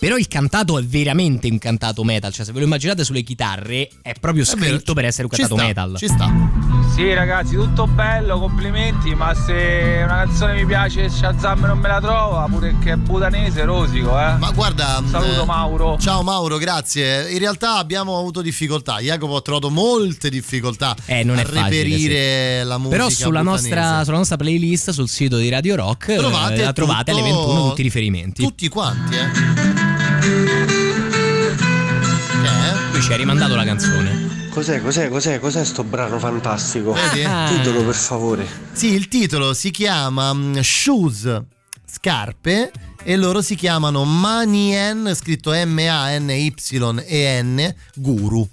Però 0.00 0.16
il 0.16 0.26
cantato 0.26 0.76
è 0.78 0.82
veramente 0.82 1.48
un 1.48 1.58
cantato 1.58 2.02
metal, 2.02 2.32
cioè 2.32 2.44
se 2.44 2.50
ve 2.50 2.58
lo 2.58 2.64
immaginate 2.64 3.04
sulle 3.04 3.22
chitarre 3.22 3.88
è 4.02 4.14
proprio 4.18 4.42
È 4.42 4.46
scritto 4.46 4.94
per 4.94 5.04
essere 5.04 5.24
un 5.24 5.30
ci 5.30 5.42
cantato 5.42 5.60
sta, 5.60 5.66
metal. 5.66 5.96
Ci 5.96 6.08
sta. 6.08 6.28
Sì 6.94 7.14
ragazzi, 7.14 7.54
tutto 7.54 7.86
bello, 7.86 8.40
complimenti, 8.40 9.14
ma 9.14 9.32
se 9.32 10.00
una 10.02 10.24
canzone 10.24 10.54
mi 10.54 10.66
piace 10.66 11.08
Shazam 11.08 11.60
non 11.60 11.78
me 11.78 11.86
la 11.86 12.00
trova, 12.00 12.46
pure 12.50 12.74
che 12.82 12.92
è 12.92 12.96
butanese, 12.96 13.64
rosico, 13.64 14.18
eh. 14.18 14.36
Ma 14.38 14.50
guarda, 14.52 15.02
Saluto 15.08 15.42
eh, 15.42 15.46
Mauro. 15.46 15.96
Ciao 15.98 16.22
Mauro, 16.22 16.58
grazie. 16.58 17.30
In 17.30 17.38
realtà 17.38 17.76
abbiamo 17.76 18.18
avuto 18.18 18.42
difficoltà. 18.42 18.98
Jacopo 18.98 19.36
ha 19.36 19.40
trovato 19.40 19.70
molte 19.70 20.30
difficoltà 20.30 20.96
Eh, 21.04 21.22
non 21.22 21.36
è 21.36 21.42
a 21.42 21.44
facile, 21.44 21.62
reperire 21.62 22.64
la 22.64 22.78
musica. 22.78 22.96
Però 22.96 23.08
sulla 23.08 23.42
nostra, 23.42 24.02
sulla 24.02 24.16
nostra 24.16 24.36
playlist 24.36 24.90
sul 24.90 25.08
sito 25.08 25.36
di 25.36 25.48
Radio 25.48 25.58
Rock 25.68 26.08
eh, 26.08 26.16
Trovate 26.16 26.62
la 26.62 26.72
trovate 26.72 27.10
alle 27.10 27.20
tutto- 27.20 27.40
21 27.46 27.68
tutti 27.68 27.80
i 27.80 27.84
riferimenti. 27.84 28.42
Tutti 28.42 28.68
quanti, 28.68 29.14
eh. 29.16 29.28
Lui 32.92 33.02
ci 33.02 33.12
ha 33.12 33.16
rimandato 33.16 33.54
la 33.54 33.64
canzone. 33.64 34.48
Cos'è, 34.50 34.82
cos'è, 34.82 35.08
cos'è, 35.08 35.38
cos'è 35.38 35.64
sto 35.64 35.84
brano 35.84 36.18
fantastico? 36.18 36.92
Vedi? 36.92 37.22
Ah. 37.24 37.46
Titolo 37.48 37.84
per 37.84 37.94
favore. 37.94 38.46
Sì, 38.72 38.92
il 38.92 39.06
titolo 39.08 39.54
si 39.54 39.70
chiama 39.70 40.34
mm, 40.34 40.58
Shoes, 40.58 41.40
scarpe, 41.86 42.72
e 43.02 43.16
loro 43.16 43.40
si 43.42 43.54
chiamano 43.54 44.04
Manien, 44.04 45.12
scritto 45.14 45.52
M-A-N-Y-E-N, 45.52 46.54
Guru. 47.94 48.48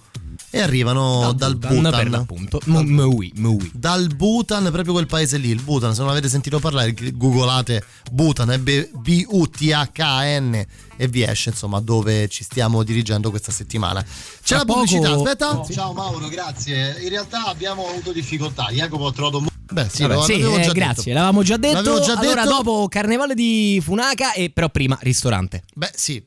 E 0.49 0.61
arrivano 0.61 1.33
dal, 1.33 1.57
Bhutan, 1.57 1.75
Bhutan. 1.81 1.91
per 1.91 2.09
l'appunto. 2.09 2.59
Mu- 2.65 2.81
Mui, 2.83 3.31
Mui. 3.35 3.69
Dal 3.73 4.07
Bhutan, 4.15 4.69
proprio 4.71 4.93
quel 4.93 5.05
paese 5.05 5.37
lì, 5.37 5.49
il 5.49 5.61
Bhutan. 5.61 5.93
Se 5.93 6.01
non 6.01 6.09
avete 6.09 6.29
sentito 6.29 6.59
parlare, 6.59 6.93
googolate 7.13 7.83
Bhutan, 8.11 8.51
è 8.51 8.57
B- 8.57 8.87
B-U-T-H-A-N 8.97 10.65
e 10.95 11.07
vi 11.09 11.23
esce 11.23 11.49
insomma 11.49 11.79
dove 11.81 12.27
ci 12.29 12.43
stiamo 12.43 12.83
dirigendo 12.83 13.29
questa 13.29 13.51
settimana. 13.51 14.01
C'è 14.01 14.07
Tra 14.45 14.57
la 14.59 14.65
pubblicità, 14.65 15.09
poco- 15.09 15.23
aspetta. 15.23 15.63
Sì. 15.65 15.73
Ciao 15.73 15.93
Mauro, 15.93 16.27
grazie. 16.29 16.97
In 17.01 17.09
realtà 17.09 17.45
abbiamo 17.45 17.85
avuto 17.87 18.11
difficoltà. 18.11 18.67
Jacopo 18.71 19.07
ha 19.07 19.11
trovato. 19.11 19.45
Beh, 19.69 19.89
sì, 19.91 20.03
Vabbè, 20.07 20.23
sì, 20.23 20.33
eh, 20.39 20.61
già 20.61 20.71
grazie, 20.71 21.03
detto. 21.03 21.09
l'avevamo 21.13 21.43
già 21.43 21.57
detto. 21.57 21.73
L'avevo 21.75 21.99
già 21.99 22.17
allora, 22.17 22.43
detto. 22.43 22.55
dopo 22.55 22.87
Carnevale 22.87 23.33
di 23.35 23.81
Funaka, 23.83 24.31
e 24.33 24.49
però 24.49 24.69
prima 24.69 24.97
ristorante. 25.01 25.63
Beh, 25.75 25.91
sì, 25.93 26.23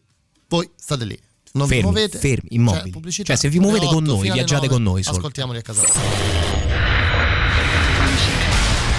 voi 0.48 0.68
state 0.76 1.04
lì. 1.06 1.18
Non 1.52 1.66
Fermi, 1.66 1.82
vi 1.82 1.90
muovete. 1.90 2.18
fermi, 2.18 2.48
immobili. 2.50 2.82
C'è 2.84 2.90
pubblicità. 2.90 3.26
Cioè, 3.32 3.36
se 3.36 3.48
vi 3.48 3.58
muovete 3.58 3.84
Alle 3.86 3.94
con 3.94 4.04
otto, 4.04 4.12
noi, 4.14 4.30
viaggiate 4.30 4.54
nove. 4.66 4.68
con 4.68 4.82
noi 4.82 5.02
solo. 5.02 5.16
Ascoltiamoli 5.16 5.58
a 5.58 5.62
casa. 5.62 5.82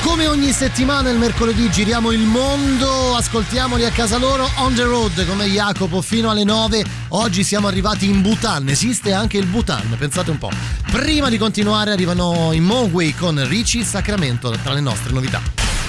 Come 0.02 0.26
ogni 0.28 0.52
settimana 0.52 1.10
il 1.12 1.18
mercoledì 1.18 1.70
giriamo 1.70 2.12
il 2.12 2.20
mondo, 2.22 3.16
ascoltiamoli 3.16 3.86
a 3.86 3.92
casa 3.92 4.18
loro 4.18 4.50
on 4.58 4.74
the 4.74 4.84
road 4.84 5.26
come 5.28 5.46
Jacopo 5.46 6.02
fino 6.02 6.30
alle 6.30 6.44
9. 6.44 6.84
Oggi 7.10 7.44
siamo 7.44 7.68
arrivati 7.68 8.10
in 8.10 8.22
Bhutan, 8.22 8.68
esiste 8.68 9.14
anche 9.14 9.38
il 9.38 9.46
Bhutan, 9.46 9.96
pensate 9.98 10.32
un 10.32 10.38
po'. 10.40 10.50
Prima 10.92 11.30
di 11.30 11.38
continuare 11.38 11.92
arrivano 11.92 12.52
in 12.52 12.64
Moway 12.64 13.14
con 13.14 13.48
Ricci 13.48 13.84
Sacramento 13.84 14.50
tra 14.64 14.74
le 14.74 14.82
nostre 14.82 15.14
novità. 15.14 15.40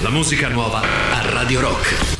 La 0.01 0.09
musica 0.09 0.47
nuova 0.47 0.81
a 0.81 1.29
Radio 1.31 1.59
Rock. 1.59 2.12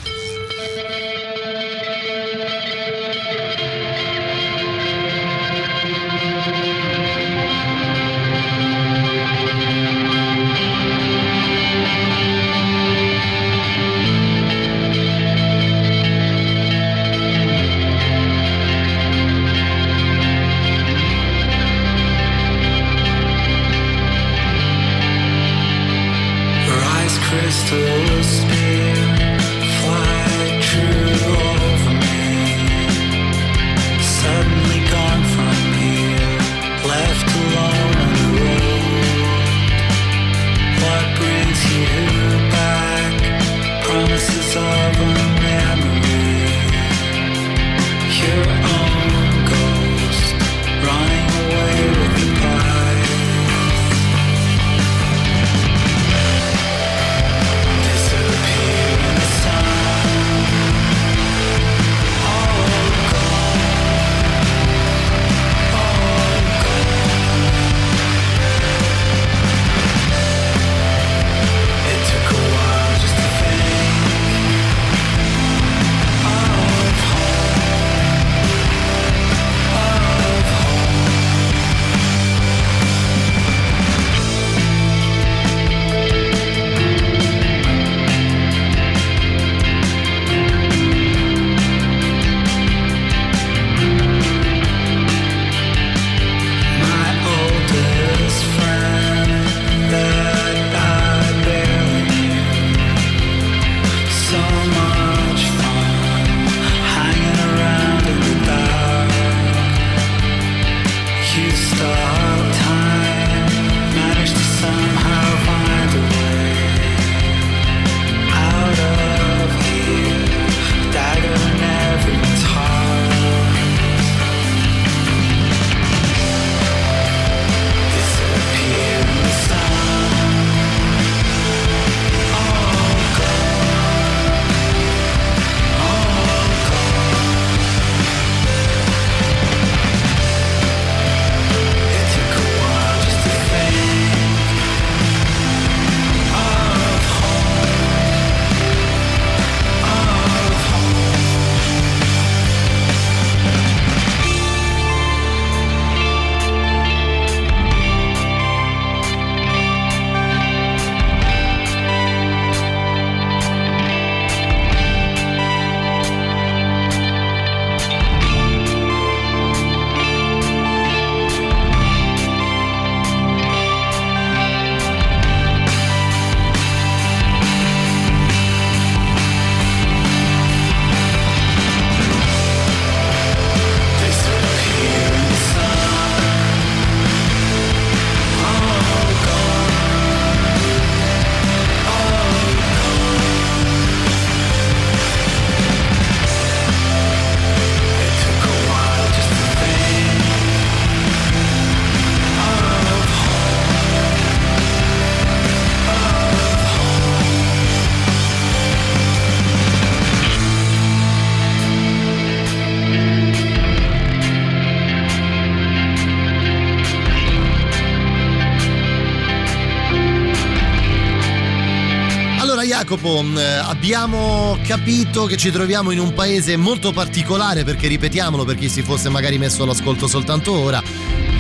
Abbiamo 223.38 224.58
capito 224.64 225.26
che 225.26 225.38
ci 225.38 225.52
troviamo 225.52 225.92
in 225.92 226.00
un 226.00 226.14
paese 226.14 226.58
molto 226.58 226.92
particolare 226.92 227.64
perché 227.64 227.88
ripetiamolo 227.88 228.44
per 228.44 228.56
chi 228.56 228.70
si 228.70 228.82
fosse 228.82 229.10
magari 229.10 229.38
messo 229.38 229.64
all'ascolto 229.64 230.08
soltanto 230.08 230.52
ora, 230.52 230.82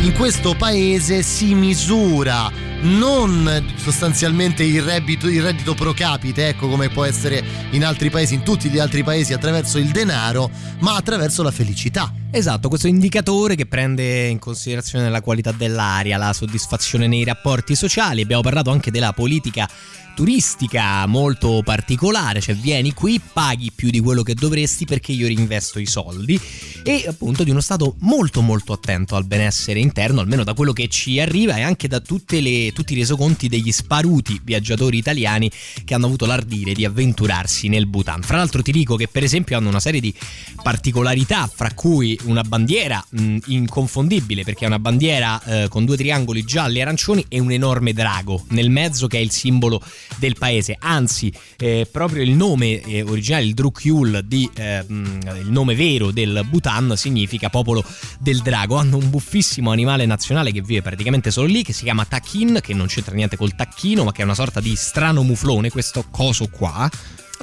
in 0.01 0.13
questo 0.13 0.55
paese 0.55 1.21
si 1.21 1.53
misura 1.53 2.51
non 2.81 3.73
sostanzialmente 3.75 4.63
il 4.63 4.81
reddito, 4.81 5.27
il 5.27 5.41
reddito 5.41 5.73
pro 5.73 5.93
capite, 5.93 6.49
ecco 6.49 6.67
come 6.67 6.89
può 6.89 7.03
essere 7.03 7.43
in 7.71 7.85
altri 7.85 8.09
paesi, 8.09 8.33
in 8.33 8.43
tutti 8.43 8.69
gli 8.69 8.79
altri 8.79 9.03
paesi 9.03 9.33
attraverso 9.33 9.77
il 9.77 9.89
denaro, 9.89 10.49
ma 10.79 10.95
attraverso 10.95 11.43
la 11.43 11.51
felicità. 11.51 12.22
Esatto, 12.35 12.67
questo 12.67 12.87
indicatore 12.87 13.53
che 13.53 13.67
prende 13.67 14.25
in 14.25 14.39
considerazione 14.39 15.07
la 15.07 15.21
qualità 15.21 15.51
dell'aria, 15.51 16.17
la 16.17 16.33
soddisfazione 16.33 17.05
nei 17.05 17.23
rapporti 17.23 17.75
sociali. 17.75 18.23
Abbiamo 18.23 18.41
parlato 18.41 18.71
anche 18.71 18.89
della 18.89 19.13
politica 19.13 19.69
turistica 20.13 21.05
molto 21.07 21.61
particolare, 21.63 22.39
cioè 22.39 22.55
vieni 22.55 22.93
qui, 22.93 23.19
paghi 23.19 23.71
più 23.73 23.89
di 23.89 23.99
quello 23.99 24.23
che 24.23 24.35
dovresti 24.35 24.85
perché 24.85 25.11
io 25.11 25.27
rinvesto 25.27 25.79
i 25.79 25.85
soldi 25.85 26.39
e 26.83 27.05
appunto 27.07 27.43
di 27.43 27.49
uno 27.49 27.61
stato 27.61 27.95
molto 27.99 28.41
molto 28.41 28.73
attento 28.73 29.15
al 29.15 29.25
benessere 29.25 29.79
interno, 29.79 30.21
almeno 30.21 30.43
da 30.43 30.53
quello 30.53 30.73
che 30.73 30.87
ci 30.87 31.19
arriva 31.19 31.55
e 31.55 31.61
anche 31.61 31.87
da 31.87 32.01
le, 32.05 32.71
tutti 32.73 32.93
i 32.93 32.97
resoconti 32.97 33.47
degli 33.47 33.71
sparuti 33.71 34.39
viaggiatori 34.43 34.97
italiani 34.97 35.49
che 35.83 35.93
hanno 35.93 36.05
avuto 36.05 36.25
l'ardire 36.25 36.73
di 36.73 36.85
avventurarsi 36.85 37.67
nel 37.67 37.87
Bhutan. 37.87 38.21
Fra 38.21 38.37
l'altro 38.37 38.61
ti 38.61 38.71
dico 38.71 38.95
che 38.95 39.07
per 39.07 39.23
esempio 39.23 39.57
hanno 39.57 39.69
una 39.69 39.79
serie 39.79 39.99
di 39.99 40.13
particolarità, 40.61 41.49
fra 41.53 41.73
cui 41.73 42.17
una 42.25 42.43
bandiera 42.43 43.03
mh, 43.09 43.37
inconfondibile 43.47 44.43
perché 44.43 44.65
è 44.65 44.67
una 44.67 44.79
bandiera 44.79 45.41
eh, 45.43 45.67
con 45.67 45.85
due 45.85 45.97
triangoli 45.97 46.43
gialli 46.43 46.79
e 46.79 46.81
arancioni 46.81 47.25
e 47.27 47.39
un 47.39 47.51
enorme 47.51 47.93
drago 47.93 48.45
nel 48.49 48.69
mezzo 48.69 49.07
che 49.07 49.17
è 49.17 49.21
il 49.21 49.31
simbolo 49.31 49.81
del 50.17 50.35
paese. 50.37 50.75
Anzi, 50.79 51.31
eh, 51.57 51.87
proprio 51.89 52.23
il 52.23 52.31
nome 52.31 52.81
eh, 52.81 53.01
originale, 53.01 53.45
il 53.45 53.53
Drukyul, 53.53 54.23
di, 54.25 54.49
eh, 54.55 54.83
mh, 54.83 55.19
il 55.41 55.51
nome 55.51 55.75
vero 55.75 56.11
del 56.11 56.45
Bhutan 56.49 56.93
significa 56.95 57.49
popolo 57.49 57.83
del 58.19 58.39
drago. 58.39 58.75
Hanno 58.75 58.97
un 58.97 59.09
buffissimo 59.09 59.71
animale 59.71 60.05
nazionale 60.05 60.51
che 60.51 60.61
vive 60.61 60.81
praticamente 60.81 61.31
solo 61.31 61.47
lì, 61.47 61.63
che 61.63 61.73
si 61.73 61.83
chiama 61.83 62.05
Takin, 62.05 62.59
che 62.61 62.73
non 62.73 62.87
c'entra 62.87 63.15
niente 63.15 63.37
col 63.37 63.55
tacchino, 63.55 64.03
ma 64.03 64.11
che 64.11 64.21
è 64.21 64.25
una 64.25 64.35
sorta 64.35 64.59
di 64.59 64.75
strano 64.75 65.23
muflone, 65.23 65.69
questo 65.69 66.05
coso 66.09 66.47
qua. 66.49 66.89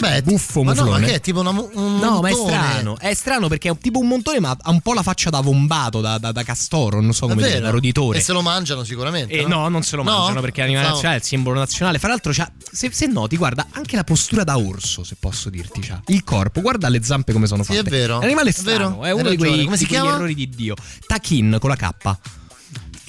Beh, 0.01 0.22
buffo 0.22 0.62
ma 0.62 0.72
no, 0.72 0.86
ma 0.86 0.98
che 0.98 1.14
è 1.16 1.20
tipo 1.20 1.40
una, 1.40 1.51
un 1.51 1.98
No, 1.98 2.20
ma 2.22 2.28
è 2.28 2.32
montone? 2.32 2.57
strano. 2.57 2.98
È 2.98 3.12
strano 3.12 3.48
perché 3.48 3.68
è 3.68 3.76
tipo 3.78 3.98
un 3.98 4.09
montone, 4.09 4.40
ma 4.40 4.57
ha 4.59 4.70
un 4.70 4.80
po' 4.80 4.94
la 4.94 5.03
faccia 5.03 5.28
da 5.28 5.40
vombato, 5.40 6.01
da, 6.01 6.16
da- 6.16 6.32
da 6.32 6.42
castoro, 6.42 7.01
non 7.03 7.12
so 7.12 7.26
come 7.26 7.42
dire, 7.42 7.61
da 7.61 7.68
roditore. 7.68 8.18
E 8.18 8.22
se 8.22 8.32
lo 8.32 8.40
mangiano 8.40 8.82
sicuramente. 8.82 9.34
Eh, 9.34 9.46
no, 9.46 9.68
non 9.68 9.82
se 9.82 9.96
lo 9.96 10.03
No? 10.03 10.11
mangiano 10.16 10.40
perché 10.40 10.62
l'animale 10.62 10.84
No. 10.86 10.90
nazionale 10.92 11.18
è 11.18 11.20
il 11.20 11.26
simbolo 11.26 11.59
nazionale. 11.59 11.98
Fra 11.98 12.09
l'altro, 12.09 12.32
se, 12.32 12.90
se 12.90 13.07
noti, 13.07 13.36
guarda 13.36 13.66
anche 13.72 13.94
la 13.96 14.05
postura 14.05 14.42
da 14.42 14.57
orso, 14.57 15.05
se 15.05 15.16
posso 15.20 15.51
dirti. 15.51 15.80
C'ha. 15.80 16.01
Il 16.07 16.24
corpo, 16.24 16.62
guarda 16.62 16.88
le 16.88 17.03
zampe 17.03 17.32
come 17.34 17.46
sono 17.46 17.62
Sì, 17.62 17.74
fatte. 17.74 17.88
è 17.88 17.90
vero. 17.90 18.14
È 18.14 18.18
un 18.18 18.22
animale 18.24 18.48
È 18.51 18.53
strano, 18.53 19.01
vero. 19.01 19.05
è 19.05 19.11
uno 19.12 19.28
Hai 19.28 19.36
di 19.36 19.42
ragione. 19.44 19.64
Come 19.64 19.76
si 19.76 19.84
di 19.86 19.94
quegli 19.94 20.07
errori 20.07 20.34
di 20.34 20.48
Dio. 20.48 20.74
Takin 21.07 21.57
con 21.61 21.68
la 21.68 21.76
K. 21.76 22.18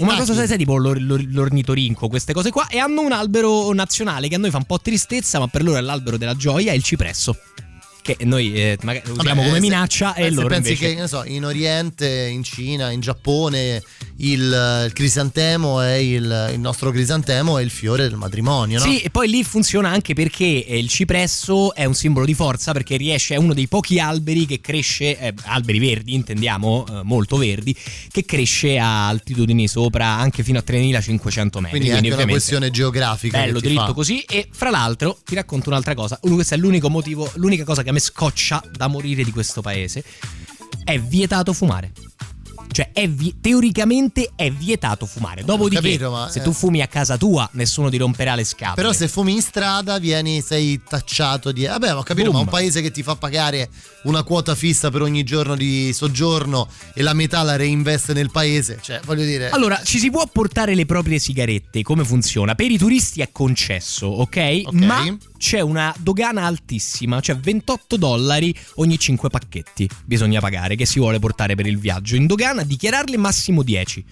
Una 0.04 0.18
cosa 0.18 0.34
sai, 0.34 0.48
sai, 0.48 0.58
tipo 0.58 0.78
l'or- 0.78 1.02
l'or- 1.02 1.26
l'ornitorinco, 1.28 2.08
queste 2.08 2.34
cose 2.34 2.52
qua. 2.52 2.68
E 2.68 2.80
hanno 2.80 3.02
un 3.02 3.12
albero 3.12 3.72
nazionale 3.74 4.28
che 4.28 4.36
a 4.36 4.38
noi 4.38 4.50
fa 4.50 4.58
un 4.58 4.66
po' 4.66 4.80
tristezza, 4.80 5.40
ma 5.40 5.48
per 5.48 5.64
loro 5.64 5.78
è 5.78 5.82
l'albero 5.82 6.18
della 6.18 6.36
gioia, 6.36 6.72
è 6.72 6.76
il 6.76 6.84
cipresso. 6.84 7.38
Che 8.02 8.18
noi 8.22 8.54
eh, 8.56 8.80
magari 8.82 9.08
usiamo 9.12 9.42
Vabbè, 9.42 9.48
come 9.48 9.54
se- 9.54 9.60
minaccia 9.60 10.14
eh, 10.16 10.26
e 10.26 10.30
se 10.30 10.36
loro 10.36 10.48
pensi 10.48 10.72
invece... 10.72 10.96
che 10.96 11.02
ne 11.02 11.08
so, 11.08 11.24
in 11.24 11.46
Oriente, 11.46 12.08
in 12.08 12.42
Cina, 12.42 12.90
in 12.90 13.00
Giappone 13.00 13.84
il, 14.22 14.86
il 14.86 14.94
crisantemo 14.94 15.82
è 15.82 15.94
il, 15.94 16.50
il 16.54 16.60
nostro 16.60 16.92
crisantemo 16.92 17.58
è 17.58 17.64
il 17.64 17.70
fiore 17.70 18.04
del 18.08 18.18
matrimonio, 18.18 18.80
no? 18.80 18.86
Sì, 18.86 19.02
e 19.02 19.10
poi 19.10 19.30
lì 19.30 19.44
funziona 19.44 19.90
anche 19.90 20.14
perché 20.14 20.66
eh, 20.66 20.78
il 20.78 20.88
cipresso 20.88 21.74
è 21.74 21.86
un 21.86 21.94
simbolo 21.94 22.26
di 22.26 22.34
forza 22.34 22.72
perché 22.72 22.98
riesce, 22.98 23.36
è 23.36 23.38
uno 23.38 23.54
dei 23.54 23.68
pochi 23.68 24.00
alberi 24.00 24.46
che 24.46 24.62
cresce, 24.62 25.18
eh, 25.18 25.34
alberi 25.44 25.80
verdi 25.80 26.14
intendiamo, 26.14 26.86
eh, 26.88 27.04
molto 27.04 27.38
verdi, 27.38 27.76
che 28.12 28.26
cresce 28.26 28.78
a 28.78 29.08
altitudini 29.08 29.68
sopra 29.68 30.08
anche 30.08 30.44
fino 30.44 30.60
a 30.60 30.62
3500 30.62 31.60
metri. 31.60 31.80
Quindi 31.80 31.96
è 31.96 31.98
anche 31.98 32.14
una 32.14 32.32
questione 32.32 32.72
geografica. 32.72 33.40
Bello, 33.40 33.60
dritto 33.60 33.86
fa. 33.86 33.94
così. 33.94 34.22
E 34.22 34.48
fra 34.52 34.70
l'altro 34.70 35.18
ti 35.26 35.36
racconto 35.36 35.70
un'altra 35.70 35.96
cosa. 35.96 36.20
Questo 36.22 36.54
è 36.54 36.58
l'unico 36.58 36.90
motivo, 36.90 37.30
l'unica 37.36 37.64
cosa 37.64 37.84
che 37.84 37.90
a 37.90 37.94
me 37.94 38.00
scoccia 38.00 38.64
da 38.72 38.88
morire 38.88 39.24
di 39.24 39.32
questo 39.32 39.62
paese. 39.62 40.04
È 40.84 41.00
vietato 41.00 41.54
fumare. 41.54 41.92
Cioè, 42.72 42.92
è 42.94 43.08
vi- 43.08 43.36
teoricamente 43.42 44.32
è 44.36 44.50
vietato 44.52 45.06
fumare. 45.06 45.44
Dopodiché, 45.44 45.82
capito, 45.82 46.12
ma, 46.12 46.30
se 46.30 46.40
eh. 46.40 46.42
tu 46.42 46.54
fumi 46.54 46.82
a 46.82 46.88
casa 46.88 47.18
tua, 47.18 47.50
nessuno 47.54 47.90
ti 47.90 47.98
romperà 47.98 48.36
le 48.36 48.44
scatole. 48.44 48.76
Però 48.76 48.94
se 48.94 49.08
fumi 49.08 49.34
in 49.34 49.42
strada 49.42 50.00
vieni, 50.00 50.42
sei 50.42 50.82
tacciato 50.88 51.52
di... 51.52 51.66
Vabbè, 51.66 51.96
ho 51.96 52.04
capito, 52.04 52.32
Boom. 52.32 52.44
ma 52.44 52.44
un 52.44 52.50
paese 52.50 52.82
che 52.82 52.92
ti 52.92 53.04
fa 53.04 53.16
pagare 53.16 53.70
una 54.04 54.24
quota 54.24 54.56
fissa 54.56 54.90
per 54.90 55.02
ogni 55.02 55.24
giorno 55.24 55.56
di 55.56 55.92
soggiorno 55.94 56.68
e 56.94 57.02
la 57.02 57.14
metà 57.14 57.44
la 57.44 57.56
reinveste 57.56 58.14
nel 58.14 58.32
paese, 58.32 58.80
cioè 58.82 59.00
voglio 59.06 59.26
dire... 59.26 59.50
Allora, 59.50 59.82
ci 59.84 60.00
si 60.00 60.10
può 60.10 60.26
portare 60.32 60.74
le 60.74 60.86
proprie 60.86 61.20
sigarette, 61.20 61.82
come 61.84 62.06
funziona? 62.06 62.56
Per 62.56 62.70
i 62.70 62.78
turisti 62.78 63.22
è 63.22 63.30
concesso, 63.32 64.08
ok? 64.08 64.72
Ma 64.72 65.18
c'è 65.38 65.60
una 65.60 65.94
dogana 65.98 66.46
altissima, 66.46 67.20
cioè 67.20 67.36
28 67.36 67.98
dollari 67.98 68.56
ogni 68.76 68.98
5 68.98 69.30
pacchetti 69.30 69.90
bisogna 70.06 70.40
pagare 70.40 70.76
che 70.76 70.86
si 70.86 71.00
vuole 71.00 71.20
portare 71.20 71.56
per 71.56 71.66
il 71.66 71.80
viaggio. 71.80 72.16
In 72.16 72.28
dogana 72.28 72.61
dichiararle 72.64 73.18
massimo 73.18 73.64
10 73.64 74.04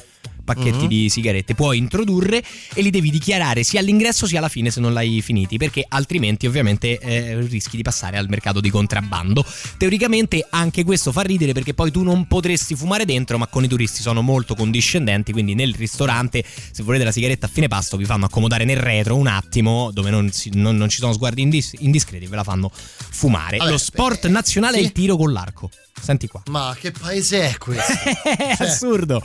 pacchetti 0.49 0.77
Mhm. 0.83 0.87
di 0.87 1.09
sigarette 1.09 1.53
puoi 1.53 1.77
introdurre 1.77 2.43
e 2.73 2.81
li 2.81 2.89
devi 2.89 3.11
dichiarare 3.11 3.61
sia 3.61 3.81
all'ingresso 3.81 4.25
sia 4.25 4.39
alla 4.39 4.49
fine 4.49 4.71
se 4.71 4.79
non 4.79 4.93
l'hai 4.93 5.21
finiti 5.21 5.57
perché 5.57 5.85
altrimenti 5.87 6.47
ovviamente 6.47 6.97
eh, 6.97 7.39
rischi 7.41 7.75
di 7.75 7.83
passare 7.83 8.17
al 8.17 8.27
mercato 8.29 8.59
di 8.59 8.71
contrabbando 8.71 9.45
teoricamente 9.77 10.43
anche 10.49 10.83
questo 10.83 11.11
fa 11.11 11.21
ridere 11.21 11.53
perché 11.53 11.75
poi 11.75 11.91
tu 11.91 12.01
non 12.01 12.25
potresti 12.25 12.73
fumare 12.73 13.05
dentro 13.05 13.37
ma 13.37 13.45
con 13.45 13.63
i 13.63 13.67
turisti 13.67 14.01
sono 14.01 14.23
molto 14.23 14.55
condiscendenti 14.55 15.31
quindi 15.33 15.53
nel 15.53 15.75
ristorante 15.75 16.43
se 16.71 16.81
volete 16.81 17.03
la 17.03 17.11
sigaretta 17.11 17.45
a 17.45 17.49
fine 17.49 17.67
pasto 17.67 17.95
vi 17.95 18.05
fanno 18.05 18.25
accomodare 18.25 18.65
nel 18.65 18.77
retro 18.77 19.15
un 19.17 19.27
attimo 19.27 19.91
dove 19.93 20.09
non, 20.09 20.31
si- 20.31 20.49
non- 20.55 20.77
non 20.77 20.89
ci 20.89 20.97
sono 20.97 21.13
sguardi 21.13 21.43
indis- 21.43 21.75
indiscreti 21.77 22.25
ve 22.25 22.35
la 22.35 22.43
fanno 22.43 22.71
fumare 22.73 23.57
Vabbè, 23.57 23.69
lo 23.69 23.77
sport 23.77 24.25
nazionale 24.27 24.77
è 24.77 24.79
sì. 24.79 24.85
il 24.85 24.91
tiro 24.93 25.15
con 25.15 25.31
l'arco 25.31 25.69
senti 26.01 26.27
qua 26.27 26.41
Ma 26.49 26.75
che 26.79 26.91
paese 26.91 27.49
è 27.49 27.57
questo? 27.57 27.93
è 28.23 28.55
assurdo 28.59 29.21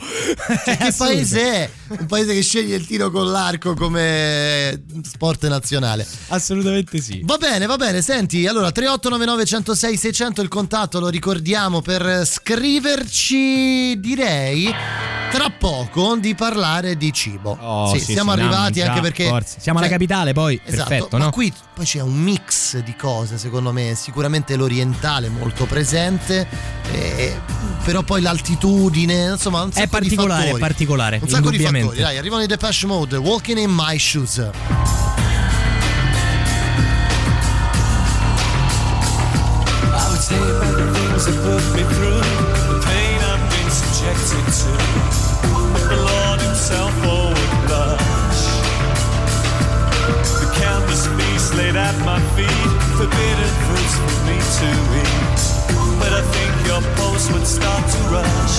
Cioè, 0.65 0.77
che 0.77 0.83
assurdo. 0.83 1.13
paese 1.13 1.41
è? 1.41 1.69
Un 1.87 2.05
paese 2.05 2.33
che 2.33 2.41
sceglie 2.41 2.75
il 2.75 2.85
tiro 2.85 3.09
con 3.11 3.31
l'arco 3.31 3.73
come 3.73 4.83
sport 5.03 5.47
nazionale. 5.47 6.05
Assolutamente 6.27 6.99
sì. 6.99 7.21
Va 7.23 7.37
bene, 7.37 7.65
va 7.65 7.77
bene. 7.77 8.01
Senti, 8.01 8.47
allora 8.47 8.71
3899 8.71 9.45
106 9.45 9.97
600 9.97 10.41
il 10.41 10.47
contatto, 10.47 10.99
lo 10.99 11.07
ricordiamo 11.09 11.81
per 11.81 12.25
scriverci, 12.25 13.99
direi 13.99 14.73
tra 15.31 15.49
poco 15.49 16.15
di 16.15 16.33
parlare 16.33 16.95
di 16.95 17.11
cibo. 17.11 17.57
Oh, 17.59 17.93
sì, 17.93 17.99
sì, 17.99 18.13
siamo 18.13 18.31
sì, 18.33 18.37
no, 18.37 18.43
arrivati 18.43 18.79
già, 18.79 18.87
anche 18.87 19.01
perché 19.01 19.27
forza. 19.27 19.59
Siamo 19.59 19.79
alla 19.79 19.87
cioè, 19.87 19.97
capitale 19.97 20.33
poi, 20.33 20.59
Esatto, 20.63 20.89
perfetto, 20.89 21.17
ma 21.17 21.25
no? 21.25 21.31
qui 21.31 21.53
poi 21.73 21.85
c'è 21.85 21.99
un 21.99 22.13
mix 22.13 22.77
di 22.77 22.95
cose, 22.95 23.37
secondo 23.37 23.73
me, 23.73 23.95
sicuramente 23.95 24.55
l'orientale 24.55 25.27
molto 25.27 25.65
presente, 25.65 26.47
eh, 26.91 27.33
però 27.83 28.01
poi 28.03 28.21
l'altitudine, 28.21 29.31
insomma, 29.33 29.61
un 29.61 29.69
È 29.69 29.73
sacco 29.73 29.99
di 29.99 30.07
particolare, 30.15 30.41
è 30.41 30.45
fattori. 30.45 30.61
particolare, 30.61 31.19
Un 31.21 31.27
sacco 31.29 31.49
di 31.49 31.59
fattori. 31.59 31.99
Dai, 31.99 32.17
arrivano 32.17 32.41
i 32.43 32.47
Depeche 32.47 32.85
Mode, 32.87 33.17
Walking 33.17 33.57
in 33.59 33.71
My 33.71 33.97
Shoes. 33.97 34.37
I 34.37 34.51
would 40.09 40.19
say 40.19 40.35
about 40.35 40.75
the 40.77 40.85
things 40.93 41.25
that 41.25 41.35
put 41.43 41.63
me 41.75 41.83
through, 41.93 42.21
the 42.67 42.79
pain 42.85 43.19
I've 43.21 43.43
been 43.49 43.69
subjected 43.71 44.45
to. 44.61 44.69
But 45.73 45.85
the 45.89 45.95
Lord 45.95 46.41
Himself 46.41 46.93
oh, 47.05 47.29
would 47.29 47.67
blush. 47.67 48.43
The 50.41 50.47
countless 50.59 51.05
feasts 51.07 51.53
laid 51.55 51.75
at 51.75 51.95
my 52.03 52.19
feet, 52.35 52.69
forbidden 52.97 53.51
fruits 53.65 53.95
for 54.03 54.17
me 54.27 54.37
to 54.39 54.69
eat. 54.99 55.41
But 56.05 56.13
I 56.13 56.21
think 56.21 56.53
your 56.67 56.81
pulse 56.97 57.31
would 57.31 57.47
start 57.47 57.83
to 57.93 57.97
rush. 58.13 58.57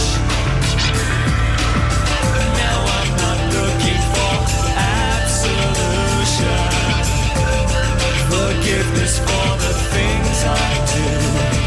Now 2.58 2.78
I'm 2.98 3.10
not 3.22 3.38
looking 3.54 4.02
for 4.14 4.34
absolution 5.14 6.62
forgiveness 8.34 9.14
for 9.20 9.48
the 9.62 9.72
things 9.94 10.38
I 10.44 10.66
do. 10.90 11.65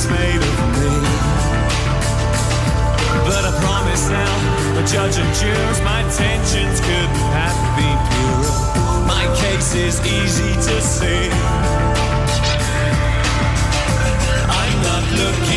it's 0.00 0.08
made 0.08 0.40
of 0.40 0.58
me. 0.80 0.92
But 3.28 3.44
I 3.44 3.52
promise 3.60 4.08
now, 4.08 4.80
a 4.80 4.84
judge 4.86 5.18
and 5.18 5.34
jurors, 5.36 5.80
my 5.82 6.00
intentions 6.00 6.80
couldn't 6.80 7.24
have 7.36 7.58
been 7.76 7.98
pure. 8.08 9.06
My 9.06 9.24
case 9.42 9.74
is 9.74 10.00
easy 10.00 10.54
to 10.54 10.80
see. 10.80 11.28
I'm 14.48 14.82
not 14.88 15.04
looking. 15.20 15.49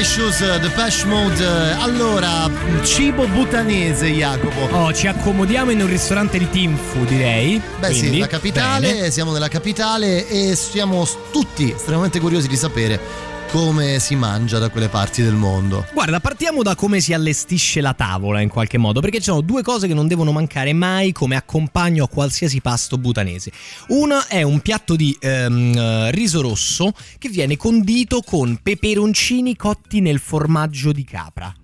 Shoes, 0.00 0.38
The 0.38 0.70
Pesh 0.74 1.04
Mode. 1.04 1.44
Allora, 1.78 2.50
cibo 2.82 3.26
butanese, 3.28 4.08
Jacopo. 4.08 4.74
Oh, 4.74 4.92
ci 4.92 5.06
accomodiamo 5.06 5.70
in 5.70 5.80
un 5.80 5.86
ristorante 5.86 6.38
di 6.38 6.48
Tinfu, 6.48 7.04
direi. 7.04 7.60
Beh 7.78 7.92
sì, 7.92 7.98
Quindi, 8.00 8.18
la 8.18 8.26
capitale, 8.26 8.92
bene. 8.92 9.10
siamo 9.10 9.32
nella 9.32 9.48
capitale 9.48 10.26
e 10.26 10.56
siamo 10.56 11.06
tutti 11.30 11.72
estremamente 11.72 12.18
curiosi 12.20 12.48
di 12.48 12.56
sapere 12.56 12.98
come 13.52 13.98
si 13.98 14.16
mangia 14.16 14.58
da 14.58 14.70
quelle 14.70 14.88
parti 14.88 15.20
del 15.20 15.34
mondo. 15.34 15.86
Guarda, 15.92 16.20
partiamo 16.20 16.62
da 16.62 16.74
come 16.74 17.00
si 17.00 17.12
allestisce 17.12 17.82
la 17.82 17.92
tavola 17.92 18.40
in 18.40 18.48
qualche 18.48 18.78
modo, 18.78 19.00
perché 19.00 19.18
ci 19.18 19.24
sono 19.24 19.42
due 19.42 19.60
cose 19.62 19.86
che 19.86 19.92
non 19.92 20.08
devono 20.08 20.32
mancare 20.32 20.72
mai 20.72 21.12
come 21.12 21.36
accompagno 21.36 22.04
a 22.04 22.08
qualsiasi 22.08 22.62
pasto 22.62 22.96
butanese. 22.96 23.52
Una 23.88 24.26
è 24.26 24.40
un 24.40 24.60
piatto 24.60 24.96
di 24.96 25.14
ehm, 25.20 25.76
eh, 25.76 26.10
riso 26.12 26.40
rosso 26.40 26.94
che 27.18 27.28
viene 27.28 27.58
condito 27.58 28.22
con 28.22 28.58
peperoncini 28.62 29.54
cotti 29.54 30.00
nel 30.00 30.18
formaggio 30.18 30.90
di 30.90 31.04
capra. 31.04 31.54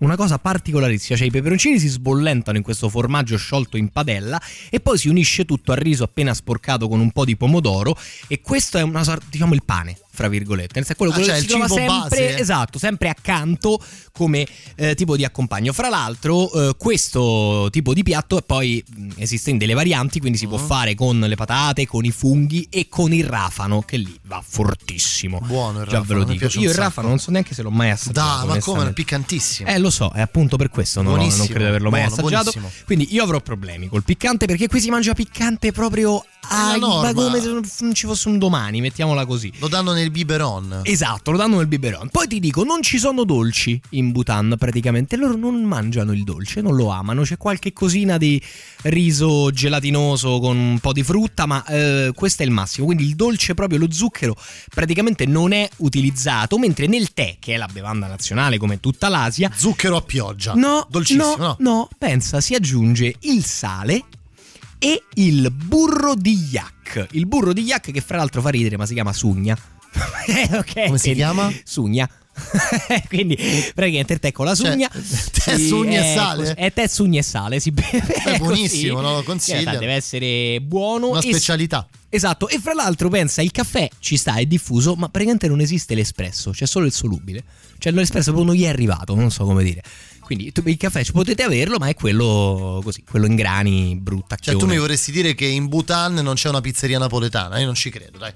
Una 0.00 0.16
cosa 0.16 0.38
particolarissima, 0.38 1.16
cioè 1.16 1.26
i 1.26 1.30
peperoncini 1.30 1.78
si 1.78 1.88
sbollentano 1.88 2.58
in 2.58 2.62
questo 2.62 2.90
formaggio 2.90 3.38
sciolto 3.38 3.78
in 3.78 3.88
padella 3.88 4.40
e 4.70 4.80
poi 4.80 4.96
si 4.96 5.08
unisce 5.08 5.46
tutto 5.46 5.72
al 5.72 5.78
riso 5.78 6.04
appena 6.04 6.32
sporcato 6.34 6.86
con 6.86 7.00
un 7.00 7.10
po' 7.10 7.24
di 7.24 7.36
pomodoro 7.36 7.96
e 8.26 8.40
questo 8.42 8.76
è 8.76 8.82
una 8.82 9.04
sorta, 9.04 9.26
diciamo 9.30 9.52
il 9.52 9.62
pane, 9.62 9.98
fra 10.20 10.28
virgolette, 10.28 10.72
nel 10.74 10.84
senso 10.84 10.94
quello, 10.98 11.12
Ah, 11.12 11.14
quello 11.14 11.28
cioè 11.30 11.36
che 11.36 11.40
si 11.42 11.48
trova 11.48 11.66
sempre, 11.68 11.86
base. 11.86 12.38
esatto, 12.38 12.78
sempre 12.78 13.08
accanto 13.08 13.82
come 14.12 14.46
eh, 14.76 14.94
tipo 14.94 15.16
di 15.16 15.24
accompagno. 15.24 15.72
Fra 15.72 15.88
l'altro 15.88 16.52
eh, 16.52 16.74
questo 16.76 17.68
tipo 17.70 17.94
di 17.94 18.02
piatto 18.02 18.42
poi 18.44 18.84
mh, 18.86 19.08
esiste 19.16 19.48
in 19.50 19.56
delle 19.58 19.72
varianti, 19.74 20.20
quindi 20.20 20.36
si 20.38 20.46
può 20.46 20.58
Mm. 20.60 20.66
fare 20.66 20.94
con 20.94 21.18
le 21.20 21.34
patate, 21.36 21.86
con 21.86 22.04
i 22.04 22.10
funghi 22.10 22.66
e 22.70 22.88
con 22.88 23.12
il 23.14 23.24
rafano 23.24 23.80
che 23.82 23.96
lì 23.96 24.14
va 24.26 24.42
fortissimo. 24.46 25.40
Buono 25.40 25.80
il 25.80 25.86
Già 25.88 25.98
rafano, 25.98 26.04
ve 26.06 26.14
lo 26.14 26.24
dico. 26.30 26.44
Io 26.58 26.60
il 26.64 26.68
sacco. 26.70 26.80
rafano 26.82 27.08
non 27.08 27.18
so 27.18 27.30
neanche 27.30 27.54
se 27.54 27.62
l'ho 27.62 27.70
mai 27.70 27.90
assaggiato. 27.90 28.46
Dai, 28.46 28.56
ma 28.56 28.62
come? 28.62 28.88
È 28.88 28.92
piccantissimo. 28.92 29.68
Eh, 29.70 29.78
lo 29.78 29.90
so, 29.90 30.10
è 30.14 30.20
appunto 30.20 30.56
per 30.56 30.68
questo 30.68 31.00
non, 31.02 31.14
non 31.18 31.28
credo 31.46 31.58
di 31.60 31.64
averlo 31.64 31.88
mai 31.90 32.04
buono, 32.06 32.14
assaggiato. 32.26 32.50
buonissimo. 32.52 32.84
Quindi 32.84 33.08
io 33.14 33.22
avrò 33.22 33.40
problemi 33.40 33.88
col 33.88 34.04
piccante 34.04 34.44
perché 34.46 34.68
qui 34.68 34.80
si 34.80 34.90
mangia 34.90 35.14
piccante 35.14 35.72
proprio 35.72 36.22
a 36.48 36.76
norma. 36.76 37.12
come 37.12 37.40
se 37.40 37.82
non 37.82 37.94
ci 37.94 38.06
fosse 38.06 38.28
un 38.28 38.38
domani, 38.38 38.80
mettiamola 38.80 39.26
così. 39.26 39.52
Lo 39.58 39.68
danno 39.68 39.92
nel 39.92 40.10
biberon. 40.10 40.80
Esatto, 40.82 41.30
lo 41.30 41.36
danno 41.36 41.58
nel 41.58 41.66
biberon. 41.66 42.08
Poi 42.08 42.26
ti 42.26 42.40
dico, 42.40 42.64
non 42.64 42.82
ci 42.82 42.98
sono 42.98 43.24
dolci 43.24 43.80
in 43.90 44.10
Bhutan 44.12 44.56
praticamente. 44.58 45.16
Loro 45.16 45.36
non 45.36 45.62
mangiano 45.62 46.12
il 46.12 46.24
dolce, 46.24 46.60
non 46.60 46.74
lo 46.74 46.88
amano. 46.88 47.22
C'è 47.22 47.36
qualche 47.36 47.72
cosina 47.72 48.18
di 48.18 48.42
riso 48.82 49.50
gelatinoso 49.50 50.40
con 50.40 50.56
un 50.56 50.78
po' 50.78 50.92
di 50.92 51.02
frutta, 51.02 51.46
ma 51.46 51.64
eh, 51.66 52.12
questo 52.14 52.42
è 52.42 52.46
il 52.46 52.52
massimo. 52.52 52.86
Quindi 52.86 53.04
il 53.04 53.14
dolce, 53.14 53.54
proprio 53.54 53.78
lo 53.78 53.90
zucchero, 53.90 54.36
praticamente 54.72 55.26
non 55.26 55.52
è 55.52 55.68
utilizzato. 55.78 56.58
Mentre 56.58 56.86
nel 56.86 57.12
tè, 57.12 57.36
che 57.38 57.54
è 57.54 57.56
la 57.56 57.68
bevanda 57.70 58.06
nazionale 58.06 58.58
come 58.58 58.80
tutta 58.80 59.08
l'Asia, 59.08 59.50
Zucchero 59.54 59.96
a 59.96 60.02
pioggia. 60.02 60.54
No, 60.54 60.86
Dolcissimo, 60.88 61.36
no, 61.36 61.36
no? 61.36 61.56
no, 61.58 61.88
pensa, 61.98 62.40
si 62.40 62.54
aggiunge 62.54 63.14
il 63.20 63.44
sale 63.44 64.04
e 64.80 65.02
il 65.14 65.50
burro 65.52 66.14
di 66.16 66.32
yak. 66.50 67.08
Il 67.12 67.26
burro 67.26 67.52
di 67.52 67.62
yak 67.62 67.92
che 67.92 68.00
fra 68.00 68.16
l'altro 68.16 68.40
fa 68.40 68.48
ridere, 68.48 68.76
ma 68.76 68.86
si 68.86 68.94
chiama 68.94 69.12
sugna. 69.12 69.56
Eh, 70.26 70.48
ok, 70.56 70.84
Come 70.86 70.98
si 70.98 71.12
chiama? 71.14 71.52
Sugna. 71.64 72.08
quindi 73.08 73.36
praticamente 73.74 74.18
tè 74.18 74.30
con 74.32 74.46
la 74.46 74.54
Cioè, 74.54 74.70
sugna 74.70 74.88
tè, 74.88 75.56
si- 75.56 75.66
sugna 75.66 76.00
e 76.00 76.12
è 76.12 76.14
sale? 76.14 76.42
così- 76.42 76.54
è 76.56 76.72
tè 76.72 76.86
sugna 76.86 77.18
e 77.18 77.22
sale 77.22 77.60
si 77.60 77.70
beve 77.72 77.98
È 77.98 78.22
così. 78.22 78.38
buonissimo, 78.38 79.00
no? 79.00 79.12
Lo 79.12 79.18
In 79.18 79.24
consiglio. 79.24 79.70
deve 79.78 79.92
essere 79.94 80.60
buono 80.62 81.10
Una 81.10 81.18
e- 81.18 81.22
specialità. 81.22 81.86
Esatto, 82.08 82.48
e 82.48 82.58
fra 82.60 82.72
l'altro 82.74 83.08
pensa, 83.08 83.40
il 83.42 83.50
caffè 83.52 83.88
ci 83.98 84.16
sta, 84.16 84.36
è 84.36 84.46
diffuso, 84.46 84.94
ma 84.94 85.08
praticamente 85.08 85.48
non 85.48 85.60
esiste 85.60 85.94
l'espresso, 85.94 86.50
c'è 86.52 86.66
solo 86.66 86.86
il 86.86 86.92
solubile. 86.92 87.42
Cioè 87.78 87.92
l'espresso 87.92 88.32
proprio 88.32 88.52
non 88.52 88.60
gli 88.60 88.64
è 88.64 88.68
arrivato, 88.68 89.14
non 89.14 89.30
so 89.30 89.44
come 89.44 89.62
dire. 89.64 89.82
Quindi 90.30 90.52
tu- 90.52 90.62
il 90.66 90.76
caffè 90.76 91.02
ci 91.02 91.10
potete 91.10 91.42
averlo, 91.42 91.78
ma 91.78 91.88
è 91.88 91.94
quello 91.94 92.80
così, 92.84 93.02
quello 93.02 93.26
in 93.26 93.34
grani, 93.34 93.96
brutta. 94.00 94.36
Cioè, 94.36 94.54
tu 94.54 94.64
mi 94.66 94.78
vorresti 94.78 95.10
dire 95.10 95.34
che 95.34 95.44
in 95.44 95.66
Bhutan 95.66 96.14
non 96.14 96.34
c'è 96.36 96.48
una 96.48 96.60
pizzeria 96.60 97.00
napoletana? 97.00 97.58
Io 97.58 97.66
non 97.66 97.74
ci 97.74 97.90
credo, 97.90 98.16
dai. 98.16 98.32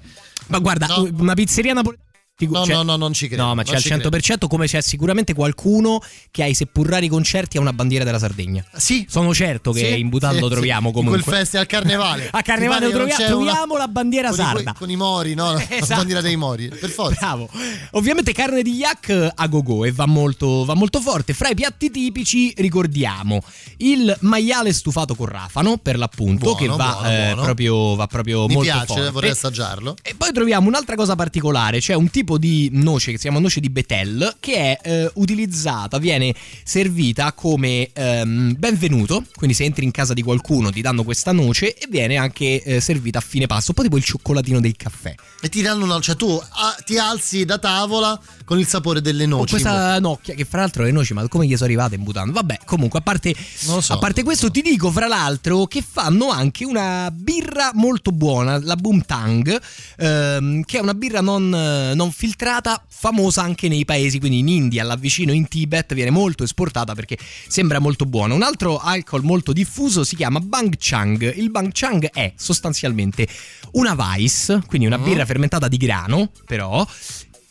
Ma 0.47 0.59
guarda, 0.59 0.87
No. 0.87 1.07
una 1.19 1.33
pizzeria 1.35 1.71
napoletana 1.71 2.03
Figu- 2.37 2.53
No, 2.57 2.65
cioè- 2.65 2.75
no, 2.75 2.83
no, 2.83 2.95
non 2.97 3.13
ci 3.13 3.27
credo. 3.27 3.43
No, 3.45 3.55
ma 3.55 3.63
c'è 3.63 3.75
al 3.75 3.81
ci 3.81 3.87
100% 3.87 4.47
come 4.49 4.67
c'è 4.67 4.81
sicuramente 4.81 5.33
qualcuno 5.33 6.01
che 6.31 6.43
ai 6.43 6.53
seppur 6.53 6.85
rari 6.85 7.07
concerti 7.07 7.55
ha 7.55 7.61
una 7.61 7.71
bandiera 7.71 8.03
della 8.03 8.19
Sardegna. 8.19 8.61
Sì. 8.75 9.05
Sono 9.09 9.33
certo 9.33 9.71
che 9.71 9.93
Sì, 9.93 9.99
in 10.01 10.09
Bhutan 10.09 10.33
sì, 10.33 10.39
lo 10.41 10.47
sì. 10.47 10.51
troviamo 10.53 10.89
In 10.89 10.93
comunque. 10.95 11.21
quel 11.21 11.37
festival 11.37 11.61
al 11.63 11.67
carnevale. 11.71 12.27
A 12.35 12.41
carnevale 12.41 12.87
lo 12.87 12.91
troviamo, 12.91 13.19
c'è 13.23 13.31
una- 13.33 13.51
troviamo 13.51 13.77
la 13.77 13.87
bandiera 13.87 14.29
con 14.31 14.39
i- 14.39 14.41
sarda. 14.43 14.75
con 14.77 14.89
i 14.89 14.95
mori, 14.97 15.33
no? 15.33 15.53
La 15.55 15.65
Esatto. 15.69 15.95
bandiera 15.95 16.19
dei 16.19 16.35
mori. 16.35 16.67
Per 16.67 16.89
forza. 16.89 17.19
Bravo. 17.21 17.49
Ovviamente 17.91 18.33
carne 18.33 18.63
di 18.63 18.71
yak 18.73 19.31
a 19.33 19.47
go-go 19.47 19.85
e 19.85 19.93
va 19.93 20.05
molto, 20.05 20.65
va 20.65 20.73
molto 20.75 20.99
forte. 20.99 21.33
Fra 21.33 21.47
i 21.47 21.55
piatti 21.55 21.89
tipici 21.89 22.53
ricordiamo 22.57 23.41
il 23.77 24.13
maiale 24.21 24.73
stufato 24.73 25.15
con 25.15 25.27
rafano, 25.27 25.77
per 25.77 25.97
l'appunto, 25.97 26.53
Buono, 26.53 26.57
che 26.57 26.67
va, 26.67 26.91
buono, 26.99 27.09
eh, 27.09 27.25
buono. 27.27 27.41
proprio, 27.43 27.95
va 27.95 28.07
proprio 28.07 28.45
Mi 28.47 28.55
molto 28.55 28.69
piace, 28.71 28.85
forte. 28.87 29.09
vorrei 29.11 29.29
assaggiarlo. 29.29 29.95
E 30.01 30.15
poi 30.17 30.33
troviamo 30.33 30.67
un'altra 30.67 30.97
cosa 30.97 31.15
particolare, 31.15 31.79
c'è 31.79 31.93
un 31.93 32.09
tipo 32.09 32.23
di 32.37 32.69
noce 32.73 33.11
che 33.11 33.17
si 33.17 33.23
chiama 33.23 33.39
noce 33.39 33.59
di 33.59 33.69
Betel 33.69 34.37
che 34.39 34.55
è 34.55 34.79
eh, 34.83 35.11
utilizzata, 35.15 35.97
viene 35.97 36.33
servita 36.63 37.31
come 37.33 37.89
ehm, 37.93 38.55
benvenuto, 38.57 39.23
quindi 39.35 39.55
se 39.55 39.63
entri 39.63 39.85
in 39.85 39.91
casa 39.91 40.13
di 40.13 40.21
qualcuno 40.21 40.71
ti 40.71 40.81
danno 40.81 41.03
questa 41.03 41.31
noce 41.31 41.75
e 41.75 41.87
viene 41.89 42.17
anche 42.17 42.61
eh, 42.63 42.81
servita 42.81 43.19
a 43.19 43.21
fine 43.21 43.45
pasto, 43.45 43.69
un 43.69 43.75
po' 43.75 43.83
tipo 43.83 43.97
il 43.97 44.03
cioccolatino 44.03 44.59
del 44.59 44.75
caffè. 44.75 45.15
E 45.41 45.49
ti 45.49 45.61
danno 45.61 45.85
una. 45.85 45.99
Cioè, 45.99 46.15
tu 46.15 46.27
ah, 46.27 46.75
ti 46.83 46.97
alzi 46.97 47.45
da 47.45 47.57
tavola 47.59 48.19
con 48.45 48.59
il 48.59 48.67
sapore 48.67 49.01
delle 49.01 49.27
Con 49.27 49.39
noci. 49.39 49.51
questa 49.51 49.99
nocchia, 49.99 50.35
che 50.35 50.45
fra 50.45 50.61
l'altro 50.61 50.83
le 50.83 50.91
noci, 50.91 51.13
ma 51.13 51.27
come 51.27 51.45
gli 51.45 51.53
sono 51.53 51.65
arrivate 51.65 51.95
in 51.95 52.03
Bhutan? 52.03 52.31
Vabbè, 52.31 52.59
comunque, 52.63 52.99
a 52.99 53.01
parte, 53.01 53.35
so. 53.35 53.81
a 53.87 53.97
parte 53.97 54.23
questo, 54.23 54.49
ti 54.51 54.61
dico 54.61 54.91
fra 54.91 55.07
l'altro 55.07 55.65
che 55.65 55.83
fanno 55.87 56.29
anche 56.29 56.63
una 56.63 57.11
birra 57.11 57.71
molto 57.73 58.11
buona, 58.11 58.59
la 58.61 58.75
Boomtang, 58.75 59.59
ehm, 59.97 60.63
che 60.63 60.77
è 60.77 60.81
una 60.81 60.93
birra 60.93 61.21
non, 61.21 61.49
non 61.49 62.11
filtrata, 62.11 62.83
famosa 62.87 63.41
anche 63.41 63.67
nei 63.67 63.83
paesi, 63.83 64.19
quindi 64.19 64.39
in 64.39 64.47
India, 64.47 64.83
là 64.83 64.95
vicino 64.95 65.33
in 65.33 65.47
Tibet, 65.47 65.93
viene 65.93 66.11
molto 66.11 66.43
esportata 66.43 66.93
perché 66.93 67.17
sembra 67.47 67.79
molto 67.79 68.05
buona. 68.05 68.33
Un 68.33 68.43
altro 68.43 68.77
alcol 68.77 69.23
molto 69.23 69.53
diffuso 69.53 70.03
si 70.03 70.15
chiama 70.15 70.39
Bang 70.39 70.75
Chang. 70.77 71.35
Il 71.35 71.49
Bang 71.49 71.71
Chang 71.73 72.09
è 72.11 72.33
sostanzialmente 72.35 73.27
una 73.71 73.93
Weiss, 73.93 74.59
quindi 74.67 74.87
una 74.87 74.97
birra 74.97 75.25
fermentata 75.25 75.67
di 75.67 75.77
grano, 75.77 76.31
però 76.45 76.85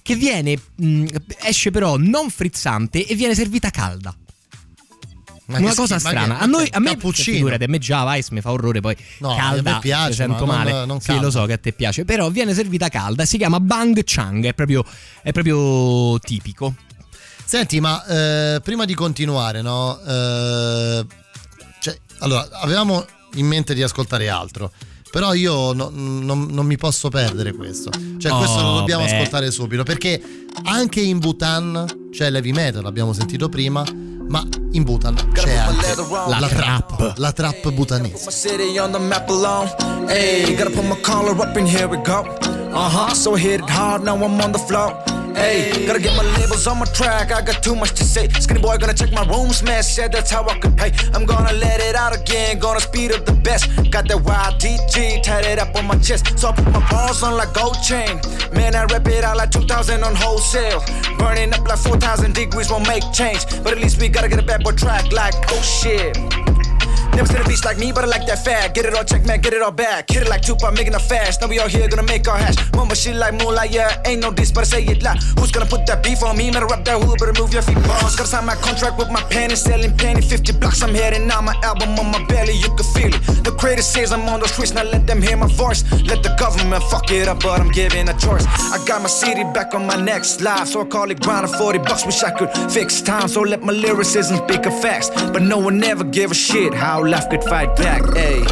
che 0.04 0.16
viene 0.16 0.54
mh, 0.76 1.06
esce 1.44 1.70
però 1.70 1.96
non 1.96 2.28
frizzante 2.28 3.06
e 3.06 3.14
viene 3.14 3.34
servita 3.34 3.70
calda. 3.70 4.14
Ma 5.46 5.58
Una 5.58 5.74
cosa 5.74 5.98
schifo, 5.98 6.14
ma 6.14 6.22
strana. 6.24 6.38
A 6.40 6.44
noi, 6.46 6.68
a 6.70 6.78
me, 6.78 6.96
figurati, 7.12 7.64
a 7.64 7.68
me 7.68 7.78
già 7.78 8.02
Weiss 8.04 8.28
mi 8.28 8.42
fa 8.42 8.50
orrore, 8.52 8.80
poi 8.80 8.94
No, 9.20 9.34
calda, 9.34 9.70
a 9.70 9.74
me 9.74 9.80
piace, 9.80 10.08
mi 10.08 10.14
sento 10.14 10.44
ma 10.44 10.56
non- 10.62 10.72
male. 10.72 10.86
non 10.86 11.00
sì, 11.00 11.18
lo 11.18 11.30
so 11.30 11.46
che 11.46 11.54
a 11.54 11.58
te 11.58 11.72
piace, 11.72 12.04
però 12.04 12.28
viene 12.28 12.52
servita 12.52 12.88
calda, 12.90 13.24
si 13.24 13.38
chiama 13.38 13.60
Bang 13.60 13.98
Chang, 14.04 14.44
è 14.44 14.52
proprio, 14.52 14.84
è 15.22 15.32
proprio 15.32 16.18
tipico. 16.18 16.74
Senti, 17.46 17.80
ma 17.80 18.04
eh, 18.06 18.60
prima 18.62 18.84
di 18.84 18.94
continuare, 18.94 19.62
no? 19.62 19.98
Eh, 20.00 21.06
cioè, 21.80 21.98
allora, 22.18 22.46
avevamo 22.60 23.06
in 23.34 23.46
mente 23.46 23.72
di 23.74 23.82
ascoltare 23.82 24.28
altro. 24.28 24.70
Però 25.14 25.32
io 25.32 25.72
no- 25.72 25.92
non, 25.92 26.48
non 26.50 26.66
mi 26.66 26.76
posso 26.76 27.08
perdere 27.08 27.52
questo. 27.52 27.88
Cioè, 28.18 28.32
Oh, 28.32 28.38
questo 28.38 28.60
lo 28.60 28.72
dobbiamo 28.78 29.04
beh. 29.04 29.12
ascoltare 29.12 29.52
subito. 29.52 29.84
Perché 29.84 30.20
anche 30.64 31.00
in 31.00 31.20
Bhutan 31.20 32.08
c'è 32.10 32.30
l'heavy 32.30 32.50
metal, 32.50 32.82
l'abbiamo 32.82 33.12
sentito 33.12 33.48
prima. 33.48 33.84
Ma 34.26 34.44
in 34.72 34.82
Bhutan 34.82 35.14
c'è 35.32 35.54
anche 35.54 35.94
la, 35.94 36.38
La 36.40 36.48
trap, 36.48 37.12
la 37.18 37.30
trap 37.30 37.70
alone. 39.30 39.72
Hey, 40.08 40.52
gotta 40.56 40.70
put 40.70 40.82
my 40.82 41.00
collar 41.00 41.36
up 41.36 41.54
and 41.54 41.68
here 41.68 41.86
we 41.86 42.00
go. 42.02 42.24
Huh. 42.72 43.12
So 43.14 43.36
I 43.36 43.40
hit 43.40 43.60
it 43.60 43.70
hard, 43.70 44.02
now 44.02 44.16
I'm 44.16 44.40
on 44.40 44.50
the 44.50 44.58
floor. 44.58 45.00
Hey, 45.34 45.86
gotta 45.86 46.00
get 46.00 46.16
my 46.16 46.22
labels 46.38 46.66
on 46.66 46.78
my 46.78 46.86
track. 46.86 47.32
I 47.32 47.42
got 47.42 47.62
too 47.62 47.74
much 47.74 47.92
to 47.94 48.04
say. 48.04 48.28
Skinny 48.28 48.60
boy 48.60 48.78
gonna 48.78 48.94
check 48.94 49.12
my 49.12 49.24
room, 49.26 49.50
smash. 49.50 49.98
Yeah, 49.98 50.08
that's 50.08 50.30
how 50.30 50.46
I 50.48 50.58
could 50.58 50.76
pay. 50.76 50.92
I'm 51.12 51.26
gonna 51.26 51.52
let 51.52 51.80
it 51.80 51.96
out 51.96 52.14
again, 52.14 52.58
gonna 52.58 52.80
speed 52.80 53.12
up 53.12 53.24
the 53.24 53.32
best. 53.32 53.68
Got 53.90 54.08
that 54.08 54.22
wild 54.22 54.60
TG 54.60 55.22
tatted 55.22 55.58
up 55.58 55.74
on 55.74 55.86
my 55.86 55.98
chest. 55.98 56.38
So 56.38 56.48
I 56.48 56.52
put 56.52 56.66
my 56.72 56.88
balls 56.90 57.22
on 57.22 57.36
like 57.36 57.52
gold 57.52 57.76
chain. 57.82 58.20
Man, 58.52 58.74
I 58.74 58.84
rep 58.84 59.06
it 59.08 59.24
out 59.24 59.36
like 59.36 59.50
2000 59.50 60.02
on 60.02 60.14
wholesale. 60.14 60.82
Burning 61.18 61.52
up 61.52 61.66
like 61.66 61.78
4000 61.78 62.34
degrees 62.34 62.70
won't 62.70 62.86
make 62.86 63.04
change. 63.12 63.44
But 63.62 63.72
at 63.72 63.78
least 63.78 64.00
we 64.00 64.08
gotta 64.08 64.28
get 64.28 64.38
a 64.38 64.42
bad 64.42 64.62
boy 64.62 64.72
track 64.72 65.12
like, 65.12 65.34
oh 65.50 65.62
shit. 65.62 66.16
Never 67.14 67.26
seen 67.26 67.40
a 67.40 67.44
beast 67.44 67.64
like 67.64 67.78
me, 67.78 67.92
but 67.92 68.04
I 68.04 68.06
like 68.08 68.26
that 68.26 68.44
fat. 68.44 68.74
Get 68.74 68.86
it 68.86 68.94
all 68.94 69.04
check, 69.04 69.24
man, 69.24 69.40
get 69.40 69.52
it 69.54 69.62
all 69.62 69.70
back. 69.70 70.10
Hit 70.10 70.22
it 70.22 70.28
like 70.28 70.42
Tupac, 70.42 70.74
making 70.74 70.94
it 70.94 71.00
fast. 71.00 71.40
Now 71.40 71.48
we 71.48 71.58
all 71.58 71.68
here 71.68 71.88
gonna 71.88 72.02
make 72.02 72.26
our 72.26 72.36
hash. 72.36 72.56
Mama 72.74 72.94
shit 72.96 73.16
like 73.16 73.34
moonlight, 73.34 73.70
yeah. 73.70 74.02
Ain't 74.04 74.20
no 74.22 74.32
diss, 74.32 74.50
but 74.50 74.62
I 74.62 74.64
say 74.64 74.84
it 74.84 75.02
loud. 75.02 75.22
Who's 75.38 75.52
gonna 75.52 75.66
put 75.66 75.86
that 75.86 76.02
beef 76.02 76.22
on 76.22 76.36
me? 76.36 76.50
Man, 76.50 76.62
I 76.62 76.66
rap 76.66 76.84
that 76.84 77.00
hood, 77.00 77.18
better 77.18 77.32
move 77.40 77.52
your 77.52 77.62
feet. 77.62 77.76
Boss, 77.86 78.16
gotta 78.16 78.28
sign 78.28 78.46
my 78.46 78.56
contract 78.56 78.98
with 78.98 79.10
my 79.10 79.22
panties, 79.30 79.62
selling 79.62 79.96
penny 79.96 80.22
50 80.22 80.52
blocks. 80.58 80.82
I'm 80.82 80.94
heading 80.94 81.30
out 81.30 81.44
my 81.44 81.54
album 81.62 81.98
on 81.98 82.10
my 82.10 82.24
belly, 82.26 82.54
you 82.54 82.68
can 82.74 82.86
feel 82.94 83.14
it. 83.14 83.44
The 83.44 83.52
creator 83.52 83.82
says 83.82 84.12
I'm 84.12 84.28
on 84.28 84.40
the 84.40 84.48
streets, 84.48 84.74
now 84.74 84.82
let 84.82 85.06
them 85.06 85.22
hear 85.22 85.36
my 85.36 85.46
voice. 85.46 85.84
Let 86.02 86.22
the 86.22 86.34
government 86.38 86.82
fuck 86.84 87.10
it 87.12 87.28
up, 87.28 87.40
but 87.42 87.60
I'm 87.60 87.70
giving 87.70 88.08
a 88.08 88.16
choice. 88.18 88.44
I 88.74 88.84
got 88.86 89.02
my 89.02 89.08
city 89.08 89.44
back 89.54 89.74
on 89.74 89.86
my 89.86 89.96
next 89.96 90.40
live, 90.40 90.66
so 90.68 90.80
I 90.80 90.84
call 90.84 91.10
it 91.10 91.20
grinding 91.22 91.52
40 91.54 91.78
bucks. 91.78 92.04
Wish 92.04 92.22
I 92.24 92.30
could 92.32 92.50
fix 92.72 93.00
time, 93.00 93.28
so 93.28 93.42
let 93.42 93.62
my 93.62 93.72
lyricism 93.72 94.38
speak 94.38 94.66
a 94.66 94.70
facts. 94.82 95.10
But 95.32 95.42
no 95.42 95.58
one 95.58 95.82
ever 95.84 96.04
give 96.04 96.30
a 96.32 96.34
shit 96.34 96.74
how 96.74 97.03
life 97.08 97.28
could 97.28 97.44
fight 97.44 97.74
back. 97.76 98.02
Hey. 98.14 98.42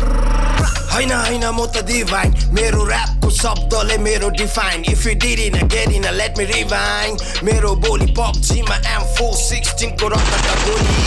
होइन 0.92 1.12
होइन 1.12 1.44
म 1.56 1.64
त 1.72 1.80
divine 1.88 2.32
मेरो 2.52 2.84
ऱ्यापको 2.86 3.28
शब्दले 3.32 3.96
मेरो 3.98 4.28
define 4.36 4.84
if 4.92 5.06
you 5.06 5.14
get 5.16 5.88
in 5.88 6.06
let 6.16 6.38
me 6.38 6.44
refine 6.44 7.16
मेरो 7.44 7.74
बोली 7.84 8.06
पब्जीमा 8.18 8.76
एम 8.76 9.04
फोर 9.16 9.32
सिक्सटिनको 9.34 10.08
रक्तका 10.14 10.54
गोली 10.64 10.98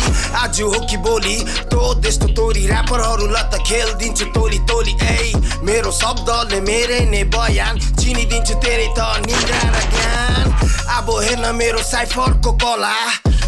आज 0.41 0.61
हो 0.61 0.79
कि 0.89 0.97
बोली 1.05 1.37
तो 1.69 1.93
त्यस्तो 2.01 2.27
तोरी 2.33 2.65
ऱ्यापरहरूलाई 2.65 3.45
त 3.53 3.61
खेलिदिन्छु 3.67 4.25
तोली 4.33 4.59
तोली 4.73 4.97
ए 5.03 5.61
मेरो 5.69 5.91
शब्दले 6.01 6.61
मेरै 6.65 6.99
नै 7.13 7.23
बयान 7.37 7.79
चिनिदिन्छु 8.01 8.55
तेरै 8.65 8.89
त 8.97 9.21
निन्द्रा 9.29 9.61
र 9.69 9.85
ज्ञान 9.93 10.45
अब 10.97 11.13
हेर्न 11.21 11.55
मेरो 11.61 11.85
साइफरको 11.93 12.57
कला 12.65 12.95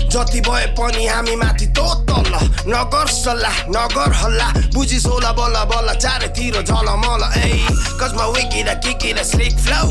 जति 0.07 0.41
भए 0.41 0.65
पनि 0.79 1.05
हामी 1.07 1.35
माथि 1.35 1.67
तो 1.77 1.87
तल 2.09 2.33
नगर 2.71 3.07
सल्लाह 3.11 3.57
नगर 3.75 4.13
हल्ला। 4.21 4.47
बुझिस 4.73 5.05
होला 5.05 5.31
बल्ल 5.39 5.63
बल्ल 5.71 5.93
चारैतिर 5.99 6.61
झल 6.63 6.89
मल 7.03 7.23
एई 7.43 7.59
कसमा 8.01 8.25
विकेर 8.35 8.73
के 8.83 8.93
के 9.03 9.11
र 9.13 9.23
स्लिक 9.23 9.57
फ्लाउ 9.59 9.89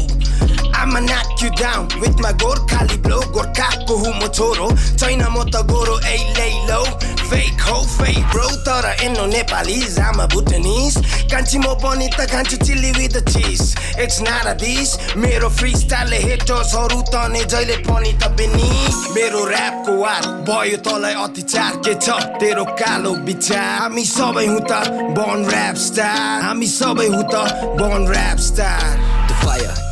आमा 0.76 1.00
नाक 1.00 1.42
यु 1.42 1.48
डाउन 1.60 1.88
विथ 2.00 2.20
मा 2.22 2.30
गोर्खाली 2.42 2.96
ब्लो 3.04 3.20
गोर्खाको 3.32 3.94
हु 3.96 4.10
म 4.12 4.28
छोरो। 4.28 4.68
छैन 5.00 5.22
म 5.32 5.44
त 5.48 5.64
गोरो 5.70 5.98
एई 6.04 6.22
लै 6.38 6.52
लौ। 6.68 6.84
फेक 7.26 7.60
हो 7.68 7.76
फेक 7.92 8.18
ब्रो 8.32 8.48
तर 8.66 8.86
एनो 9.02 9.24
नेपाली 9.26 9.78
जामा 9.94 10.26
भुटनिस 10.34 10.96
कान्छी 11.32 11.58
म 11.58 11.74
पनि 11.82 12.08
त 12.18 12.28
खान्छु 12.30 12.56
चिल्ली 12.64 12.90
विथ 12.98 13.16
चिज 13.30 13.62
इट्स 14.04 14.20
नारा 14.28 14.52
दिस 14.62 15.16
मेरो 15.16 15.48
फ्री 15.56 15.72
स्टाइलले 15.74 16.18
हेटोसहरू 16.22 17.00
त 17.02 17.24
नै 17.32 17.44
जहिले 17.50 17.76
पनि 17.88 18.12
त 18.12 18.30
बेनी। 18.36 18.70
मेरो 19.16 19.40
ऱ्यापको 19.48 19.92
वार 20.06 20.26
भयो 20.46 20.76
तँलाई 20.86 21.14
अत्याचार 21.26 21.76
के 21.84 21.94
छ 22.04 22.08
तेरो 22.40 22.64
कालो 22.78 23.12
विचार 23.26 23.78
हामी 23.80 24.04
सबै 24.14 24.46
हुँ 24.46 24.62
त 24.70 24.72
born 25.16 25.40
rap 25.52 25.76
star 25.86 26.42
हामी 26.46 26.68
सबै 26.78 27.06
हुँ 27.14 27.24
त 27.32 27.34
born 27.78 28.06
rap 28.14 28.38
star 28.48 29.25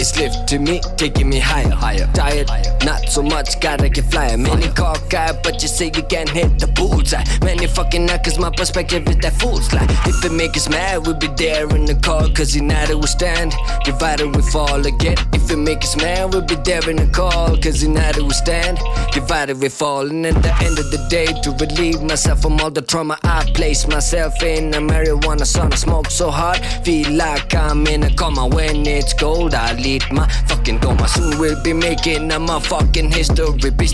Is 0.00 0.18
lifting 0.18 0.64
me, 0.64 0.80
taking 0.96 1.28
me 1.28 1.38
higher, 1.38 1.70
higher. 1.70 2.06
Tired, 2.12 2.48
not 2.84 3.08
so 3.08 3.22
much, 3.22 3.60
gotta 3.60 3.88
get 3.88 4.04
flyer. 4.10 4.36
Many 4.36 4.68
cockeyed, 4.68 5.42
but 5.42 5.62
you 5.62 5.68
say 5.68 5.86
you 5.86 6.02
can't 6.02 6.28
hit 6.28 6.58
the 6.58 6.66
bullseye. 6.66 7.22
Uh, 7.22 7.44
many 7.44 7.66
fucking 7.66 8.04
not, 8.04 8.22
cause 8.24 8.38
my 8.38 8.50
perspective 8.50 9.08
is 9.08 9.16
that 9.18 9.32
fool's 9.34 9.72
lie. 9.72 9.86
If 10.04 10.24
it 10.24 10.32
make 10.32 10.56
us 10.56 10.68
mad, 10.68 11.06
we'll 11.06 11.16
be 11.16 11.28
there 11.28 11.68
in 11.74 11.86
the 11.86 11.94
call, 11.94 12.28
cause 12.30 12.54
united 12.54 12.96
we 12.96 13.06
stand, 13.06 13.54
divided 13.84 14.34
we 14.36 14.42
fall 14.42 14.84
again. 14.86 15.16
If 15.32 15.50
it 15.50 15.56
make 15.56 15.82
us 15.82 15.96
mad, 15.96 16.32
we'll 16.32 16.42
be 16.42 16.56
there 16.56 16.88
in 16.90 16.96
the 16.96 17.06
call, 17.06 17.56
cause 17.56 17.82
united 17.82 18.22
we 18.22 18.34
stand, 18.34 18.78
divided 19.12 19.60
we 19.60 19.68
fall. 19.68 20.10
And 20.10 20.26
at 20.26 20.42
the 20.42 20.54
end 20.64 20.78
of 20.78 20.90
the 20.90 21.06
day, 21.08 21.26
to 21.42 21.50
relieve 21.52 22.02
myself 22.02 22.42
from 22.42 22.60
all 22.60 22.70
the 22.70 22.82
trauma 22.82 23.18
I 23.22 23.50
place 23.54 23.86
myself 23.86 24.42
in, 24.42 24.74
a 24.74 24.78
marijuana 24.78 25.46
sun, 25.46 25.72
I 25.72 25.76
smoke 25.76 26.10
so 26.10 26.30
hard, 26.30 26.58
feel 26.84 27.10
like 27.12 27.54
I'm 27.54 27.86
in 27.86 28.02
a 28.02 28.14
coma 28.14 28.48
when 28.48 28.86
it's 28.86 29.14
cold. 29.14 29.53
I 29.54 29.74
lead 29.74 30.04
my 30.10 30.26
fucking 30.46 30.80
coma. 30.80 31.06
Soon 31.08 31.38
we'll 31.38 31.60
be 31.62 31.72
making 31.72 32.30
a 32.32 32.38
motherfucking 32.38 33.12
history. 33.12 33.70
Be 33.70 33.86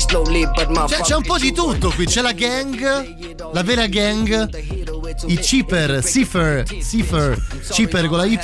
slowly, 0.00 0.46
but 0.54 0.70
my 0.70 0.86
Cioè, 0.86 1.00
c'è 1.02 1.16
un 1.16 1.22
po' 1.22 1.38
di 1.38 1.52
tutto 1.52 1.90
qui, 1.90 2.06
c'è 2.06 2.22
la 2.22 2.32
gang, 2.32 3.52
la 3.52 3.62
vera 3.62 3.86
gang 3.86 4.48
i 5.26 5.36
Cheaper, 5.38 6.04
Cipher, 6.04 6.64
Cipher, 6.82 7.38
Cheaper 7.70 8.06
con 8.08 8.18
la 8.18 8.24
Y. 8.26 8.38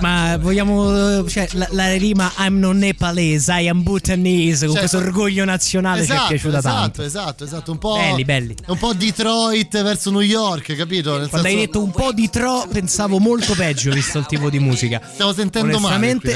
Ma 0.00 0.36
vogliamo. 0.38 1.26
Cioè, 1.28 1.48
la, 1.52 1.66
la 1.70 1.92
rima 1.96 2.32
I'm 2.38 2.58
non 2.58 2.78
nepalese, 2.78 3.52
I 3.52 3.68
am 3.68 3.82
Bhutanese, 3.82 4.66
con 4.66 4.74
Cioè, 4.76 4.88
questo 4.88 4.98
orgoglio 4.98 5.44
nazionale 5.44 6.04
ci 6.04 6.10
è 6.10 6.14
Esatto, 6.14 6.28
piaciuta 6.28 6.58
esatto, 6.58 6.74
tanto. 6.80 7.02
esatto, 7.02 7.44
esatto, 7.44 7.70
un 7.72 7.78
po', 7.78 7.94
Belli, 7.94 8.24
belli. 8.24 8.54
un 8.66 8.78
po' 8.78 8.92
Detroit 8.92 9.82
verso 9.82 10.10
New 10.10 10.20
York, 10.20 10.74
capito? 10.76 11.18
Nel 11.18 11.28
Quando 11.28 11.46
hai 11.48 11.54
senso- 11.54 11.66
detto 11.66 11.82
un 11.82 11.90
po' 11.90 12.12
di 12.12 12.28
tro, 12.30 12.66
pensavo 12.70 13.18
molto 13.18 13.54
peggio 13.54 13.90
visto 13.92 14.18
il 14.18 14.26
tipo 14.26 14.50
di 14.50 14.58
musica. 14.58 15.00
Stiamo 15.12 15.32
sentendo 15.32 15.78
male. 15.78 15.94
Onestamente, 15.96 16.32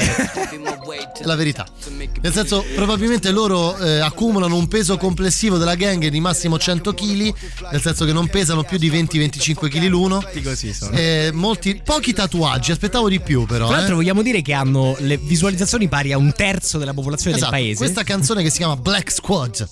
qui, 0.83 0.97
eh. 0.97 1.11
È 1.21 1.25
la 1.25 1.35
verità. 1.35 1.65
Nel 2.21 2.31
senso, 2.33 2.63
probabilmente 2.75 3.31
loro 3.31 3.77
eh, 3.77 3.99
accumulano 3.99 4.55
un 4.55 4.67
peso 4.67 4.97
complessivo 4.97 5.57
della 5.57 5.75
gang 5.75 6.07
di 6.07 6.19
massimo 6.19 6.57
100 6.57 6.93
kg, 6.93 7.33
nel 7.71 7.81
senso 7.81 8.05
che 8.05 8.13
non 8.13 8.27
pesano 8.27 8.63
più 8.63 8.77
di 8.77 8.89
20-25 8.89 9.48
kg 9.55 9.83
l'uno. 9.87 10.23
così 10.43 10.73
sono. 10.73 10.95
Eh, 10.95 11.31
molti, 11.33 11.81
pochi 11.83 12.13
tatuaggi, 12.13 12.71
aspettavo 12.71 13.09
di 13.09 13.19
più 13.19 13.45
però. 13.45 13.67
Tra 13.67 13.77
l'altro 13.77 13.93
eh. 13.93 13.97
vogliamo 13.97 14.21
dire 14.21 14.41
che 14.41 14.53
hanno 14.53 14.95
le 14.99 15.17
visualizzazioni 15.17 15.87
pari 15.87 16.11
a 16.11 16.17
un 16.17 16.33
terzo 16.35 16.77
della 16.77 16.93
popolazione 16.93 17.35
Esatto, 17.37 17.51
del 17.51 17.61
paese. 17.61 17.77
Questa 17.83 18.03
canzone 18.03 18.43
che 18.43 18.49
si 18.49 18.57
chiama 18.57 18.75
Black 18.75 19.11
Squad 19.11 19.67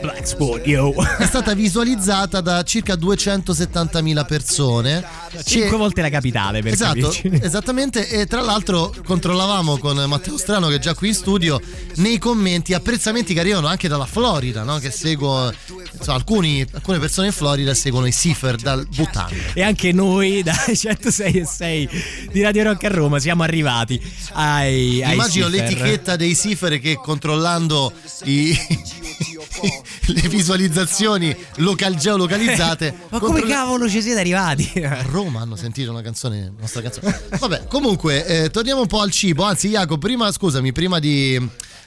Black 0.00 0.26
Squad, 0.26 0.66
yo. 0.66 0.92
è 1.18 1.24
stata 1.26 1.54
visualizzata 1.54 2.40
da 2.40 2.62
circa 2.64 2.94
270.000 2.94 4.26
persone. 4.26 5.04
Cinque 5.44 5.74
E- 5.74 5.78
volte 5.78 6.00
la 6.02 6.10
capitale 6.10 6.60
per 6.62 6.72
Esatto, 6.72 7.08
capirci. 7.08 7.30
esattamente. 7.44 8.08
E 8.08 8.26
tra 8.26 8.40
l'altro 8.42 8.92
controllavamo 9.04 9.78
con 9.78 9.96
Matteo 10.06 10.36
Strano, 10.38 10.68
che 10.68 10.76
è 10.76 10.78
già 10.78 10.94
qui 10.94 11.08
in 11.08 11.14
studio, 11.14 11.60
nei 11.96 12.18
commenti 12.18 12.74
apprezzamenti 12.74 13.34
che 13.34 13.40
arrivano 13.40 13.66
anche 13.66 13.88
dalla 13.88 14.06
Florida, 14.06 14.62
no? 14.62 14.78
che 14.78 14.90
seguo. 14.90 15.52
Insomma, 15.98 16.16
alcuni- 16.18 16.66
alcune 16.72 16.98
persone 16.98 17.28
in 17.28 17.32
Florida 17.32 17.74
seguono 17.74 18.06
i 18.06 18.12
Cipher 18.12 18.56
dal 18.56 18.86
Bhutan. 18.94 19.30
E 19.54 19.62
anche 19.62 19.92
noi 19.92 20.42
da 20.42 20.54
106 20.72 21.32
e 21.32 21.44
6 21.46 21.88
di 22.32 22.42
Radio 22.42 22.64
Rock 22.64 22.84
a 22.84 22.88
Roma 22.88 23.18
siamo 23.18 23.42
arrivati 23.42 24.00
ai, 24.32 25.02
ai 25.02 25.12
Immagino 25.14 25.46
Cipher. 25.50 25.62
l'etichetta 25.68 26.16
dei 26.16 26.34
Cipher 26.36 26.78
che 26.80 26.96
controllando 26.96 27.92
i- 28.24 28.56
le 30.06 30.28
visualizzazioni 30.28 31.34
local 31.56 31.96
geolocalizzate. 31.96 32.94
Ma 33.10 33.18
come 33.18 33.40
controlla- 33.40 33.54
cavolo 33.54 33.88
ci 33.88 34.02
siete 34.02 34.20
arrivati? 34.20 34.70
A 34.84 35.02
Roma 35.02 35.40
hanno 35.40 35.56
sentito 35.56 35.90
una 35.90 36.02
canzone, 36.02 36.40
la 36.42 36.60
nostra 36.60 36.82
canzone. 36.82 37.20
Vabbè, 37.38 37.66
comunque, 37.68 38.24
eh, 38.44 38.50
torniamo 38.50 38.82
un 38.82 38.86
po' 38.86 39.00
al 39.00 39.10
cibo. 39.10 39.44
Anzi, 39.44 39.68
Jacopo, 39.70 39.98
prima, 39.98 40.30
scusami, 40.30 40.72
prima 40.72 40.98
di, 40.98 41.36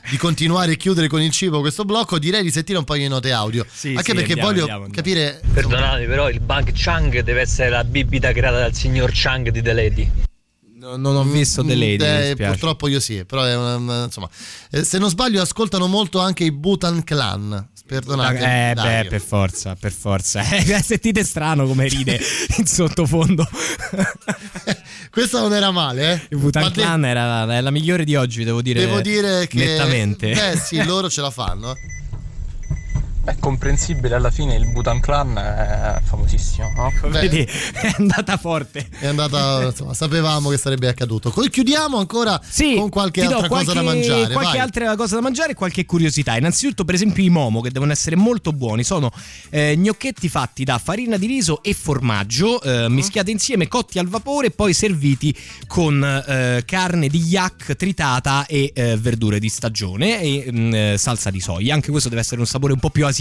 di 0.09 0.17
continuare 0.17 0.73
e 0.73 0.77
chiudere 0.77 1.07
con 1.07 1.21
il 1.21 1.31
cibo 1.31 1.59
questo 1.59 1.85
blocco, 1.85 2.19
direi 2.19 2.43
di 2.43 2.51
sentire 2.51 2.77
un 2.77 2.83
paio 2.83 3.01
di 3.01 3.07
note 3.07 3.31
audio. 3.31 3.65
Sì, 3.69 3.89
Anche 3.89 4.03
sì, 4.03 4.13
perché 4.13 4.33
andiamo, 4.33 4.49
voglio 4.49 4.59
andiamo, 4.61 4.83
andiamo. 4.85 4.93
capire. 4.93 5.41
Perdonatemi, 5.53 6.07
però 6.07 6.29
il 6.29 6.39
Bang 6.39 6.71
Chang 6.73 7.19
deve 7.21 7.41
essere 7.41 7.69
la 7.69 7.83
bibita 7.83 8.31
creata 8.31 8.59
dal 8.59 8.73
signor 8.73 9.11
Chang 9.13 9.49
di 9.49 9.61
The 9.61 9.73
Lady. 9.73 10.11
No, 10.79 10.95
non 10.95 11.15
ho 11.17 11.23
visto 11.25 11.61
The 11.61 11.75
Lady. 11.75 11.97
Eh, 12.05 12.35
purtroppo 12.37 12.87
io 12.87 13.01
sì, 13.01 13.25
però 13.25 13.43
è 13.43 13.55
una- 13.55 14.05
insomma, 14.05 14.29
eh, 14.71 14.85
se 14.85 14.97
non 14.97 15.09
sbaglio 15.09 15.41
ascoltano 15.41 15.87
molto 15.87 16.19
anche 16.19 16.45
i 16.45 16.51
Butan 16.51 17.03
Clan. 17.03 17.67
Perdonate. 17.85 18.37
Eh, 18.37 18.73
beh, 18.73 18.73
Dario. 18.75 19.09
per 19.09 19.19
forza, 19.19 19.75
per 19.75 19.91
forza. 19.91 20.41
Eh, 20.47 20.81
sentite 20.83 21.23
strano 21.23 21.65
come 21.65 21.87
ride 21.87 22.19
in 22.57 22.65
sottofondo. 22.67 23.45
Questa 25.11 25.39
non 25.41 25.53
era 25.53 25.71
male, 25.71 26.13
eh. 26.13 26.21
Il 26.29 26.37
Butan 26.37 26.63
Ma 26.63 26.71
Clan 26.71 27.03
era 27.05 27.43
la, 27.45 27.61
la 27.61 27.71
migliore 27.71 28.03
di 28.05 28.15
oggi, 28.15 28.43
devo 28.43 28.61
dire. 28.61 28.79
Devo 28.81 29.01
dire 29.01 29.47
che 29.47 29.57
Nettamente. 29.57 30.31
Beh, 30.33 30.57
sì, 30.57 30.81
loro 30.83 31.09
ce 31.09 31.21
la 31.21 31.31
fanno. 31.31 31.73
È 33.29 33.35
comprensibile, 33.37 34.15
alla 34.15 34.31
fine 34.31 34.55
il 34.55 34.71
Butan 34.71 34.99
Clan 34.99 35.37
è 35.37 36.01
famosissimo, 36.03 36.71
no? 36.75 36.91
Beh, 37.09 37.19
Vedi, 37.19 37.41
è 37.79 37.93
andata 37.99 38.37
forte. 38.37 38.87
È 38.97 39.05
andata, 39.05 39.65
insomma, 39.65 39.93
sapevamo 39.93 40.49
che 40.49 40.57
sarebbe 40.57 40.87
accaduto. 40.87 41.29
Poi 41.29 41.47
chiudiamo 41.47 41.99
ancora 41.99 42.41
con 42.75 42.89
qualche 42.89 43.21
altra 43.21 43.47
cosa 43.47 43.73
da 43.73 43.81
qualche- 43.81 43.83
mangiare. 43.83 44.33
Qualche 44.33 44.57
vai. 44.57 44.59
altra 44.59 44.95
cosa 44.95 45.15
da 45.15 45.21
mangiare 45.21 45.51
e 45.51 45.53
qualche 45.53 45.85
curiosità. 45.85 46.35
Innanzitutto, 46.37 46.85
per 46.85 46.95
esempio, 46.95 47.23
i 47.23 47.29
momo 47.29 47.61
che 47.61 47.69
devono 47.69 47.91
essere 47.91 48.15
molto 48.15 48.51
buoni. 48.51 48.83
Sono 48.83 49.11
eh, 49.51 49.75
gnocchetti 49.77 50.27
fatti 50.27 50.63
da 50.63 50.79
farina 50.79 51.17
di 51.17 51.27
riso 51.27 51.61
e 51.61 51.75
formaggio, 51.75 52.59
eh, 52.63 52.89
mischiati 52.89 53.29
insieme, 53.29 53.67
cotti 53.67 53.99
al 53.99 54.07
vapore 54.07 54.47
e 54.47 54.51
poi 54.51 54.73
serviti 54.73 55.37
con 55.67 56.03
eh, 56.03 56.63
carne 56.65 57.09
di 57.09 57.19
yak 57.19 57.75
tritata 57.75 58.47
e 58.47 58.71
eh, 58.73 58.97
verdure 58.97 59.37
di 59.37 59.49
stagione 59.49 60.19
e 60.19 60.47
mm, 60.51 60.73
eh, 60.73 60.95
salsa 60.97 61.29
di 61.29 61.39
soia. 61.39 61.75
Anche 61.75 61.91
questo 61.91 62.09
deve 62.09 62.21
essere 62.21 62.41
un 62.41 62.47
sapore 62.47 62.73
un 62.73 62.79
po' 62.79 62.89
più 62.89 63.05
asiatico 63.05 63.17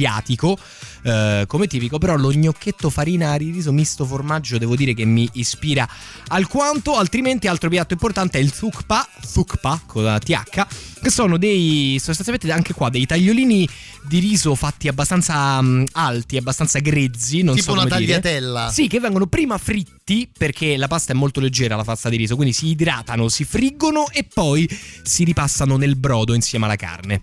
eh, 1.03 1.45
come 1.47 1.67
tipico, 1.67 1.99
però 1.99 2.17
lo 2.17 2.31
gnocchetto 2.31 2.91
farina 2.91 3.37
di 3.37 3.51
riso 3.51 3.73
misto 3.73 4.05
formaggio 4.05 4.59
devo 4.59 4.77
dire 4.77 4.95
che 4.95 5.05
mi 5.05 5.29
ispira 5.35 5.89
alquanto, 6.29 6.97
altrimenti 6.97 7.47
altro 7.47 7.69
piatto 7.69 7.93
importante 7.93 8.39
è 8.39 8.43
il 8.43 8.53
thukpa, 8.53 9.09
thukpa 9.33 9.83
con 9.87 10.05
la 10.05 10.19
TH, 10.19 10.67
che 11.03 11.11
sono 11.11 11.37
dei 11.39 11.97
sostanzialmente 11.99 12.51
anche 12.53 12.73
qua 12.73 12.89
dei 12.91 13.07
tagliolini 13.07 13.69
di 14.07 14.19
riso 14.21 14.55
fatti 14.55 14.89
abbastanza 14.89 15.61
mm, 15.63 15.85
alti, 15.93 16.37
abbastanza 16.37 16.79
grezzi, 16.79 17.43
non 17.43 17.55
Tipo 17.55 17.67
so 17.67 17.73
una 17.73 17.83
come 17.85 17.99
dire. 17.99 18.21
tagliatella. 18.21 18.71
Sì, 18.71 18.89
che 18.89 19.01
vengono 19.01 19.27
prima 19.27 19.59
fritti 19.59 20.29
perché 20.37 20.77
la 20.77 20.89
pasta 20.89 21.13
è 21.13 21.15
molto 21.17 21.41
leggera, 21.41 21.77
la 21.77 21.85
pasta 21.85 22.09
di 22.09 22.17
riso, 22.17 22.35
quindi 22.35 22.55
si 22.55 22.69
idratano, 22.69 23.29
si 23.29 23.45
friggono 23.45 24.09
e 24.11 24.25
poi 24.25 24.69
si 25.03 25.25
ripassano 25.25 25.77
nel 25.77 25.97
brodo 25.97 26.35
insieme 26.35 26.65
alla 26.65 26.77
carne. 26.77 27.23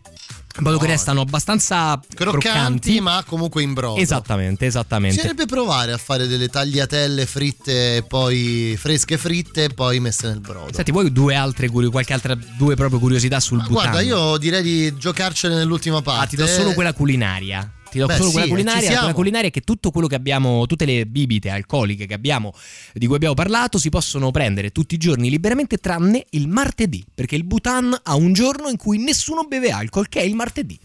Modo 0.57 0.77
che 0.77 0.87
restano 0.87 1.21
abbastanza 1.21 1.99
Croccanti, 2.15 2.39
croccanti. 2.39 2.99
ma 3.01 3.23
comunque 3.27 3.61
in 3.61 3.73
brodo. 3.73 3.99
Esattamente, 3.99 4.65
esattamente. 4.65 5.15
Bisognerebbe 5.17 5.45
provare 5.45 5.91
a 5.91 5.97
fare 5.97 6.27
delle 6.27 6.47
tagliatelle 6.47 7.25
fritte, 7.25 8.05
poi 8.07 8.77
fresche 8.79 9.17
fritte 9.17 9.69
poi 9.69 9.99
messe 9.99 10.27
nel 10.27 10.39
brodo. 10.39 10.73
Senti, 10.73 10.91
vuoi 10.91 11.11
due 11.11 11.35
altre 11.35 11.67
curi- 11.69 11.89
qualche 11.89 12.13
altra 12.13 12.35
due 12.35 12.75
proprio 12.75 12.99
curiosità 12.99 13.39
sul 13.39 13.57
Bhutan? 13.57 13.73
Guarda, 13.73 14.01
io 14.01 14.37
direi 14.37 14.63
di 14.63 14.95
giocarcene 14.97 15.55
nell'ultima 15.55 16.01
parte. 16.01 16.23
Ah, 16.23 16.27
ti 16.27 16.35
do 16.37 16.47
solo 16.47 16.73
quella 16.73 16.93
culinaria. 16.93 17.69
Ti 17.95 18.01
do 18.01 18.07
Beh, 18.07 18.15
solo 18.17 18.27
sì, 18.27 18.33
quella 18.33 18.45
ci 18.45 18.51
culinaria. 18.51 18.97
Quella 18.97 19.13
culinaria 19.13 19.47
è 19.47 19.51
che 19.51 19.61
tutto 19.61 19.89
quello 19.89 20.07
che 20.07 20.15
abbiamo, 20.15 20.65
tutte 20.65 20.83
le 20.83 21.05
bibite 21.05 21.49
alcoliche 21.49 22.05
che 22.05 22.13
abbiamo, 22.13 22.53
di 22.93 23.05
cui 23.05 23.15
abbiamo 23.15 23.35
parlato, 23.35 23.77
si 23.77 23.87
possono 23.89 24.31
prendere 24.31 24.71
tutti 24.71 24.95
i 24.95 24.97
giorni 24.97 25.29
liberamente, 25.29 25.77
tranne 25.77 26.25
il 26.31 26.49
martedì. 26.49 27.05
Perché 27.15 27.37
il 27.37 27.45
Bhutan 27.45 27.97
ha 28.03 28.15
un 28.15 28.33
giorno 28.33 28.67
in 28.67 28.75
cui 28.75 28.97
nessuno 28.97 29.45
beve 29.45 29.71
alcol, 29.71 30.09
che 30.09 30.19
è 30.19 30.23
il 30.23 30.35
martedì. 30.35 30.77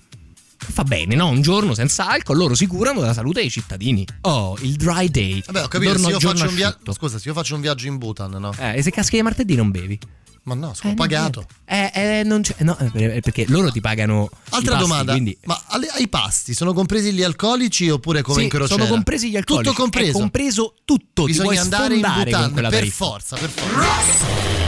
Fa 0.56 0.84
bene, 0.84 1.16
no? 1.16 1.26
Un 1.26 1.42
giorno 1.42 1.74
senza 1.74 2.06
alcol, 2.08 2.36
loro 2.36 2.54
si 2.54 2.66
curano 2.66 3.00
della 3.00 3.14
salute 3.14 3.40
dei 3.40 3.50
cittadini. 3.50 4.06
Oh, 4.20 4.56
il 4.60 4.76
dry 4.76 5.10
day. 5.10 5.42
Vabbè, 5.44 5.64
ho 5.64 5.68
capito, 5.68 5.90
Giorno- 5.90 6.06
se 6.06 6.12
io 6.12 6.20
faccio 6.20 6.48
un 6.48 6.62
asciutto. 6.62 6.92
Scusa, 6.92 7.18
se 7.18 7.26
io 7.26 7.34
faccio 7.34 7.56
un 7.56 7.60
viaggio 7.60 7.88
in 7.88 7.98
Bhutan, 7.98 8.30
no? 8.30 8.54
Eh, 8.56 8.76
e 8.76 8.82
se 8.82 8.92
caschi 8.92 9.16
di 9.16 9.22
martedì 9.22 9.56
non 9.56 9.72
bevi? 9.72 9.98
Ma 10.42 10.54
no, 10.54 10.72
sono 10.74 10.92
Eh, 10.92 10.96
pagato. 10.96 11.46
Eh, 11.66 11.90
eh, 11.94 12.22
non 12.24 12.40
c'è. 12.42 12.54
No, 12.60 12.76
eh, 12.94 13.20
perché 13.20 13.44
loro 13.48 13.70
ti 13.70 13.80
pagano. 13.80 14.28
i 14.32 14.36
Altra 14.50 14.72
pasti, 14.72 14.88
domanda, 14.88 15.12
Quindi 15.12 15.36
ma 15.44 15.60
alle- 15.66 15.88
ai 15.88 16.08
pasti 16.08 16.54
sono 16.54 16.72
compresi 16.72 17.12
gli 17.12 17.22
alcolici 17.22 17.88
oppure 17.90 18.22
come 18.22 18.38
Sì, 18.38 18.42
in 18.44 18.48
crociera? 18.48 18.80
sono 18.80 18.90
compresi 18.92 19.30
gli 19.30 19.36
alcolici. 19.36 19.68
Tutto 19.68 19.80
compreso. 19.80 20.10
È 20.10 20.12
compreso 20.20 20.74
tutto. 20.84 21.24
Bisogna 21.24 21.60
andare 21.60 21.94
in 21.94 22.00
Bhutan 22.00 22.52
per 22.70 22.86
forza, 22.88 23.36
per 23.36 23.48
forza. 23.50 24.58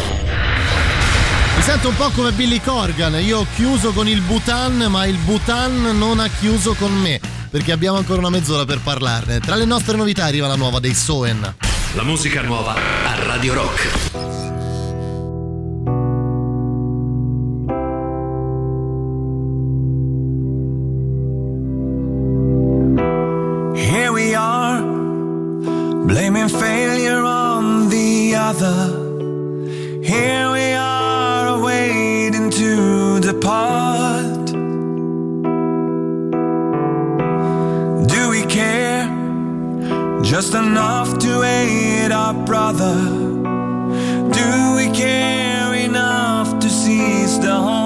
Mi 1.56 1.62
sento 1.62 1.88
un 1.88 1.96
po' 1.96 2.10
come 2.10 2.32
Billy 2.32 2.60
Corgan, 2.60 3.14
io 3.22 3.40
ho 3.40 3.46
chiuso 3.54 3.92
con 3.92 4.08
il 4.08 4.20
Bhutan, 4.20 4.86
ma 4.90 5.06
il 5.06 5.16
Bhutan 5.16 5.96
non 5.96 6.18
ha 6.18 6.28
chiuso 6.28 6.74
con 6.74 6.92
me, 6.92 7.20
perché 7.50 7.72
abbiamo 7.72 7.98
ancora 7.98 8.18
una 8.18 8.30
mezz'ora 8.30 8.64
per 8.64 8.80
parlarne. 8.80 9.38
Tra 9.40 9.54
le 9.54 9.64
nostre 9.64 9.96
novità 9.96 10.24
arriva 10.24 10.46
la 10.48 10.56
nuova 10.56 10.80
dei 10.80 10.94
Soen. 10.94 11.54
La 11.94 12.02
musica 12.04 12.40
nuova 12.42 12.74
a 12.74 13.24
Radio 13.24 13.54
Rock. 13.54 14.61
Blaming 26.12 26.46
failure 26.46 27.22
on 27.24 27.88
the 27.88 28.34
other. 28.34 28.80
Here 30.02 30.46
we 30.52 30.74
are, 30.74 31.58
waiting 31.58 32.50
to 32.50 33.18
depart. 33.20 34.44
Do 38.14 38.22
we 38.28 38.42
care 38.44 39.08
just 40.22 40.52
enough 40.54 41.18
to 41.20 41.42
aid 41.44 42.12
our 42.12 42.34
brother? 42.34 42.96
Do 44.38 44.48
we 44.76 44.86
care 44.94 45.72
enough 45.72 46.58
to 46.60 46.68
seize 46.68 47.38
the 47.40 47.54
home? 47.54 47.81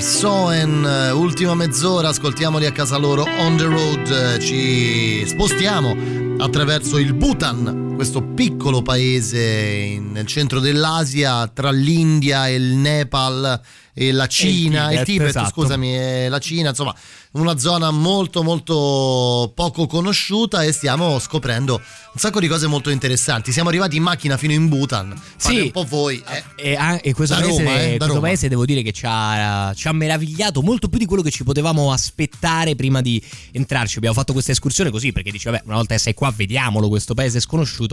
Soen, 0.00 0.84
eh, 0.84 1.10
ultima 1.12 1.54
mezz'ora, 1.54 2.08
ascoltiamoli 2.08 2.66
a 2.66 2.72
casa 2.72 2.96
loro 2.96 3.24
on 3.40 3.56
the 3.56 3.64
road, 3.64 4.10
eh, 4.10 4.38
ci 4.38 5.24
spostiamo 5.26 5.94
attraverso 6.38 6.98
il 6.98 7.14
Bhutan, 7.14 7.87
questo 7.98 8.22
piccolo 8.22 8.80
paese 8.80 9.42
in- 9.42 10.12
nel 10.12 10.24
centro 10.24 10.60
dell'Asia 10.60 11.48
tra 11.48 11.72
l'India 11.72 12.46
e 12.46 12.54
il 12.54 12.76
Nepal 12.76 13.60
e 13.92 14.12
la 14.12 14.28
Cina, 14.28 14.86
Tibet, 14.90 14.98
il 15.00 15.04
Tibet, 15.04 15.28
esatto. 15.30 15.48
scusami, 15.48 15.96
e 15.96 16.28
la 16.28 16.38
Cina, 16.38 16.68
insomma, 16.68 16.94
una 17.32 17.58
zona 17.58 17.90
molto 17.90 18.44
molto 18.44 19.50
poco 19.54 19.86
conosciuta 19.86 20.62
e 20.62 20.70
stiamo 20.70 21.18
scoprendo 21.18 21.74
un 21.74 22.20
sacco 22.20 22.38
di 22.38 22.46
cose 22.46 22.68
molto 22.68 22.90
interessanti. 22.90 23.50
Siamo 23.50 23.68
arrivati 23.68 23.96
in 23.96 24.02
macchina 24.02 24.36
fino 24.36 24.52
in 24.52 24.68
Bhutan. 24.68 25.20
Sì. 25.36 25.60
un 25.60 25.70
po' 25.72 25.84
voi. 25.84 26.22
eh. 26.28 26.70
E, 26.70 26.76
ah, 26.76 26.98
e 27.02 27.12
questo, 27.12 27.34
paese, 27.34 27.62
Roma, 27.62 27.80
eh, 27.80 27.96
questo 27.96 28.20
paese 28.20 28.48
devo 28.48 28.64
dire 28.64 28.82
che 28.82 28.92
ci 28.92 29.04
ha, 29.06 29.72
ci 29.74 29.88
ha 29.88 29.92
meravigliato 29.92 30.62
molto 30.62 30.88
più 30.88 30.98
di 30.98 31.06
quello 31.06 31.22
che 31.22 31.30
ci 31.30 31.42
potevamo 31.42 31.92
aspettare 31.92 32.76
prima 32.76 33.00
di 33.00 33.20
entrarci. 33.52 33.96
Abbiamo 33.98 34.14
fatto 34.14 34.32
questa 34.32 34.52
escursione 34.52 34.90
così 34.90 35.10
perché 35.12 35.30
dice, 35.32 35.50
vabbè, 35.50 35.64
una 35.66 35.76
volta 35.76 35.94
che 35.94 36.00
sei 36.00 36.14
qua, 36.14 36.32
vediamolo 36.34 36.88
questo 36.88 37.14
paese 37.14 37.40
sconosciuto. 37.40 37.87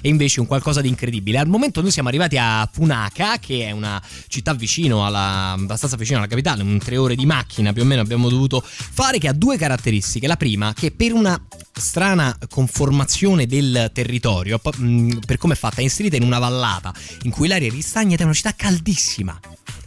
E 0.00 0.08
invece 0.08 0.40
un 0.40 0.46
qualcosa 0.46 0.80
di 0.80 0.88
incredibile. 0.88 1.38
Al 1.38 1.48
momento 1.48 1.80
noi 1.80 1.90
siamo 1.90 2.08
arrivati 2.08 2.36
a 2.36 2.68
Punaka, 2.70 3.38
che 3.38 3.66
è 3.66 3.70
una 3.70 4.00
città 4.28 4.54
vicino 4.54 5.06
alla, 5.06 5.52
abbastanza 5.52 5.96
vicino 5.96 6.18
alla 6.18 6.26
capitale, 6.26 6.62
un 6.62 6.78
tre 6.78 6.96
ore 6.96 7.14
di 7.14 7.26
macchina 7.26 7.72
più 7.72 7.82
o 7.82 7.84
meno 7.84 8.00
abbiamo 8.00 8.28
dovuto 8.28 8.62
fare, 8.62 9.18
che 9.18 9.28
ha 9.28 9.32
due 9.32 9.56
caratteristiche. 9.56 10.26
La 10.26 10.36
prima, 10.36 10.72
che 10.74 10.90
per 10.90 11.12
una 11.12 11.40
strana 11.72 12.36
conformazione 12.48 13.46
del 13.46 13.90
territorio, 13.92 14.58
per 14.58 15.38
come 15.38 15.54
è 15.54 15.56
fatta, 15.56 15.80
è 15.80 15.82
inserita 15.82 16.16
in 16.16 16.22
una 16.22 16.38
vallata 16.38 16.92
in 17.22 17.30
cui 17.30 17.48
l'aria 17.48 17.68
è 17.68 17.70
ristagna 17.70 18.14
ed 18.14 18.20
è 18.20 18.24
una 18.24 18.32
città 18.32 18.54
caldissima. 18.54 19.38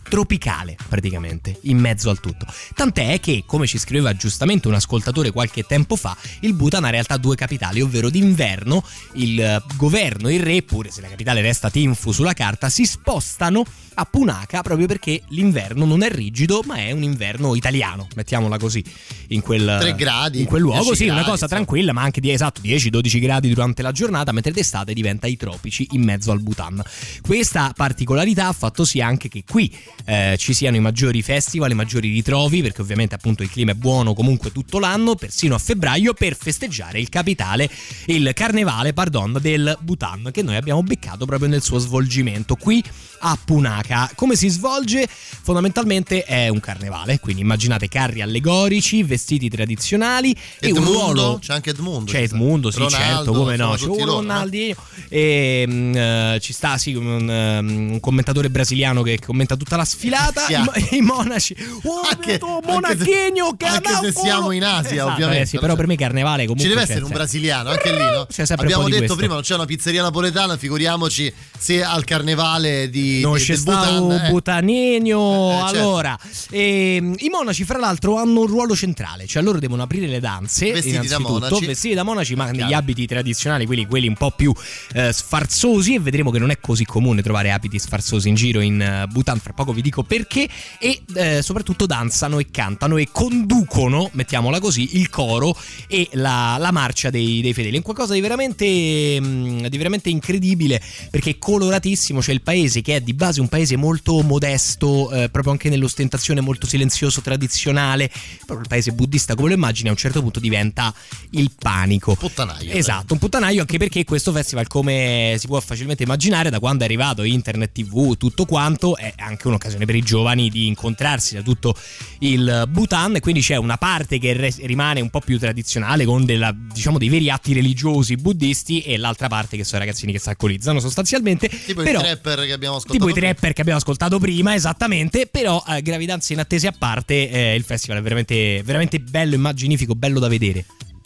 Tropicale 0.08 0.76
praticamente, 0.88 1.60
in 1.64 1.78
mezzo 1.78 2.10
al 2.10 2.20
tutto. 2.20 2.46
Tant'è 2.76 3.20
che, 3.20 3.44
come 3.46 3.68
ci 3.68 3.78
scriveva 3.78 4.16
giustamente 4.16 4.68
un 4.68 4.76
ascoltatore 4.76 5.32
qualche 5.32 5.64
tempo 5.64 5.96
fa, 5.96 6.16
il 6.42 6.54
Bhutan 6.54 6.84
ha 6.84 6.88
in 6.88 6.94
realtà 6.94 7.18
due 7.18 7.36
capitali, 7.36 7.82
ovvero 7.82 8.10
d'inverno 8.10 8.84
il 9.14 9.40
eh, 9.40 9.62
governo 9.76 10.30
il 10.30 10.40
re, 10.40 10.62
pure 10.62 10.92
se 10.92 11.02
la 11.02 11.08
capitale 11.08 11.42
resta 11.42 11.70
Tinfu 11.70 12.12
sulla 12.12 12.34
carta, 12.34 12.70
si 12.70 12.86
spostano 12.86 13.64
a 13.96 14.06
Punaka 14.06 14.62
proprio 14.62 14.88
perché 14.88 15.22
l'inverno 15.30 15.86
non 15.86 16.04
è 16.04 16.10
rigido, 16.10 16.62
ma 16.66 16.76
è 16.76 16.92
un 16.92 17.04
inverno 17.04 17.56
italiano, 17.56 18.08
mettiamola 18.16 18.58
così, 18.58 18.84
in 19.30 19.42
quel, 19.42 19.94
gradi, 19.96 20.42
in 20.42 20.46
quel 20.46 20.62
luogo, 20.62 20.84
10 20.84 20.96
sì, 20.96 21.04
una 21.04 21.14
gradi, 21.14 21.30
cosa 21.30 21.44
insomma. 21.44 21.62
tranquilla, 21.62 21.94
ma 21.94 22.02
anche 22.02 22.22
di 22.22 22.32
esatto 22.32 22.62
10-12 22.62 23.20
gradi 23.20 23.50
durante 23.50 23.82
la 23.82 23.92
giornata, 23.92 24.32
mentre 24.32 24.52
d'estate 24.52 24.94
diventa 24.94 25.28
i 25.28 25.38
tropici 25.38 25.88
in 25.92 26.04
mezzo 26.04 26.32
al 26.32 26.40
Bhutan. 26.40 26.82
Questa 27.22 27.74
particolarità 27.76 28.48
ha 28.48 28.54
fatto 28.54 28.86
sì 28.86 29.02
anche 29.02 29.30
che 29.30 29.44
qui 29.48 29.74
eh, 30.06 30.36
ci 30.38 30.54
siano 30.54 30.76
i 30.76 30.80
maggiori 30.80 31.22
festival, 31.22 31.72
i 31.72 31.76
maggiori 31.76 32.12
ritrovi, 32.12 32.62
perché 32.62 32.82
ovviamente 32.82 33.16
appunto 33.16 33.44
il 33.44 33.50
clima 33.50 33.72
è 33.72 33.76
buono 33.76 34.14
comunque 34.14 34.52
tutto 34.52 34.80
l'anno, 34.80 35.16
persino 35.16 35.56
a 35.56 35.60
febbraio, 35.60 36.14
per 36.14 36.36
festeggiare 36.36 37.00
il 37.00 37.10
capitale, 37.10 37.70
il 38.08 38.32
carnevale, 38.34 38.94
pardon, 38.94 39.38
del 39.40 39.78
Bhutan, 39.82 40.30
che 40.32 40.42
noi 40.42 40.56
abbiamo 40.56 40.84
beccato 40.84 41.26
proprio 41.26 41.50
nel 41.50 41.62
suo 41.62 41.78
svolgimento 41.78 42.56
qui 42.56 42.84
a 43.20 43.38
Punaka. 43.44 44.12
Come 44.16 44.36
si 44.36 44.50
svolge? 44.50 45.08
Fondamentalmente 45.08 46.24
è 46.24 46.48
un 46.48 46.60
carnevale, 46.60 47.20
quindi 47.20 47.42
immaginate 47.42 47.88
carri 47.88 48.22
allegorici, 48.22 49.04
vestiti 49.04 49.50
tradizionali 49.50 50.36
e 50.60 50.72
un 50.72 50.78
Edmundo, 50.78 50.92
ruolo 50.92 51.40
c'è 51.42 51.54
anche 51.54 51.72
Edmundo. 51.72 52.12
c'è. 52.12 52.22
Edmundo, 52.22 52.72
sì, 52.72 52.80
Ronaldo, 52.80 53.06
certo, 53.06 53.32
come 53.32 53.56
no. 53.56 53.74
C'è 53.76 53.86
un? 53.86 54.06
Ronaldinho. 54.06 54.76
E 55.10 55.66
mm, 55.68 55.96
eh, 55.96 56.38
ci 56.42 56.54
sta, 56.54 56.78
sì, 56.78 56.94
un, 56.94 57.06
um, 57.06 57.92
un 57.92 58.00
commentatore 58.00 58.50
brasiliano 58.50 59.02
che 59.02 59.20
commenta 59.20 59.56
tutta 59.56 59.76
la 59.76 59.83
sfilata. 59.86 60.46
Sì. 60.46 60.54
I, 60.54 60.98
i 60.98 61.02
monaci. 61.02 61.56
Oh, 61.86 62.00
Anche- 62.10 62.34
vedo 62.34 62.46
anche 62.46 62.66
se- 62.66 62.72
monachegno, 62.72 63.56
anche 63.60 63.94
se 64.02 64.12
siamo 64.14 64.52
in 64.52 64.64
Asia, 64.64 64.92
Esatto, 64.94 65.12
ovviamente. 65.12 65.42
eh 65.42 65.46
sì, 65.46 65.58
però 65.60 65.76
per 65.76 65.86
me 65.88 65.96
carnevale 65.98 66.44
comunque 66.46 66.64
Ci 66.64 66.70
deve 66.70 66.82
essere 66.82 67.04
un 67.04 67.12
brasiliano, 67.12 67.70
anche 67.70 67.92
lì, 67.92 67.98
no? 67.98 68.28
Abbiamo 68.56 68.84
detto 68.84 68.98
questo. 69.00 69.16
prima, 69.16 69.34
non 69.34 69.42
c'è 69.44 69.56
una 69.56 69.66
pizzeria 69.66 70.02
napoletana, 70.02 70.56
figuriamoci 70.56 71.34
se 71.58 71.84
al 71.84 72.04
carnevale 72.06 72.90
di, 72.90 73.22
Non 73.22 73.38
c'è 73.38 73.56
un 74.00 74.12
eh. 74.12 74.30
butanegno. 74.30 75.52
Eh, 75.52 75.62
certo. 75.68 75.78
allora, 75.80 76.18
ehm, 76.52 77.16
i 77.18 77.30
monaci, 77.30 77.64
fra 77.66 77.78
l'altro, 77.80 78.18
hanno 78.18 78.42
un 78.42 78.48
ruolo 78.48 78.76
centrale, 78.76 79.26
cioè 79.28 79.44
loro 79.44 79.60
devono 79.60 79.84
aprire 79.84 80.08
le 80.08 80.20
danze. 80.20 80.72
Vestiti 80.72 81.08
da 81.08 81.20
monaci. 81.20 81.66
vestiti 81.66 81.94
da 81.94 82.04
monaci, 82.04 82.36
ma 82.36 82.52
negli 82.52 82.74
abiti 82.74 83.06
tradizionali, 83.06 83.66
quelli, 83.66 83.86
quelli 83.86 84.08
un 84.08 84.16
po' 84.16 84.32
più 84.32 84.54
eh, 84.94 85.12
sfarzosi. 85.12 85.96
E 85.96 86.00
vedremo 86.00 86.32
che 86.32 86.40
non 86.40 86.50
è 86.50 86.60
così 86.60 86.86
comune 86.86 87.22
trovare 87.22 87.52
abiti 87.52 87.78
sfarzosi 87.80 88.30
in 88.30 88.36
giro 88.36 88.62
in 88.62 88.82
eh, 88.82 89.06
Bhutan. 89.10 89.40
Fra 89.40 89.54
poco 89.54 89.73
vi 89.74 89.82
dico 89.82 90.04
perché. 90.04 90.48
E 90.80 91.02
eh, 91.16 91.42
soprattutto 91.42 91.86
danzano 91.86 92.40
e 92.40 92.48
cantano 92.52 92.98
e 92.98 93.10
conducono, 93.12 94.10
mettiamola 94.14 94.60
così, 94.60 94.98
il 94.98 95.10
coro 95.10 95.56
e 95.88 96.10
la, 96.14 96.58
la 96.60 96.72
marcia 96.72 97.10
dei, 97.10 97.42
dei 97.42 97.54
fedeli. 97.54 97.76
È 97.76 97.78
un 97.78 97.84
qualcosa 97.84 98.14
di 98.14 98.22
veramente, 98.22 99.20
mm, 99.20 99.66
di 99.66 99.78
veramente 99.78 100.10
incredibile 100.10 100.82
perché 101.10 101.32
è 101.32 101.38
coloratissimo. 101.38 102.20
C'è 102.20 102.32
il 102.32 102.42
paese 102.42 102.82
che 102.82 102.98
è 102.98 103.02
di 103.02 103.14
base 103.14 103.42
un 103.42 103.48
paese 103.48 103.76
molto 103.76 104.22
modesto, 104.22 105.12
eh, 105.12 105.30
proprio 105.30 105.54
anche 105.54 105.70
nell'ostentazione, 105.70 106.42
molto 106.42 106.68
silenzioso, 106.68 107.22
tradizionale. 107.22 108.10
Proprio 108.38 108.62
il 108.62 108.68
paese 108.68 108.92
buddista, 108.92 109.36
come 109.36 109.50
lo 109.50 109.56
immagini, 109.56 109.90
a 109.90 109.92
un 109.92 109.98
certo 109.98 110.22
punto 110.22 110.40
diventa 110.40 110.94
il 111.32 111.52
panico. 111.58 112.16
Puttanaio. 112.16 112.72
Esatto, 112.74 113.14
un 113.14 113.20
puttanaio 113.20 113.62
anche 113.62 113.78
perché 113.78 114.04
questo 114.04 114.32
festival, 114.32 114.68
come 114.68 115.36
si 115.38 115.48
può 115.48 115.60
facilmente 115.60 116.04
immaginare, 116.04 116.50
da 116.50 116.60
quando 116.60 116.84
è 116.84 116.86
arrivato 116.86 117.24
internet, 117.24 117.72
tv, 117.72 118.18
tutto 118.18 118.46
quanto, 118.46 118.96
è 118.96 119.14
anche 119.18 119.48
un'occasione 119.64 119.86
per 119.86 119.96
i 119.96 120.02
giovani 120.02 120.50
di 120.50 120.68
incontrarsi 120.68 121.36
da 121.36 121.42
tutto 121.42 121.76
il 122.20 122.66
Bhutan. 122.70 123.16
E 123.16 123.20
quindi 123.20 123.42
c'è 123.42 123.56
una 123.56 123.78
parte 123.78 124.20
che 124.20 124.34
re- 124.34 124.54
rimane 124.62 125.02
un 125.02 125.10
po' 125.10 125.22
più 125.22 125.40
tradizionale, 125.40 126.06
con 126.06 126.26
della- 126.26 126.54
diciamo 126.54 126.98
dei 126.98 127.10
veri 127.10 127.30
atti 127.30 127.54
religiosi 127.54 128.16
buddisti, 128.16 128.82
e 128.82 128.98
l'altra 128.98 129.28
parte 129.28 129.58
che 129.58 129.64
sono 129.64 129.82
i 129.82 129.86
ragazzini 129.86 130.12
che 130.12 130.20
si 130.20 130.30
alcolizzano 130.30 130.80
sostanzialmente. 130.80 131.48
Tipo 131.48 131.82
però, 131.84 132.00
i 132.00 132.04
trapper 132.04 132.46
che 132.46 132.52
abbiamo 132.52 132.76
ascoltato. 132.76 132.94
Tipo 132.94 133.10
i 133.10 133.14
prima. 133.14 133.28
trapper 133.28 133.54
che 133.54 133.62
abbiamo 133.62 133.80
ascoltato 133.80 134.20
prima, 134.20 134.54
esattamente. 134.54 135.28
Però, 135.28 135.64
eh, 135.68 135.82
gravidanze 135.82 136.34
inattese 136.34 136.68
a 136.68 136.74
parte, 136.78 137.30
eh, 137.30 137.56
il 137.56 137.64
festival 137.64 138.00
è 138.00 138.02
veramente, 138.02 138.62
veramente 138.64 139.00
bello, 139.00 139.36
immaginifico, 139.36 139.96
bello 139.96 140.20
da 140.20 140.28
vedere. 140.28 140.66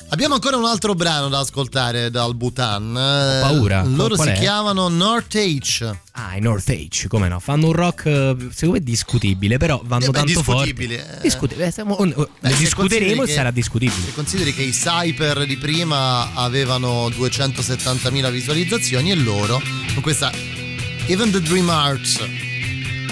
Abbiamo 0.10 0.36
ancora 0.36 0.56
un 0.56 0.64
altro 0.66 0.96
brano 0.96 1.28
da 1.28 1.40
ascoltare 1.40 2.10
dal 2.10 2.34
Bhutan. 2.34 2.96
Ho 2.96 3.42
paura. 3.42 3.84
Loro 3.84 4.16
Qual 4.16 4.28
si 4.28 4.34
è? 4.36 4.40
chiamano 4.40 4.88
North 4.88 5.36
H. 5.36 5.96
Ah, 6.14 6.38
i 6.38 6.40
North 6.40 6.70
Age, 6.70 7.08
come 7.10 7.28
no? 7.28 7.40
Fanno 7.40 7.68
un 7.68 7.74
rock, 7.74 8.06
eh, 8.06 8.36
secondo 8.52 8.76
me, 8.76 8.84
discutibile, 8.84 9.58
però 9.58 9.82
vanno 9.84 10.06
Eh 10.06 10.08
beh, 10.08 10.14
tanto 10.14 10.28
discutibile, 10.40 10.98
forte. 11.00 11.18
eh. 11.18 11.22
Discutibile. 11.22 11.66
eh, 11.68 12.56
discuteremo 12.56 13.24
e 13.24 13.28
sarà 13.28 13.52
discutibile. 13.52 14.06
Se 14.06 14.14
consideri 14.14 14.54
che 14.54 14.62
i 14.64 14.72
Cyper 14.72 15.46
di 15.46 15.58
prima 15.58 16.34
avevano 16.34 17.10
270.000 17.10 18.32
visualizzazioni 18.32 19.12
e 19.12 19.16
loro 19.16 19.62
con 19.94 20.02
questa 20.02 20.32
Even 21.08 21.32
the 21.32 21.42
Dream 21.42 21.70
Arts 21.70 22.20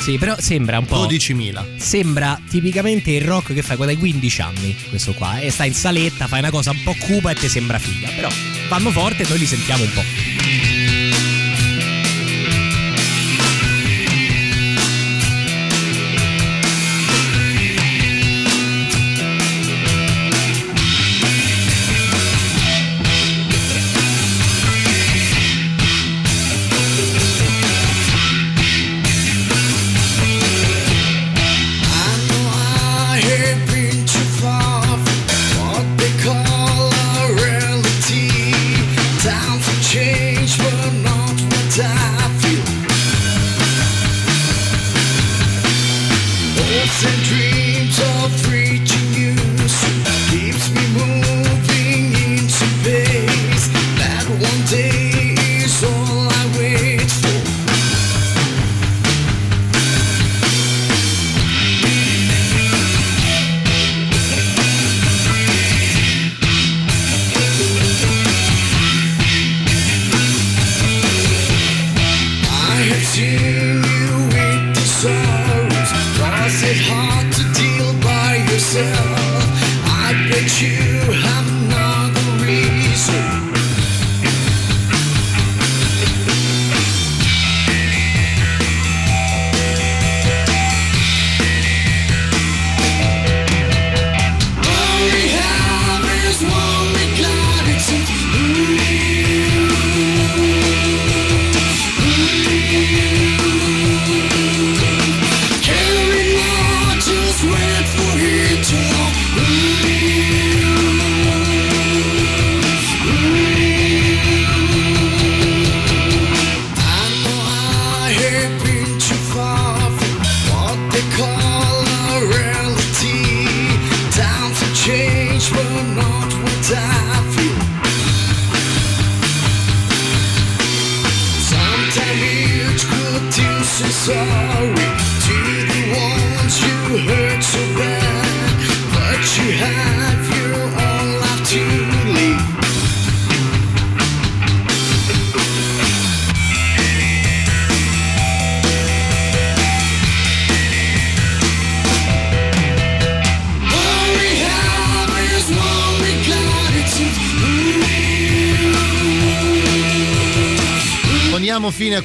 Sì, 0.06 0.20
però 0.20 0.36
sembra 0.38 0.78
un 0.78 0.86
po'. 0.86 1.08
12.000. 1.08 1.78
Sembra 1.78 2.40
tipicamente 2.48 3.10
il 3.10 3.22
rock 3.22 3.56
che 3.56 3.64
fai 3.64 3.76
quando 3.76 3.92
hai 3.92 4.00
15 4.00 4.42
anni, 4.42 4.76
questo 4.90 5.14
qua. 5.14 5.40
E 5.40 5.50
stai 5.50 5.70
in 5.70 5.74
saletta, 5.74 6.28
fai 6.28 6.42
una 6.42 6.52
cosa 6.52 6.70
un 6.70 6.84
po' 6.84 6.96
cupa 7.00 7.32
e 7.32 7.34
ti 7.34 7.50
sembra 7.50 7.80
figa. 7.80 8.10
Però 8.10 8.30
vanno 8.70 8.92
forte 8.92 9.24
e 9.24 9.28
noi 9.28 9.40
li 9.40 9.48
sentiamo 9.48 9.82
un 9.82 9.92
po'. 9.96 10.75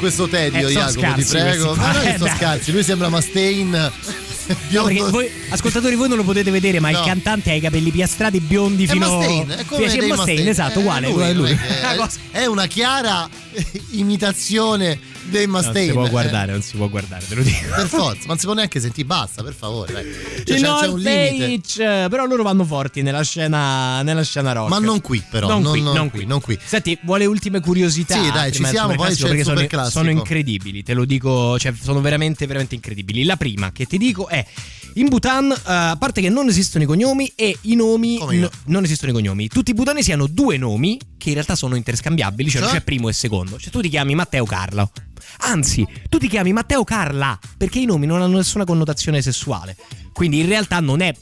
Questo 0.00 0.26
tedio, 0.26 0.66
Eh, 0.68 0.72
sono 0.72 0.86
Jacopo, 0.90 1.14
ti 1.14 1.22
scarsi 1.22 1.36
prego. 1.36 1.64
questi 1.66 1.80
Ma 1.80 1.92
non 1.92 2.06
eh, 2.06 2.16
dai. 2.18 2.36
scarsi, 2.36 2.72
lui 2.72 2.82
sembra 2.82 3.08
Mustaine. 3.08 3.92
No, 4.70 4.82
perché 4.82 5.00
voi, 5.02 5.30
ascoltatori, 5.50 5.94
voi 5.94 6.08
non 6.08 6.16
lo 6.16 6.24
potete 6.24 6.50
vedere, 6.50 6.80
ma 6.80 6.90
No. 6.90 6.98
il 6.98 7.04
cantante 7.04 7.52
ha 7.52 7.54
i 7.54 7.60
capelli 7.60 7.92
piastrati 7.92 8.40
biondi 8.40 8.84
fino 8.88 9.08
Mustaine, 9.08 9.56
è 9.58 9.64
come 9.64 9.88
Sì, 9.88 9.96
Dave 9.98 10.08
Mustaine, 10.08 10.16
Mustaine. 10.16 10.50
esatto, 10.50 10.78
Eh, 10.78 10.82
uguale, 10.82 11.08
lui, 11.08 11.22
a 11.22 11.32
lui. 11.32 11.58
È 12.32 12.46
una 12.46 12.66
chiara 12.66 13.28
imitazione 13.90 14.98
dei 15.30 15.46
Non 15.46 15.56
Mustaine. 15.56 15.86
si 15.86 15.92
può 15.92 16.06
eh. 16.06 16.10
guardare, 16.10 16.52
non 16.52 16.62
si 16.62 16.76
può 16.76 16.88
guardare, 16.88 17.24
te 17.26 17.34
lo 17.34 17.42
dico. 17.42 17.74
Per 17.74 17.86
forza, 17.86 18.20
ma 18.20 18.26
non 18.26 18.38
si 18.38 18.44
può 18.44 18.54
neanche 18.54 18.80
sentire, 18.80 19.06
basta, 19.06 19.42
per 19.42 19.54
favore. 19.54 19.92
Dai. 19.92 20.04
Cioè, 20.44 20.58
c'è, 20.58 20.60
c'è 20.60 20.86
un 20.88 20.98
limite. 20.98 21.60
Face, 21.64 22.08
però 22.08 22.26
loro 22.26 22.42
vanno 22.42 22.64
forti 22.64 23.02
nella 23.02 23.22
scena, 23.22 24.02
nella 24.02 24.22
scena 24.22 24.52
rock. 24.52 24.68
Ma 24.68 24.78
non 24.78 25.00
qui, 25.00 25.22
però. 25.28 25.48
Non, 25.48 25.62
non, 25.62 25.72
qui, 25.72 25.82
non 25.82 25.94
non 25.94 26.10
qui, 26.10 26.18
qui. 26.18 26.28
non 26.28 26.40
qui. 26.40 26.58
Senti, 26.62 26.98
vuole 27.02 27.26
ultime 27.26 27.60
curiosità? 27.60 28.22
Sì, 28.22 28.30
dai, 28.30 28.52
ci 28.52 28.64
siamo, 28.64 28.94
poi 28.94 29.14
c'è 29.14 29.28
perché 29.28 29.44
sono, 29.44 29.88
sono 29.88 30.10
incredibili, 30.10 30.82
te 30.82 30.94
lo 30.94 31.04
dico, 31.04 31.58
cioè 31.58 31.72
sono 31.80 32.00
veramente, 32.00 32.46
veramente 32.46 32.74
incredibili. 32.74 33.24
La 33.24 33.36
prima 33.36 33.72
che 33.72 33.86
ti 33.86 33.98
dico 33.98 34.28
è 34.28 34.44
in 34.94 35.08
Bhutan, 35.08 35.50
eh, 35.50 35.56
a 35.64 35.96
parte 35.98 36.20
che 36.20 36.28
non 36.28 36.48
esistono 36.48 36.84
i 36.84 36.86
cognomi 36.86 37.30
e 37.34 37.56
i 37.62 37.74
nomi 37.74 38.18
no- 38.18 38.50
non 38.66 38.84
esistono 38.84 39.10
i 39.12 39.14
cognomi. 39.14 39.48
Tutti 39.48 39.70
i 39.70 39.74
bhutanesi 39.74 40.12
hanno 40.12 40.26
due 40.26 40.56
nomi 40.56 40.98
che 41.16 41.28
in 41.28 41.34
realtà 41.34 41.54
sono 41.54 41.74
interscambiabili, 41.76 42.50
cioè, 42.50 42.60
non 42.60 42.70
Cioè? 42.70 42.78
c'è 42.78 42.84
primo 42.84 43.08
e 43.08 43.12
secondo. 43.12 43.58
Cioè 43.58 43.70
tu 43.70 43.80
ti 43.80 43.88
chiami 43.88 44.14
Matteo 44.14 44.44
Carlo. 44.44 44.90
Anzi, 45.42 45.86
tu 46.08 46.18
ti 46.18 46.28
chiami 46.28 46.52
Matteo 46.52 46.82
Carla 46.84 47.38
perché 47.56 47.78
i 47.78 47.84
nomi 47.84 48.06
non 48.06 48.20
hanno 48.20 48.36
nessuna 48.36 48.64
connotazione 48.64 49.22
sessuale. 49.22 49.76
Quindi 50.12 50.40
in 50.40 50.46
realtà 50.46 50.80
non 50.80 51.00
è 51.00 51.14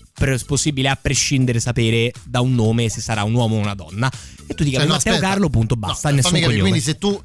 possibile 0.47 0.89
a 0.89 0.99
prescindere 1.01 1.61
sapere 1.61 2.13
da 2.25 2.41
un 2.41 2.55
nome 2.55 2.89
se 2.89 3.01
sarà 3.01 3.23
un 3.23 3.35
uomo 3.35 3.57
o 3.57 3.59
una 3.61 3.75
donna. 3.75 4.11
E 4.47 4.55
tu 4.55 4.65
ti 4.65 4.71
chiami 4.71 4.77
Cioè, 4.79 4.87
no, 4.87 4.93
Matteo 4.95 5.13
aspetta. 5.13 5.29
Carlo, 5.31 5.49
punto, 5.51 5.77
basta, 5.77 6.09
No, 6.09 6.17
nessun 6.17 6.31
fammi 6.33 6.43
capire, 6.43 6.61
cognome. 6.63 6.81
quindi 6.81 6.93
se 6.93 6.99
tu. 6.99 7.23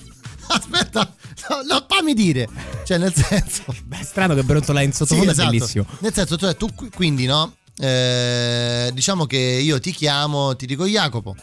Aspetta, 0.46 1.14
no, 1.50 1.62
no, 1.74 1.86
fammi 1.88 2.14
dire. 2.14 2.48
Cioè, 2.84 2.98
nel 2.98 3.12
senso. 3.14 3.64
Beh, 3.84 3.98
è 4.00 4.04
strano 4.04 4.34
che 4.34 4.42
brontola 4.42 4.80
in 4.82 4.92
sottofondo 4.92 5.24
Sì, 5.32 5.40
esatto. 5.40 5.48
è 5.48 5.52
bellissimo. 5.52 5.86
Nel 6.00 6.12
senso, 6.14 6.36
tu 6.56 6.74
qui- 6.74 6.90
quindi, 6.90 7.26
no? 7.26 7.54
Eh, 7.76 8.90
diciamo 8.94 9.26
che 9.26 9.36
io 9.38 9.80
ti 9.80 9.92
chiamo, 9.92 10.54
ti 10.56 10.66
dico 10.66 10.86
Jacopo. 10.86 11.34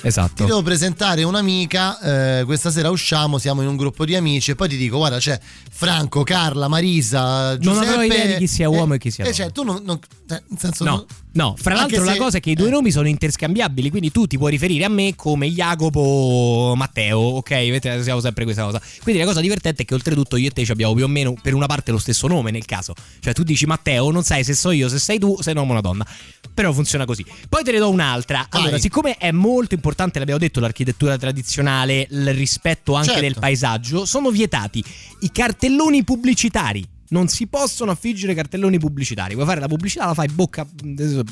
Ti 0.00 0.08
Esatto. 0.08 0.44
devo 0.44 0.60
presentare 0.62 1.22
un'amica, 1.22 2.38
eh, 2.40 2.44
questa 2.44 2.70
sera 2.70 2.90
usciamo, 2.90 3.38
siamo 3.38 3.62
in 3.62 3.68
un 3.68 3.76
gruppo 3.76 4.04
di 4.04 4.14
amici 4.14 4.50
e 4.50 4.54
poi 4.54 4.68
ti 4.68 4.76
dico, 4.76 4.98
guarda, 4.98 5.16
c'è 5.18 5.40
Franco, 5.70 6.22
Carla, 6.24 6.68
Marisa, 6.68 7.56
Giuseppe. 7.56 7.86
avrò 7.88 8.02
idea 8.02 8.26
di 8.26 8.36
chi 8.36 8.46
sia 8.46 8.68
uomo 8.68 8.94
e 8.94 8.98
chi 8.98 9.10
sia 9.10 9.24
E 9.24 9.30
donna. 9.30 9.42
cioè, 9.42 9.52
tu 9.52 9.62
non... 9.62 9.82
non- 9.82 9.98
cioè, 10.28 10.42
nel 10.48 10.58
senso... 10.58 10.84
No, 10.84 10.90
non- 10.90 11.06
no, 11.34 11.54
fra 11.56 11.74
Anche 11.78 11.96
l'altro 11.96 12.04
la 12.04 12.12
se- 12.12 12.18
cosa 12.18 12.36
è 12.38 12.40
che 12.40 12.50
i 12.50 12.54
due 12.54 12.68
eh. 12.68 12.70
nomi 12.70 12.90
sono 12.90 13.06
interscambiabili, 13.06 13.90
quindi 13.90 14.10
tu 14.10 14.26
ti 14.26 14.36
puoi 14.38 14.50
riferire 14.50 14.84
a 14.84 14.88
me 14.88 15.14
come 15.14 15.48
Jacopo 15.50 16.74
Matteo, 16.76 17.18
ok? 17.18 17.78
Siamo 18.02 18.20
sempre 18.20 18.44
questa 18.44 18.64
cosa. 18.64 18.80
Quindi 19.02 19.20
la 19.20 19.26
cosa 19.26 19.40
divertente 19.40 19.82
è 19.82 19.84
che 19.84 19.94
oltretutto 19.94 20.36
io 20.36 20.48
e 20.48 20.50
te 20.50 20.64
ci 20.64 20.72
abbiamo 20.72 20.94
più 20.94 21.04
o 21.04 21.08
meno 21.08 21.34
per 21.40 21.54
una 21.54 21.66
parte 21.66 21.90
lo 21.92 21.98
stesso 21.98 22.26
nome 22.26 22.50
nel 22.50 22.64
caso. 22.64 22.94
Cioè 23.20 23.32
tu 23.32 23.42
dici 23.42 23.66
Matteo, 23.66 24.10
non 24.10 24.22
sai 24.22 24.44
se 24.44 24.54
so 24.54 24.70
io, 24.70 24.88
se 24.88 24.98
sei 24.98 25.18
tu, 25.18 25.36
sei 25.40 25.52
un 25.52 25.58
uomo 25.60 25.70
o 25.70 25.74
una 25.74 25.82
donna. 25.82 26.06
Però 26.52 26.72
funziona 26.72 27.04
così. 27.04 27.24
Poi 27.48 27.62
te 27.64 27.72
ne 27.72 27.78
do 27.78 27.90
un'altra. 27.90 28.46
Vai. 28.50 28.62
Allora, 28.62 28.78
siccome 28.78 29.16
è 29.16 29.30
molto 29.32 29.74
importante, 29.74 30.18
l'abbiamo 30.18 30.40
detto, 30.40 30.60
l'architettura 30.60 31.16
tradizionale, 31.18 32.06
il 32.10 32.32
rispetto 32.34 32.94
anche 32.94 33.08
Certo. 33.08 33.22
del 33.22 33.36
paesaggio, 33.38 34.04
sono 34.06 34.30
vietati 34.30 34.82
i 35.20 35.30
cartelloni 35.32 36.04
pubblicitari. 36.04 36.86
Non 37.14 37.28
si 37.28 37.46
possono 37.46 37.92
affiggere 37.92 38.34
cartelloni 38.34 38.76
pubblicitari. 38.80 39.34
Vuoi 39.34 39.46
fare 39.46 39.60
la 39.60 39.68
pubblicità, 39.68 40.06
la 40.06 40.14
fai 40.14 40.26
bocca 40.26 40.66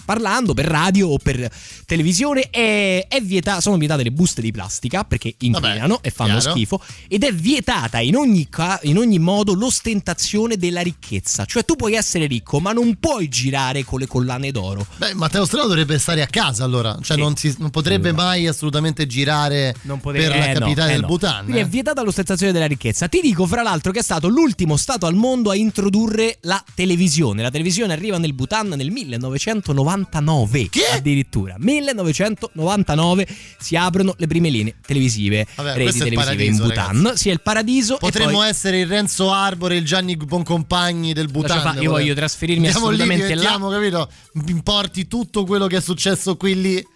parlando 0.04 0.54
per 0.54 0.66
radio 0.66 1.08
o 1.08 1.18
per 1.18 1.50
televisione. 1.84 2.50
È, 2.50 3.06
è 3.08 3.20
vieta- 3.20 3.60
sono 3.60 3.76
vietate 3.76 4.04
le 4.04 4.12
buste 4.12 4.40
di 4.40 4.52
plastica 4.52 5.02
perché 5.02 5.34
inquinano 5.38 6.00
e 6.00 6.10
fanno 6.10 6.38
chiaro. 6.38 6.52
schifo. 6.52 6.80
Ed 7.08 7.24
è 7.24 7.34
vietata 7.34 7.98
in 7.98 8.14
ogni, 8.14 8.48
ca- 8.48 8.78
in 8.84 8.96
ogni 8.96 9.18
modo 9.18 9.54
l'ostentazione 9.54 10.56
della 10.56 10.82
ricchezza. 10.82 11.44
Cioè, 11.46 11.64
tu 11.64 11.74
puoi 11.74 11.94
essere 11.94 12.26
ricco, 12.26 12.60
ma 12.60 12.72
non 12.72 12.96
puoi 13.00 13.28
girare 13.28 13.82
con 13.84 13.98
le 13.98 14.06
collane 14.06 14.52
d'oro. 14.52 14.86
Beh, 14.98 15.14
Matteo 15.14 15.44
Strano 15.44 15.66
dovrebbe 15.66 15.98
stare 15.98 16.22
a 16.22 16.26
casa 16.26 16.62
allora, 16.62 16.96
cioè 17.02 17.16
Sì. 17.16 17.22
non, 17.22 17.34
si- 17.34 17.56
non 17.58 17.70
potrebbe 17.70 18.12
mai 18.12 18.46
assolutamente 18.46 19.04
girare 19.08 19.74
potevi- 19.84 20.26
per 20.26 20.28
la 20.28 20.46
eh, 20.46 20.52
no, 20.52 20.58
capitale 20.60 20.90
eh, 20.90 20.92
del 20.92 21.00
no. 21.00 21.06
Bhutan. 21.08 21.42
Quindi 21.42 21.60
è 21.60 21.64
eh. 21.64 21.68
vietata 21.68 22.02
l'ostentazione 22.02 22.52
della 22.52 22.66
ricchezza. 22.66 23.08
Ti 23.08 23.20
dico, 23.20 23.46
fra 23.46 23.62
l'altro, 23.62 23.90
che 23.90 23.98
è 23.98 24.02
stato 24.02 24.28
l'ultimo 24.28 24.76
stato 24.76 25.06
al 25.06 25.14
mondo 25.16 25.50
a 25.50 25.56
introdurre 25.72 26.36
la 26.42 26.62
televisione. 26.74 27.40
La 27.40 27.50
televisione 27.50 27.94
arriva 27.94 28.18
nel 28.18 28.34
Bhutan 28.34 28.68
nel 28.68 28.90
1999. 28.90 30.68
Che? 30.68 30.84
Addirittura. 30.92 31.54
1999 31.58 33.26
si 33.58 33.74
aprono 33.74 34.14
le 34.18 34.26
prime 34.26 34.50
linee 34.50 34.74
televisive, 34.86 35.46
Vabbè, 35.56 35.76
reti 35.76 35.98
televisive 35.98 36.08
in 36.08 36.14
paradiso, 36.14 36.62
Bhutan. 36.66 36.96
ragazzi. 37.02 37.18
Sì, 37.18 37.28
è 37.30 37.32
il 37.32 37.40
paradiso. 37.40 37.96
Potremmo 37.96 38.30
poi- 38.38 38.48
essere 38.48 38.80
il 38.80 38.86
Renzo 38.86 39.32
Arbore, 39.32 39.76
il 39.76 39.84
Gianni 39.84 40.16
Boncompagni 40.16 41.14
del 41.14 41.28
Bhutan. 41.28 41.60
Fa- 41.60 41.80
io 41.80 41.90
voglio 41.90 42.14
trasferirmi 42.14 42.66
Andiamo 42.66 42.86
assolutamente 42.88 43.34
lì, 43.34 43.42
là. 43.42 43.58
capito? 43.58 44.10
Mi 44.34 44.50
importi 44.50 45.08
tutto 45.08 45.44
quello 45.44 45.66
che 45.66 45.78
è 45.78 45.80
successo 45.80 46.36
qui 46.36 46.60
lì. 46.60 46.86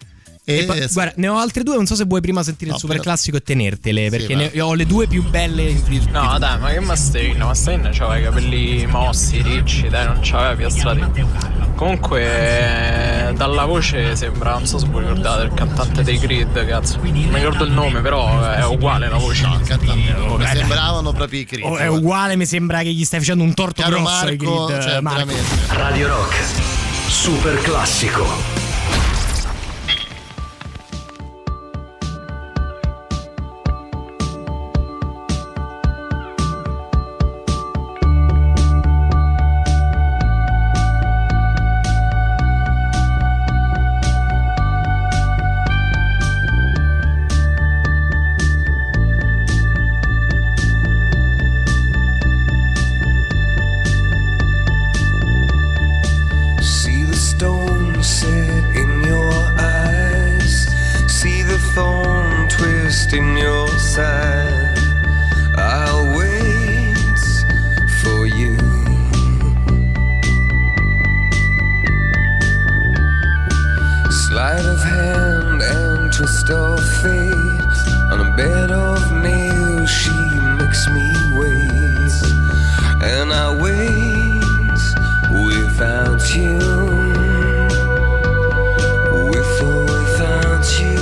E, 0.49 0.59
E 0.59 0.63
poi- 0.63 0.87
guarda, 0.93 1.11
ne 1.17 1.27
ho 1.27 1.37
altre 1.37 1.61
due, 1.63 1.75
non 1.75 1.85
so 1.85 1.93
se 1.95 2.05
vuoi 2.05 2.21
prima 2.21 2.41
sentire 2.41 2.69
No, 2.69 2.75
il 2.77 2.81
super 2.81 2.99
classico 3.01 3.35
e 3.35 3.41
tenertele, 3.41 4.09
perché 4.09 4.33
ne 4.33 4.61
ho 4.61 4.73
le 4.75 4.85
due 4.85 5.05
più 5.05 5.21
belle 5.27 5.73
di, 5.73 5.99
di 5.99 6.07
No, 6.09 6.37
dai, 6.39 6.57
ma 6.57 6.69
che 6.69 6.79
Mustaine? 6.79 7.43
Mustaine 7.43 7.89
c'aveva 7.89 8.17
i 8.17 8.23
capelli 8.23 8.85
mossi, 8.87 9.41
ricci, 9.41 9.89
dai, 9.89 10.05
non 10.05 10.19
c'aveva 10.21 10.55
piastrati. 10.55 11.25
Comunque, 11.75 13.33
dalla 13.35 13.65
voce 13.65 14.15
sembra, 14.15 14.53
non 14.53 14.65
so 14.65 14.77
se 14.79 14.87
voi 14.87 15.01
ricordate, 15.01 15.43
il 15.43 15.53
cantante 15.53 16.01
dei 16.03 16.17
Creed, 16.17 16.65
cazzo. 16.65 16.97
Non 17.01 17.11
mi 17.11 17.27
ricordo 17.33 17.65
il 17.65 17.71
nome, 17.71 17.99
però 17.99 18.41
è 18.41 18.65
uguale 18.65 19.09
la 19.09 19.17
voce. 19.17 19.45
Mi 19.47 20.45
sembravano 20.45 21.11
proprio 21.11 21.41
i 21.41 21.45
Creed. 21.45 21.65
Oh, 21.65 21.75
è 21.75 21.87
uguale, 21.87 22.37
mi 22.37 22.45
sembra 22.45 22.83
che 22.83 22.93
gli 22.93 23.03
stai 23.03 23.19
facendo 23.19 23.43
un 23.43 23.53
torto 23.53 23.81
Caro 23.81 23.97
grosso 23.97 24.25
ai 24.25 24.37
Marco, 24.37 24.65
Creed, 24.65 24.81
cioè, 24.81 25.01
Marco. 25.01 25.25
veramente. 25.25 25.55
Radio 25.73 26.07
Rock. 26.07 26.35
Super 27.09 27.61
classico. 27.61 28.56
And 83.19 83.33
I 83.33 83.49
wait 83.63 84.79
without 85.43 86.21
you. 86.35 86.53
With 89.31 89.61
or 89.63 89.79
without 89.93 90.67
you. 90.79 90.99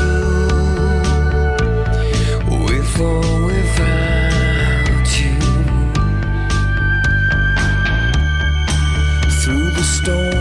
With 2.63 2.99
or 3.01 3.19
without 3.47 5.09
you. 5.19 5.39
Through 9.41 9.69
the 9.71 9.83
storm, 9.83 10.34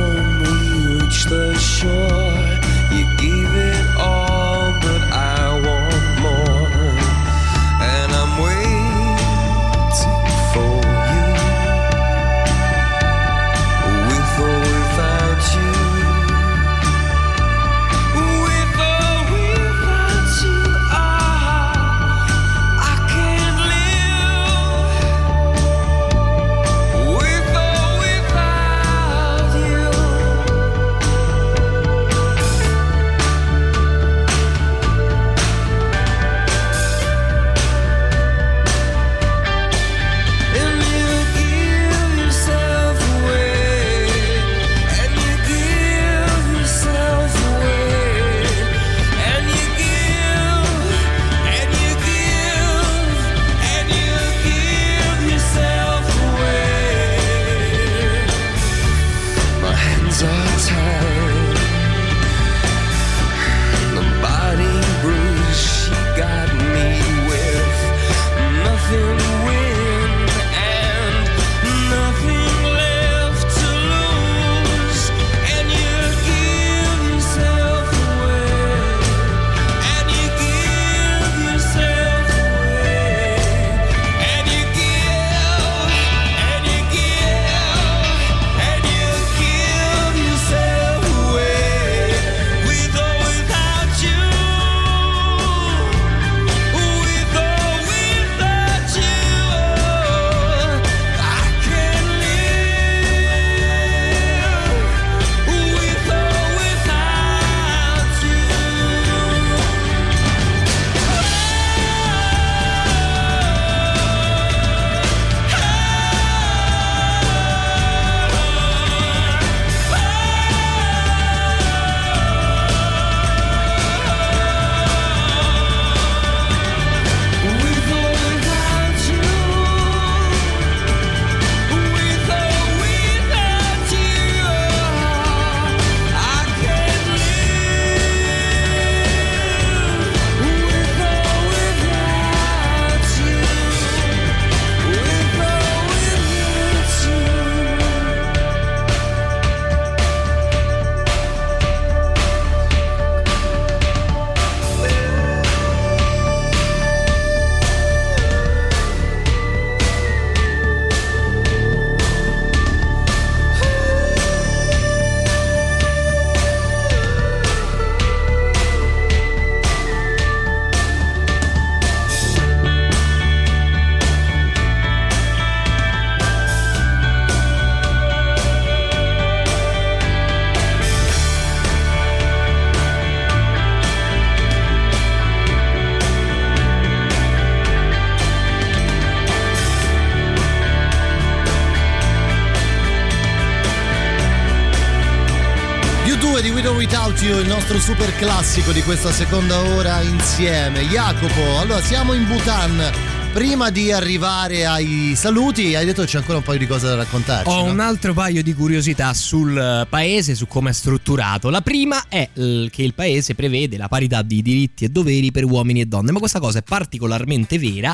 You, 197.24 197.38
il 197.38 197.46
nostro 197.46 197.78
super 197.80 198.14
classico 198.16 198.70
di 198.70 198.82
questa 198.82 199.10
seconda 199.10 199.58
ora 199.58 200.02
insieme. 200.02 200.82
Jacopo, 200.82 201.58
allora 201.58 201.80
siamo 201.80 202.12
in 202.12 202.26
Bhutan. 202.26 203.13
Prima 203.34 203.70
di 203.70 203.90
arrivare 203.90 204.64
ai 204.64 205.14
saluti, 205.16 205.74
hai 205.74 205.84
detto 205.84 206.02
che 206.02 206.06
c'è 206.06 206.18
ancora 206.18 206.38
un 206.38 206.44
paio 206.44 206.60
di 206.60 206.68
cose 206.68 206.86
da 206.86 206.94
raccontarci. 206.94 207.50
Ho 207.50 207.64
no? 207.64 207.72
un 207.72 207.80
altro 207.80 208.14
paio 208.14 208.44
di 208.44 208.54
curiosità 208.54 209.12
sul 209.12 209.58
eh, 209.58 209.86
paese, 209.90 210.36
su 210.36 210.46
come 210.46 210.70
è 210.70 210.72
strutturato. 210.72 211.50
La 211.50 211.60
prima 211.60 212.04
è 212.08 212.28
eh, 212.32 212.68
che 212.70 212.84
il 212.84 212.94
paese 212.94 213.34
prevede 213.34 213.76
la 213.76 213.88
parità 213.88 214.22
di 214.22 214.40
diritti 214.40 214.84
e 214.84 214.88
doveri 214.88 215.32
per 215.32 215.46
uomini 215.46 215.80
e 215.80 215.86
donne, 215.86 216.12
ma 216.12 216.20
questa 216.20 216.38
cosa 216.38 216.60
è 216.60 216.62
particolarmente 216.62 217.58
vera 217.58 217.92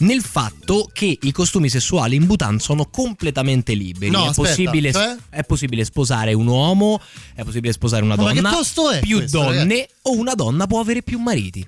nel 0.00 0.20
fatto 0.20 0.90
che 0.92 1.18
i 1.18 1.32
costumi 1.32 1.70
sessuali 1.70 2.14
in 2.14 2.26
Bhutan 2.26 2.58
sono 2.58 2.84
completamente 2.84 3.72
liberi. 3.72 4.10
No, 4.10 4.24
è, 4.24 4.28
aspetta, 4.28 4.46
possibile, 4.46 4.92
cioè? 4.92 5.16
è 5.30 5.42
possibile 5.44 5.84
sposare 5.84 6.34
un 6.34 6.46
uomo, 6.46 7.00
è 7.34 7.44
possibile 7.44 7.72
sposare 7.72 8.04
una 8.04 8.14
Ma 8.14 8.28
che 8.28 8.34
donna, 8.34 8.50
posto 8.50 8.90
è 8.90 9.00
più 9.00 9.16
questo, 9.20 9.38
donne 9.38 9.56
ragazzi? 9.56 9.88
o 10.02 10.18
una 10.18 10.34
donna 10.34 10.66
può 10.66 10.80
avere 10.80 11.00
più 11.00 11.18
mariti. 11.18 11.66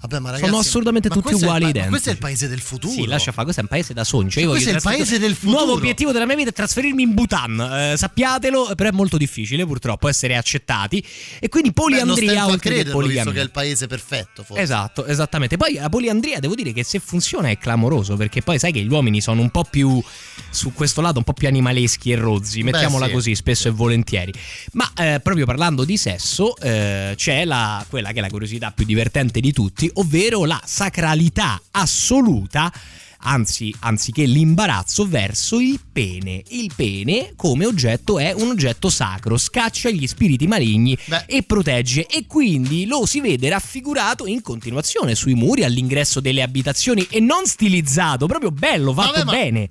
Vabbè, 0.00 0.18
ma 0.20 0.30
ragazzi, 0.30 0.48
Sono 0.48 0.60
assolutamente 0.60 1.08
tutti 1.08 1.34
uguali 1.34 1.62
pa- 1.64 1.68
identici. 1.70 1.84
ma 1.84 1.88
questo 1.90 2.08
è 2.10 2.12
il 2.12 2.18
paese 2.18 2.48
del 2.48 2.60
futuro. 2.60 2.92
Sì, 2.92 3.06
lascia 3.06 3.30
fare, 3.32 3.42
questo 3.44 3.60
è 3.60 3.64
un 3.64 3.68
paese 3.70 3.94
da 3.94 4.04
sogno. 4.04 4.30
Cioè 4.30 4.42
io 4.44 4.50
Questo 4.50 4.70
è 4.70 4.74
il 4.74 4.80
paese 4.82 5.18
del 5.18 5.30
Il 5.32 5.36
nuovo 5.42 5.58
futuro. 5.58 5.76
obiettivo 5.78 6.12
della 6.12 6.26
mia 6.26 6.36
vita 6.36 6.50
è 6.50 6.52
trasferirmi 6.52 7.02
in 7.02 7.14
Bhutan. 7.14 7.60
Eh, 7.60 7.96
sappiatelo, 7.96 8.72
però 8.76 8.88
è 8.88 8.92
molto 8.92 9.16
difficile 9.16 9.66
purtroppo 9.66 10.08
essere 10.08 10.36
accettati. 10.36 11.04
E 11.40 11.48
quindi 11.48 11.70
Beh, 11.70 11.74
poliandria 11.74 12.42
a 12.42 12.46
oltre 12.46 12.58
che 12.58 12.68
crederlo, 12.76 12.82
visto 12.84 12.98
poligamia. 12.98 13.32
che 13.32 13.40
è 13.40 13.42
il 13.42 13.50
paese 13.50 13.86
perfetto, 13.86 14.42
forse. 14.44 14.62
Esatto, 14.62 15.04
esattamente. 15.06 15.56
Poi 15.56 15.74
la 15.74 15.88
poliandria 15.88 16.38
devo 16.38 16.54
dire 16.54 16.72
che 16.72 16.84
se 16.84 16.98
funziona 17.00 17.48
è 17.50 17.58
clamoroso, 17.58 18.16
perché 18.16 18.42
poi 18.42 18.58
sai 18.58 18.72
che 18.72 18.80
gli 18.80 18.88
uomini 18.90 19.20
sono 19.20 19.40
un 19.40 19.50
po' 19.50 19.64
più 19.64 20.02
su 20.50 20.72
questo 20.72 21.00
lato 21.00 21.18
un 21.18 21.24
po' 21.24 21.32
più 21.32 21.48
animaleschi 21.48 22.12
e 22.12 22.16
rozzi, 22.16 22.62
Beh, 22.62 22.70
mettiamola 22.70 23.06
sì. 23.06 23.12
così, 23.12 23.34
spesso 23.34 23.68
e 23.68 23.70
volentieri. 23.72 24.32
Ma 24.72 24.90
eh, 24.96 25.20
proprio 25.22 25.44
parlando 25.44 25.84
di 25.84 25.96
sesso, 25.96 26.56
eh, 26.58 27.14
c'è 27.16 27.44
la, 27.44 27.84
quella 27.88 28.12
che 28.12 28.18
è 28.18 28.20
la 28.20 28.28
curiosità 28.28 28.70
più 28.70 28.84
divertente 28.84 29.40
di 29.40 29.52
tutti, 29.52 29.87
ovvero 29.94 30.44
la 30.44 30.60
sacralità 30.64 31.60
assoluta 31.70 32.72
anzi, 33.20 33.74
anziché 33.80 34.24
l'imbarazzo 34.24 35.06
verso 35.06 35.58
il 35.58 35.80
pene. 35.90 36.42
Il 36.48 36.70
pene 36.74 37.32
come 37.36 37.66
oggetto 37.66 38.18
è 38.18 38.32
un 38.32 38.50
oggetto 38.50 38.88
sacro, 38.90 39.36
scaccia 39.36 39.90
gli 39.90 40.06
spiriti 40.06 40.46
maligni 40.46 40.96
e 41.26 41.42
protegge 41.42 42.06
e 42.06 42.26
quindi 42.26 42.86
lo 42.86 43.06
si 43.06 43.20
vede 43.20 43.48
raffigurato 43.48 44.26
in 44.26 44.42
continuazione 44.42 45.14
sui 45.14 45.34
muri 45.34 45.64
all'ingresso 45.64 46.20
delle 46.20 46.42
abitazioni 46.42 47.06
e 47.10 47.20
non 47.20 47.46
stilizzato, 47.46 48.26
proprio 48.26 48.50
bello, 48.50 48.92
fatto 48.92 49.12
Vabbè, 49.12 49.24
ma- 49.24 49.32
bene. 49.32 49.70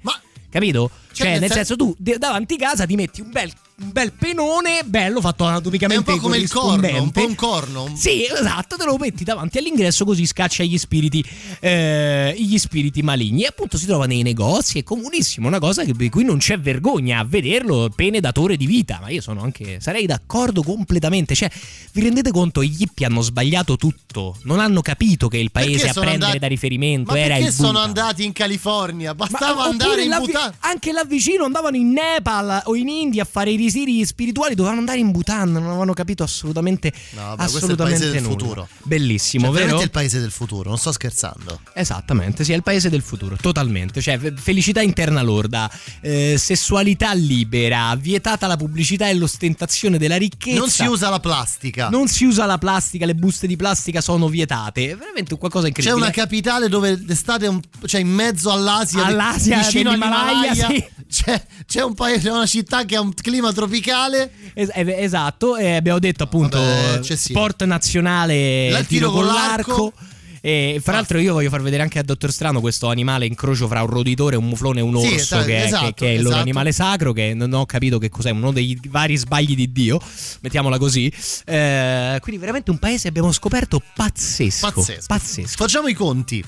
Capito? 0.50 0.90
Cioè, 1.18 1.26
Cioè, 1.26 1.32
nel 1.32 1.40
nel 1.42 1.50
sen- 1.52 1.66
senso, 1.66 1.76
tu 1.76 1.96
davanti 1.98 2.58
casa 2.58 2.86
ti 2.86 2.96
metti 2.96 3.22
un 3.22 3.32
bel, 3.32 3.52
un 3.80 3.92
bel 3.92 4.12
penone 4.12 4.82
bello 4.86 5.20
fatto 5.22 5.46
anatomicamente 5.46 6.10
È 6.10 6.14
un 6.14 6.20
po' 6.20 6.22
come 6.24 6.38
il 6.38 6.50
corno, 6.50 7.02
un 7.02 7.12
po' 7.12 7.26
un 7.26 7.36
corno. 7.36 7.92
Sì, 7.96 8.24
esatto, 8.26 8.76
te 8.76 8.86
lo 8.86 8.98
metti 8.98 9.24
davanti 9.24 9.58
all'ingresso 9.58 10.06
così 10.06 10.26
scaccia 10.28 10.64
gli 10.64 10.78
spiriti, 10.78 11.24
eh, 11.60 12.36
gli 12.38 12.58
spiriti 12.58 13.02
maligni. 13.02 13.44
E 13.44 13.48
appunto 13.48 13.78
si 13.78 13.86
trova 13.86 14.06
nei 14.06 14.22
negozi, 14.22 14.80
è 14.80 14.84
comunissimo, 14.84 15.48
una 15.48 15.60
cosa 15.60 15.84
che, 15.84 15.94
di 15.94 16.10
cui 16.10 16.24
non 16.24 16.38
c'è 16.38 16.60
vergogna 16.60 17.20
a 17.20 17.24
vederlo, 17.24 17.90
pene 17.96 18.20
datore 18.20 18.58
di 18.58 18.66
vita. 18.66 19.00
Ma 19.02 19.10
io 19.10 19.22
sono 19.22 19.42
anche, 19.42 19.80
sarei 19.80 20.06
d'accordo 20.06 20.62
completamente. 20.64 21.36
Cioè, 21.36 21.50
vi 21.94 22.02
rendete 22.02 22.32
conto, 22.32 22.64
gli 22.64 22.76
hippie 22.82 23.06
hanno 23.06 23.22
sbagliato 23.22 23.76
tutto, 23.76 24.38
non 24.44 24.60
hanno 24.60 24.82
capito 24.82 25.28
che 25.28 25.38
il 25.38 25.52
paese 25.52 25.72
Perché 25.72 25.90
a 25.90 25.94
sono 25.94 26.06
prendere 26.06 26.32
andati- 26.32 26.40
da 26.40 26.48
riferimento 26.48 27.12
Ma 27.12 27.20
era 27.20 27.34
perché 27.36 27.50
il 27.50 27.54
sono 27.54 27.72
Bhutan. 27.72 27.88
andati 27.88 28.24
in 28.24 28.32
California? 28.34 29.14
Ma 29.14 29.26
Bastava 29.28 29.52
oppure 29.52 29.70
andare 29.70 30.04
in 30.04 30.16
Bhutan. 30.18 30.54
Anche 30.60 30.92
là 30.92 31.04
vicino 31.08 31.46
andavano 31.46 31.76
in 31.78 31.92
Nepal 31.92 32.62
o 32.66 32.76
in 32.76 32.88
India 32.90 33.24
a 33.24 33.28
fare 33.30 33.52
i 33.52 33.56
risiri 33.56 34.06
spirituali, 34.06 34.54
dovevano 34.56 34.80
andare 34.80 35.00
in 35.00 35.12
Bhutan, 35.12 35.52
non 35.52 35.66
avevano 35.68 35.94
capito 35.94 36.24
assolutamente, 36.24 36.92
No, 37.12 37.22
vabbè, 37.22 37.36
questo 37.36 37.44
è 37.44 37.60
il 37.60 37.64
assolutamente 37.64 38.00
paese 38.00 38.12
del 38.14 38.24
nulla. 38.24 38.38
futuro. 38.38 38.68
Bellissimo, 38.84 39.44
Cioè, 39.46 39.52
vero? 39.54 39.66
veramente 39.66 39.86
il 39.86 39.92
paese 39.92 40.20
del 40.20 40.32
futuro, 40.32 40.70
non 40.70 40.78
sto 40.78 40.92
scherzando. 40.92 41.60
Esattamente, 41.74 42.44
sì, 42.44 42.52
è 42.54 42.56
il 42.56 42.64
paese 42.64 42.90
del 42.90 43.02
futuro, 43.02 43.36
totalmente. 43.40 44.02
Cioè, 44.02 44.18
fe- 44.18 44.34
felicità 44.36 44.82
interna 44.82 45.22
lorda, 45.22 45.70
eh, 46.02 46.36
sessualità 46.38 47.14
libera, 47.14 47.96
vietata 47.96 48.48
la 48.48 48.58
pubblicità 48.58 49.08
e 49.08 49.14
l'ostentazione 49.16 49.98
della 49.98 50.18
ricchezza. 50.18 50.58
Non 50.60 50.70
si 50.70 50.86
usa 50.86 51.10
la 51.10 51.20
plastica. 51.20 51.90
Non 51.90 52.08
si 52.08 52.26
usa 52.26 52.46
la 52.46 52.58
plastica, 52.58 53.06
le 53.06 53.16
buste 53.16 53.48
di 53.48 53.56
plastica 53.56 54.02
sono 54.02 54.28
vietate. 54.28 54.92
È 54.92 54.96
veramente 54.96 55.34
un 55.34 55.40
qualcosa 55.40 55.64
C'è 55.64 55.70
incredibile. 55.70 56.02
una 56.06 56.12
capitale 56.12 56.70
dove 56.70 57.02
l'estate 57.06 57.46
è 57.46 57.50
un- 57.50 57.62
cioè 57.86 58.02
in 58.02 58.10
mezzo 58.10 58.52
all'Asia, 58.52 59.06
All'Asia 59.06 59.60
vicino 59.60 59.90
all'Himalaya, 59.92 60.54
sì. 60.54 60.86
C'è, 61.10 61.46
c'è 61.66 61.84
un 61.84 61.94
paese, 61.94 62.30
una 62.30 62.46
città 62.46 62.86
che 62.86 62.96
ha 62.96 63.02
un 63.02 63.14
clima 63.14 63.52
tropicale. 63.54 64.32
Es- 64.54 64.72
eh, 64.74 64.96
esatto, 65.04 65.56
e 65.58 65.76
abbiamo 65.76 66.00
detto 66.00 66.24
appunto 66.24 66.58
Vabbè, 66.58 67.04
sì. 67.04 67.16
sport 67.16 67.64
nazionale 67.66 68.70
La- 68.70 68.84
tiro, 68.84 69.12
con 69.12 69.24
con 69.26 69.34
l'arco. 69.34 69.72
l'arco. 69.72 69.94
E 70.40 70.80
fra 70.82 70.94
l'altro 70.94 71.18
io 71.20 71.34
voglio 71.34 71.50
far 71.50 71.62
vedere 71.62 71.82
anche 71.82 72.00
a 72.00 72.04
Dottor 72.04 72.32
Strano 72.32 72.62
questo 72.62 72.88
animale 72.90 73.26
incrocio 73.26 73.68
fra 73.68 73.82
un 73.82 73.88
roditore, 73.90 74.38
un 74.38 74.46
muflone 74.46 74.80
e 74.80 74.84
un 74.84 74.98
Sì, 74.98 75.08
orso 75.08 75.16
esatto, 75.16 75.46
che, 75.46 75.58
è, 75.58 75.66
esatto, 75.66 75.86
che- 75.88 75.94
che 75.94 76.06
è 76.06 76.10
il 76.12 76.16
loro 76.18 76.28
esatto. 76.30 76.42
animale 76.44 76.72
sacro 76.72 77.12
che 77.12 77.34
non 77.34 77.52
ho 77.54 77.66
capito 77.66 77.98
che 77.98 78.10
cos'è, 78.10 78.30
uno 78.30 78.52
dei 78.54 78.80
vari 78.88 79.18
sbagli 79.18 79.56
di 79.56 79.72
Dio, 79.74 80.00
mettiamola 80.42 80.78
così. 80.78 81.12
Eh, 81.44 82.18
quindi 82.22 82.40
veramente 82.40 82.72
un 82.72 82.78
paese 82.78 83.08
abbiamo 83.10 83.32
scoperto 83.34 83.82
pazzesco. 83.96 84.72
Pazzesco. 84.72 85.04
pazzesco. 85.08 85.58
Facciamo 85.58 85.88
i 85.88 85.94
conti. 85.94 86.46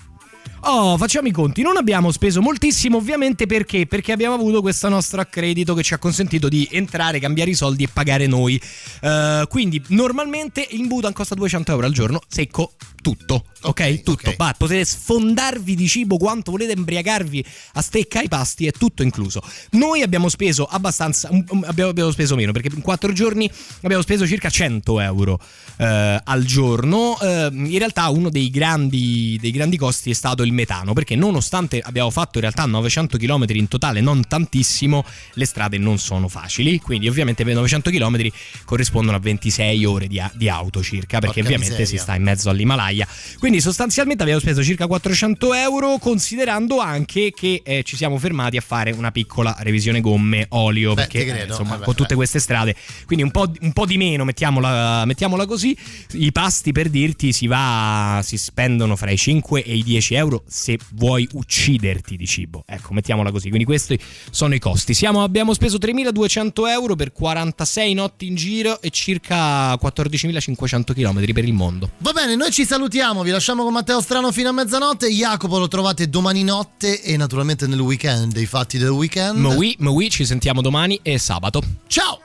Oh, 0.71 0.97
facciamo 0.97 1.27
i 1.27 1.31
conti. 1.31 1.63
Non 1.63 1.77
abbiamo 1.77 2.11
speso 2.11 2.43
moltissimo, 2.43 2.97
ovviamente 2.97 3.47
perché? 3.47 3.87
Perché 3.87 4.11
abbiamo 4.11 4.35
avuto 4.35 4.61
questo 4.61 4.87
nostro 4.87 5.19
accredito 5.19 5.73
che 5.73 5.81
ci 5.81 5.95
ha 5.95 5.97
consentito 5.97 6.47
di 6.47 6.67
entrare, 6.69 7.17
cambiare 7.17 7.49
i 7.49 7.55
soldi 7.55 7.85
e 7.85 7.89
pagare 7.91 8.27
noi. 8.27 8.61
Eh, 9.01 9.45
quindi, 9.49 9.81
normalmente 9.87 10.63
in 10.69 10.87
Bhutan 10.87 11.11
costa 11.11 11.33
200 11.33 11.71
euro 11.71 11.87
al 11.87 11.91
giorno, 11.91 12.21
secco 12.27 12.73
tutto. 13.01 13.45
Ok? 13.61 14.03
tutto. 14.03 14.33
Va, 14.37 14.53
potete 14.57 14.85
sfondarvi 14.85 15.75
di 15.75 15.87
cibo 15.87 16.17
quanto 16.17 16.51
volete, 16.51 16.73
embriagarvi 16.73 17.43
a 17.73 17.81
stecca 17.81 18.19
ai 18.19 18.27
pasti, 18.27 18.67
è 18.67 18.71
tutto 18.71 19.03
incluso. 19.03 19.41
Noi 19.71 20.01
abbiamo 20.01 20.29
speso 20.29 20.65
abbastanza, 20.65 21.27
un- 21.31 21.43
un- 21.49 21.63
abbiamo, 21.65 21.89
abbiamo 21.89 22.11
speso 22.11 22.35
meno 22.35 22.51
perché 22.51 22.69
in 22.73 22.81
4 22.81 23.11
giorni 23.11 23.49
abbiamo 23.81 24.01
speso 24.03 24.25
circa 24.27 24.49
100 24.49 24.99
euro 25.01 25.39
eh, 25.77 26.21
al 26.23 26.43
giorno. 26.45 27.17
Eh, 27.21 27.49
in 27.51 27.77
realtà 27.77 28.07
uno 28.09 28.29
dei 28.29 28.49
grandi, 28.49 29.37
dei 29.41 29.51
grandi 29.51 29.77
costi 29.77 30.09
è 30.11 30.13
stato 30.13 30.43
il 30.43 30.53
metano, 30.53 30.93
perché 30.93 31.15
nonostante 31.15 31.81
abbiamo 31.81 32.09
fatto 32.11 32.37
in 32.37 32.41
realtà 32.41 32.65
900 32.65 33.17
km 33.17 33.45
in 33.49 33.67
totale, 33.67 33.99
non 34.01 34.25
tantissimo, 34.27 35.03
le 35.33 35.45
strade 35.45 35.77
non 35.77 35.97
sono 35.97 36.27
facili, 36.27 36.79
quindi 36.79 37.07
ovviamente 37.09 37.43
per 37.43 37.55
900 37.55 37.89
km 37.91 38.27
corrispondono 38.65 39.17
a 39.17 39.19
26 39.19 39.85
ore 39.85 40.07
di, 40.07 40.21
di 40.33 40.49
auto 40.49 40.81
circa, 40.81 41.19
perché 41.19 41.41
Porca 41.41 41.53
ovviamente 41.55 41.71
miseria. 41.79 41.85
si 41.85 41.97
sta 41.97 42.15
in 42.15 42.23
mezzo 42.23 42.49
all'Himalaya. 42.49 42.88
Quindi 43.37 43.61
sostanzialmente 43.61 44.23
abbiamo 44.23 44.39
speso 44.41 44.63
circa 44.63 44.87
400 44.87 45.53
euro, 45.53 45.97
considerando 45.99 46.79
anche 46.79 47.31
che 47.35 47.61
eh, 47.63 47.83
ci 47.83 47.95
siamo 47.95 48.17
fermati 48.17 48.57
a 48.57 48.61
fare 48.61 48.91
una 48.91 49.11
piccola 49.11 49.55
revisione 49.59 50.01
gomme, 50.01 50.45
olio, 50.49 50.93
Beh, 50.93 51.01
perché 51.01 51.19
ti 51.19 51.25
credo, 51.25 51.43
eh, 51.43 51.47
insomma 51.47 51.71
vabbè, 51.71 51.85
con 51.85 51.95
tutte 51.95 52.09
beh. 52.09 52.15
queste 52.15 52.39
strade, 52.39 52.75
quindi 53.05 53.23
un 53.23 53.31
po', 53.31 53.51
un 53.61 53.73
po' 53.73 53.85
di 53.85 53.97
meno, 53.97 54.23
mettiamola, 54.23 55.05
mettiamola 55.05 55.45
così. 55.45 55.75
I 56.13 56.31
pasti 56.31 56.71
per 56.71 56.89
dirti 56.89 57.33
si 57.33 57.47
va, 57.47 58.21
si 58.23 58.37
spendono 58.37 58.95
fra 58.95 59.11
i 59.11 59.17
5 59.17 59.63
e 59.63 59.75
i 59.75 59.83
10 59.83 60.13
euro 60.15 60.43
se 60.47 60.77
vuoi 60.93 61.27
ucciderti 61.31 62.17
di 62.17 62.25
cibo. 62.25 62.63
Ecco, 62.65 62.93
mettiamola 62.93 63.31
così. 63.31 63.47
Quindi 63.47 63.65
questi 63.65 63.99
sono 64.29 64.55
i 64.55 64.59
costi. 64.59 64.93
Siamo, 64.93 65.23
abbiamo 65.23 65.53
speso 65.53 65.77
3.200 65.77 66.67
euro 66.69 66.95
per 66.95 67.11
46 67.11 67.93
notti 67.93 68.27
in 68.27 68.35
giro 68.35 68.81
e 68.81 68.89
circa 68.89 69.73
14.500 69.73 70.93
km 70.93 71.33
per 71.33 71.43
il 71.43 71.53
mondo. 71.53 71.91
Va 71.99 72.11
bene, 72.11 72.35
noi 72.35 72.51
ci 72.51 72.65
salutiamo, 72.65 72.78
vi 72.87 73.29
lasciamo 73.31 73.63
con 73.63 73.73
Matteo 73.73 74.01
Strano 74.01 74.31
fino 74.31 74.49
a 74.49 74.51
mezzanotte. 74.51 75.07
Jacopo 75.07 75.57
lo 75.59 75.67
trovate 75.67 76.09
domani 76.09 76.43
notte 76.43 77.01
e 77.01 77.17
naturalmente 77.17 77.67
nel 77.67 77.79
weekend, 77.79 78.35
i 78.37 78.45
fatti 78.45 78.77
del 78.77 78.89
weekend. 78.89 79.37
Maui, 79.37 79.75
Maui, 79.79 80.09
ci 80.09 80.25
sentiamo 80.25 80.61
domani 80.61 80.99
e 81.01 81.17
sabato. 81.17 81.61
Ciao! 81.87 82.19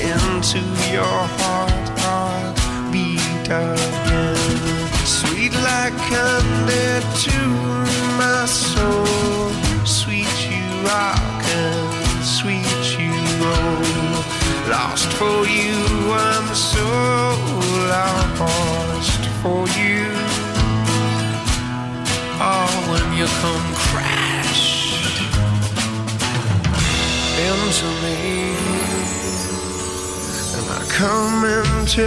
Into 0.00 0.58
your 0.92 1.04
heart, 1.04 1.98
heart 1.98 2.92
beat 2.92 3.50
again. 3.50 4.37
Like 5.64 5.96
candy 6.10 6.88
to 7.24 7.40
my 8.16 8.46
soul. 8.46 9.50
Sweet 9.84 10.36
you 10.50 10.64
rock 10.86 11.44
and 11.44 12.24
sweet 12.24 12.98
you 12.98 13.12
roll. 13.42 14.08
Lost 14.70 15.08
for 15.14 15.46
you, 15.46 15.78
I'm 16.12 16.54
so 16.54 16.86
lost 17.88 19.22
for 19.42 19.66
you. 19.80 20.06
Oh, 22.40 22.70
when 22.90 23.06
you 23.18 23.26
come 23.42 23.66
crash 23.74 24.64
into 27.48 27.88
me, 28.04 28.18
and 30.56 30.66
I 30.70 30.80
come 30.88 31.44
into 31.44 32.06